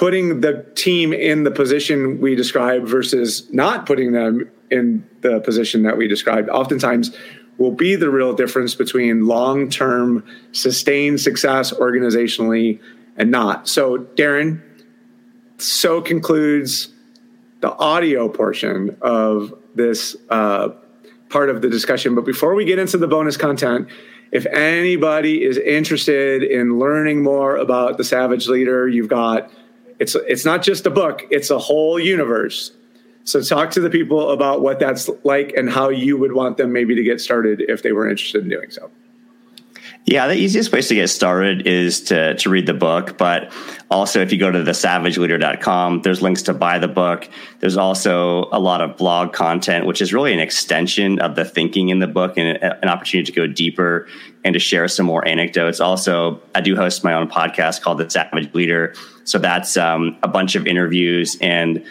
putting 0.00 0.40
the 0.40 0.64
team 0.76 1.12
in 1.12 1.44
the 1.44 1.50
position 1.50 2.18
we 2.22 2.34
describe 2.34 2.86
versus 2.86 3.46
not 3.52 3.84
putting 3.84 4.12
them 4.12 4.50
in 4.70 5.06
the 5.20 5.40
position 5.40 5.82
that 5.82 5.94
we 5.98 6.08
described 6.08 6.48
oftentimes 6.48 7.14
will 7.58 7.70
be 7.70 7.96
the 7.96 8.08
real 8.08 8.32
difference 8.32 8.74
between 8.74 9.26
long-term 9.26 10.24
sustained 10.52 11.20
success 11.20 11.70
organizationally 11.74 12.80
and 13.18 13.30
not 13.30 13.68
so 13.68 13.98
darren 14.16 14.62
so 15.58 16.00
concludes 16.00 16.88
the 17.60 17.70
audio 17.72 18.26
portion 18.26 18.96
of 19.02 19.52
this 19.74 20.16
uh, 20.30 20.70
part 21.28 21.50
of 21.50 21.60
the 21.60 21.68
discussion. 21.68 22.14
But 22.14 22.24
before 22.24 22.54
we 22.54 22.64
get 22.64 22.78
into 22.78 22.96
the 22.96 23.06
bonus 23.06 23.36
content, 23.36 23.86
if 24.32 24.46
anybody 24.46 25.44
is 25.44 25.58
interested 25.58 26.42
in 26.42 26.78
learning 26.78 27.22
more 27.22 27.56
about 27.56 27.98
the 27.98 28.04
Savage 28.04 28.48
Leader, 28.48 28.88
you've 28.88 29.08
got 29.08 29.50
it's 30.00 30.16
it's 30.26 30.44
not 30.44 30.62
just 30.62 30.86
a 30.86 30.90
book; 30.90 31.26
it's 31.30 31.50
a 31.50 31.58
whole 31.58 32.00
universe. 32.00 32.72
So 33.24 33.42
talk 33.42 33.70
to 33.72 33.80
the 33.80 33.90
people 33.90 34.30
about 34.30 34.62
what 34.62 34.80
that's 34.80 35.08
like 35.24 35.52
and 35.56 35.70
how 35.70 35.90
you 35.90 36.16
would 36.16 36.32
want 36.32 36.56
them 36.56 36.72
maybe 36.72 36.94
to 36.94 37.02
get 37.04 37.20
started 37.20 37.60
if 37.68 37.82
they 37.82 37.92
were 37.92 38.08
interested 38.08 38.42
in 38.42 38.48
doing 38.48 38.70
so. 38.70 38.90
Yeah, 40.06 40.26
the 40.26 40.34
easiest 40.34 40.70
place 40.70 40.88
to 40.88 40.94
get 40.94 41.08
started 41.08 41.66
is 41.66 42.00
to, 42.04 42.34
to 42.34 42.50
read 42.50 42.66
the 42.66 42.74
book. 42.74 43.18
But 43.18 43.52
also, 43.90 44.20
if 44.20 44.32
you 44.32 44.38
go 44.38 44.50
to 44.50 44.58
thesavageleader.com, 44.58 46.02
there's 46.02 46.22
links 46.22 46.42
to 46.44 46.54
buy 46.54 46.78
the 46.78 46.88
book. 46.88 47.28
There's 47.60 47.76
also 47.76 48.48
a 48.50 48.58
lot 48.58 48.80
of 48.80 48.96
blog 48.96 49.32
content, 49.32 49.86
which 49.86 50.00
is 50.00 50.12
really 50.12 50.32
an 50.32 50.40
extension 50.40 51.20
of 51.20 51.36
the 51.36 51.44
thinking 51.44 51.90
in 51.90 51.98
the 51.98 52.06
book 52.06 52.38
and 52.38 52.58
an 52.62 52.88
opportunity 52.88 53.30
to 53.30 53.36
go 53.36 53.46
deeper 53.46 54.08
and 54.42 54.54
to 54.54 54.58
share 54.58 54.88
some 54.88 55.06
more 55.06 55.26
anecdotes. 55.28 55.80
Also, 55.80 56.40
I 56.54 56.60
do 56.62 56.74
host 56.74 57.04
my 57.04 57.12
own 57.12 57.28
podcast 57.28 57.82
called 57.82 57.98
The 57.98 58.08
Savage 58.08 58.52
Leader. 58.54 58.94
So 59.24 59.38
that's 59.38 59.76
um, 59.76 60.18
a 60.22 60.28
bunch 60.28 60.54
of 60.56 60.66
interviews 60.66 61.36
and 61.40 61.84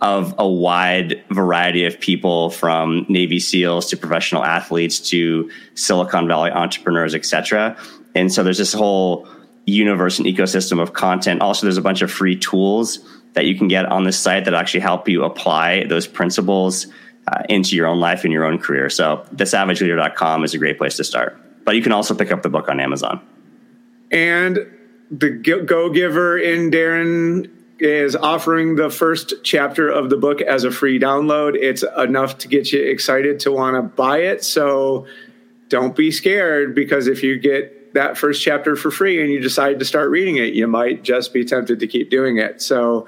of 0.00 0.34
a 0.38 0.48
wide 0.48 1.22
variety 1.30 1.84
of 1.84 2.00
people 2.00 2.50
from 2.50 3.04
Navy 3.08 3.38
SEALs 3.38 3.86
to 3.90 3.96
professional 3.96 4.44
athletes 4.44 4.98
to 5.10 5.50
Silicon 5.74 6.26
Valley 6.26 6.50
entrepreneurs, 6.50 7.14
etc. 7.14 7.76
And 8.14 8.32
so 8.32 8.42
there's 8.42 8.58
this 8.58 8.72
whole 8.72 9.28
universe 9.66 10.18
and 10.18 10.26
ecosystem 10.26 10.80
of 10.80 10.94
content. 10.94 11.42
Also, 11.42 11.66
there's 11.66 11.76
a 11.76 11.82
bunch 11.82 12.02
of 12.02 12.10
free 12.10 12.36
tools 12.36 12.98
that 13.34 13.44
you 13.44 13.56
can 13.56 13.68
get 13.68 13.86
on 13.86 14.04
this 14.04 14.18
site 14.18 14.44
that 14.46 14.54
actually 14.54 14.80
help 14.80 15.08
you 15.08 15.22
apply 15.22 15.84
those 15.84 16.06
principles 16.06 16.86
uh, 17.28 17.42
into 17.48 17.76
your 17.76 17.86
own 17.86 18.00
life 18.00 18.24
and 18.24 18.32
your 18.32 18.44
own 18.44 18.58
career. 18.58 18.88
So, 18.88 19.24
thesavageleader.com 19.34 20.44
is 20.44 20.54
a 20.54 20.58
great 20.58 20.78
place 20.78 20.96
to 20.96 21.04
start. 21.04 21.38
But 21.64 21.76
you 21.76 21.82
can 21.82 21.92
also 21.92 22.14
pick 22.14 22.32
up 22.32 22.42
the 22.42 22.48
book 22.48 22.68
on 22.68 22.80
Amazon. 22.80 23.20
And 24.10 24.58
the 25.10 25.30
Go 25.30 25.90
Giver 25.90 26.38
in 26.38 26.70
Darren 26.70 27.50
is 27.80 28.14
offering 28.14 28.76
the 28.76 28.90
first 28.90 29.34
chapter 29.42 29.88
of 29.88 30.10
the 30.10 30.16
book 30.16 30.40
as 30.40 30.64
a 30.64 30.70
free 30.70 30.98
download. 31.00 31.54
It's 31.54 31.82
enough 31.96 32.38
to 32.38 32.48
get 32.48 32.72
you 32.72 32.82
excited 32.82 33.40
to 33.40 33.52
want 33.52 33.76
to 33.76 33.82
buy 33.82 34.18
it. 34.18 34.44
So 34.44 35.06
don't 35.68 35.96
be 35.96 36.10
scared 36.10 36.74
because 36.74 37.06
if 37.06 37.22
you 37.22 37.38
get 37.38 37.94
that 37.94 38.18
first 38.18 38.42
chapter 38.42 38.76
for 38.76 38.90
free 38.90 39.20
and 39.20 39.30
you 39.30 39.40
decide 39.40 39.78
to 39.78 39.84
start 39.84 40.10
reading 40.10 40.36
it, 40.36 40.54
you 40.54 40.66
might 40.66 41.02
just 41.02 41.32
be 41.32 41.44
tempted 41.44 41.80
to 41.80 41.86
keep 41.86 42.10
doing 42.10 42.38
it. 42.38 42.60
So 42.62 43.06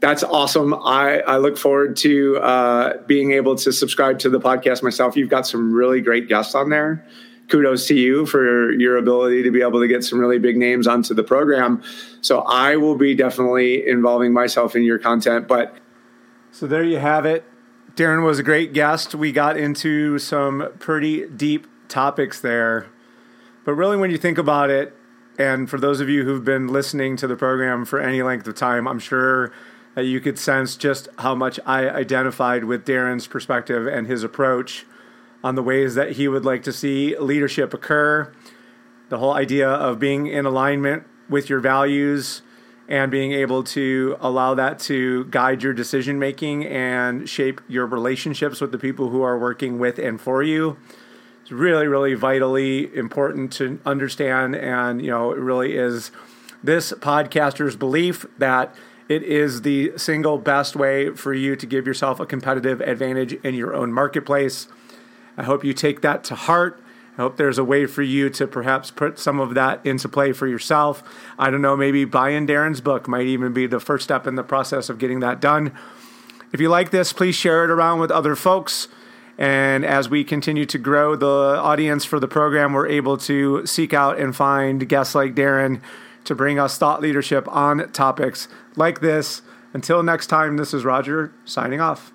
that's 0.00 0.22
awesome. 0.22 0.74
I, 0.74 1.20
I 1.20 1.38
look 1.38 1.56
forward 1.56 1.96
to 1.98 2.36
uh, 2.38 3.02
being 3.06 3.32
able 3.32 3.56
to 3.56 3.72
subscribe 3.72 4.18
to 4.20 4.30
the 4.30 4.40
podcast 4.40 4.82
myself. 4.82 5.16
You've 5.16 5.30
got 5.30 5.46
some 5.46 5.72
really 5.72 6.00
great 6.00 6.28
guests 6.28 6.54
on 6.54 6.70
there 6.70 7.06
kudos 7.48 7.86
to 7.86 7.94
you 7.94 8.26
for 8.26 8.72
your 8.72 8.96
ability 8.96 9.42
to 9.42 9.50
be 9.50 9.62
able 9.62 9.80
to 9.80 9.88
get 9.88 10.04
some 10.04 10.18
really 10.18 10.38
big 10.38 10.56
names 10.56 10.86
onto 10.86 11.14
the 11.14 11.24
program. 11.24 11.82
So 12.20 12.40
I 12.40 12.76
will 12.76 12.96
be 12.96 13.14
definitely 13.14 13.86
involving 13.86 14.32
myself 14.32 14.76
in 14.76 14.82
your 14.82 14.98
content. 14.98 15.48
But 15.48 15.76
so 16.50 16.66
there 16.66 16.84
you 16.84 16.98
have 16.98 17.24
it. 17.24 17.44
Darren 17.94 18.24
was 18.24 18.38
a 18.38 18.42
great 18.42 18.72
guest. 18.72 19.14
We 19.14 19.32
got 19.32 19.56
into 19.56 20.18
some 20.18 20.68
pretty 20.78 21.26
deep 21.26 21.66
topics 21.88 22.40
there. 22.40 22.86
But 23.64 23.74
really, 23.74 23.96
when 23.96 24.10
you 24.10 24.18
think 24.18 24.38
about 24.38 24.70
it, 24.70 24.94
and 25.38 25.68
for 25.68 25.78
those 25.78 26.00
of 26.00 26.08
you 26.08 26.24
who've 26.24 26.44
been 26.44 26.68
listening 26.68 27.16
to 27.16 27.26
the 27.26 27.36
program 27.36 27.84
for 27.84 28.00
any 28.00 28.22
length 28.22 28.46
of 28.46 28.54
time, 28.54 28.86
I'm 28.86 28.98
sure 28.98 29.52
that 29.94 30.04
you 30.04 30.20
could 30.20 30.38
sense 30.38 30.76
just 30.76 31.08
how 31.18 31.34
much 31.34 31.58
I 31.66 31.88
identified 31.88 32.64
with 32.64 32.84
Darren's 32.84 33.26
perspective 33.26 33.86
and 33.86 34.06
his 34.06 34.22
approach 34.22 34.86
on 35.42 35.54
the 35.54 35.62
ways 35.62 35.94
that 35.94 36.12
he 36.12 36.28
would 36.28 36.44
like 36.44 36.62
to 36.64 36.72
see 36.72 37.16
leadership 37.18 37.72
occur. 37.72 38.32
The 39.08 39.18
whole 39.18 39.32
idea 39.32 39.68
of 39.68 39.98
being 39.98 40.26
in 40.26 40.44
alignment 40.44 41.04
with 41.28 41.48
your 41.48 41.60
values 41.60 42.42
and 42.88 43.10
being 43.10 43.32
able 43.32 43.62
to 43.62 44.16
allow 44.20 44.54
that 44.54 44.78
to 44.78 45.26
guide 45.26 45.62
your 45.62 45.74
decision 45.74 46.18
making 46.18 46.64
and 46.64 47.28
shape 47.28 47.60
your 47.68 47.86
relationships 47.86 48.60
with 48.60 48.72
the 48.72 48.78
people 48.78 49.10
who 49.10 49.22
are 49.22 49.38
working 49.38 49.78
with 49.78 49.98
and 49.98 50.20
for 50.20 50.42
you. 50.42 50.76
It's 51.42 51.52
really, 51.52 51.86
really 51.86 52.14
vitally 52.14 52.94
important 52.96 53.52
to 53.54 53.78
understand. 53.84 54.56
And, 54.56 55.02
you 55.02 55.10
know, 55.10 55.32
it 55.32 55.38
really 55.38 55.76
is 55.76 56.10
this 56.62 56.92
podcaster's 56.92 57.76
belief 57.76 58.26
that 58.38 58.74
it 59.08 59.22
is 59.22 59.62
the 59.62 59.92
single 59.96 60.38
best 60.38 60.76
way 60.76 61.14
for 61.14 61.32
you 61.32 61.56
to 61.56 61.66
give 61.66 61.86
yourself 61.86 62.20
a 62.20 62.26
competitive 62.26 62.80
advantage 62.80 63.34
in 63.44 63.54
your 63.54 63.74
own 63.74 63.92
marketplace. 63.92 64.68
I 65.38 65.44
hope 65.44 65.64
you 65.64 65.72
take 65.72 66.02
that 66.02 66.24
to 66.24 66.34
heart. 66.34 66.82
I 67.16 67.22
hope 67.22 67.36
there's 67.36 67.58
a 67.58 67.64
way 67.64 67.86
for 67.86 68.02
you 68.02 68.28
to 68.30 68.46
perhaps 68.46 68.90
put 68.90 69.18
some 69.18 69.40
of 69.40 69.54
that 69.54 69.84
into 69.86 70.08
play 70.08 70.32
for 70.32 70.46
yourself. 70.46 71.02
I 71.38 71.50
don't 71.50 71.62
know, 71.62 71.76
maybe 71.76 72.04
buying 72.04 72.46
Darren's 72.46 72.80
book 72.80 73.08
might 73.08 73.26
even 73.26 73.52
be 73.52 73.66
the 73.66 73.80
first 73.80 74.04
step 74.04 74.26
in 74.26 74.34
the 74.34 74.42
process 74.42 74.88
of 74.88 74.98
getting 74.98 75.20
that 75.20 75.40
done. 75.40 75.72
If 76.52 76.60
you 76.60 76.68
like 76.68 76.90
this, 76.90 77.12
please 77.12 77.34
share 77.34 77.64
it 77.64 77.70
around 77.70 78.00
with 78.00 78.10
other 78.10 78.34
folks. 78.34 78.88
And 79.36 79.84
as 79.84 80.08
we 80.08 80.24
continue 80.24 80.66
to 80.66 80.78
grow 80.78 81.14
the 81.14 81.58
audience 81.60 82.04
for 82.04 82.18
the 82.18 82.28
program, 82.28 82.72
we're 82.72 82.88
able 82.88 83.16
to 83.18 83.64
seek 83.64 83.94
out 83.94 84.18
and 84.18 84.34
find 84.34 84.88
guests 84.88 85.14
like 85.14 85.34
Darren 85.34 85.80
to 86.24 86.34
bring 86.34 86.58
us 86.58 86.78
thought 86.78 87.00
leadership 87.00 87.46
on 87.48 87.90
topics 87.92 88.48
like 88.74 89.00
this. 89.00 89.42
Until 89.72 90.02
next 90.02 90.26
time, 90.26 90.56
this 90.56 90.74
is 90.74 90.84
Roger 90.84 91.32
signing 91.44 91.80
off. 91.80 92.12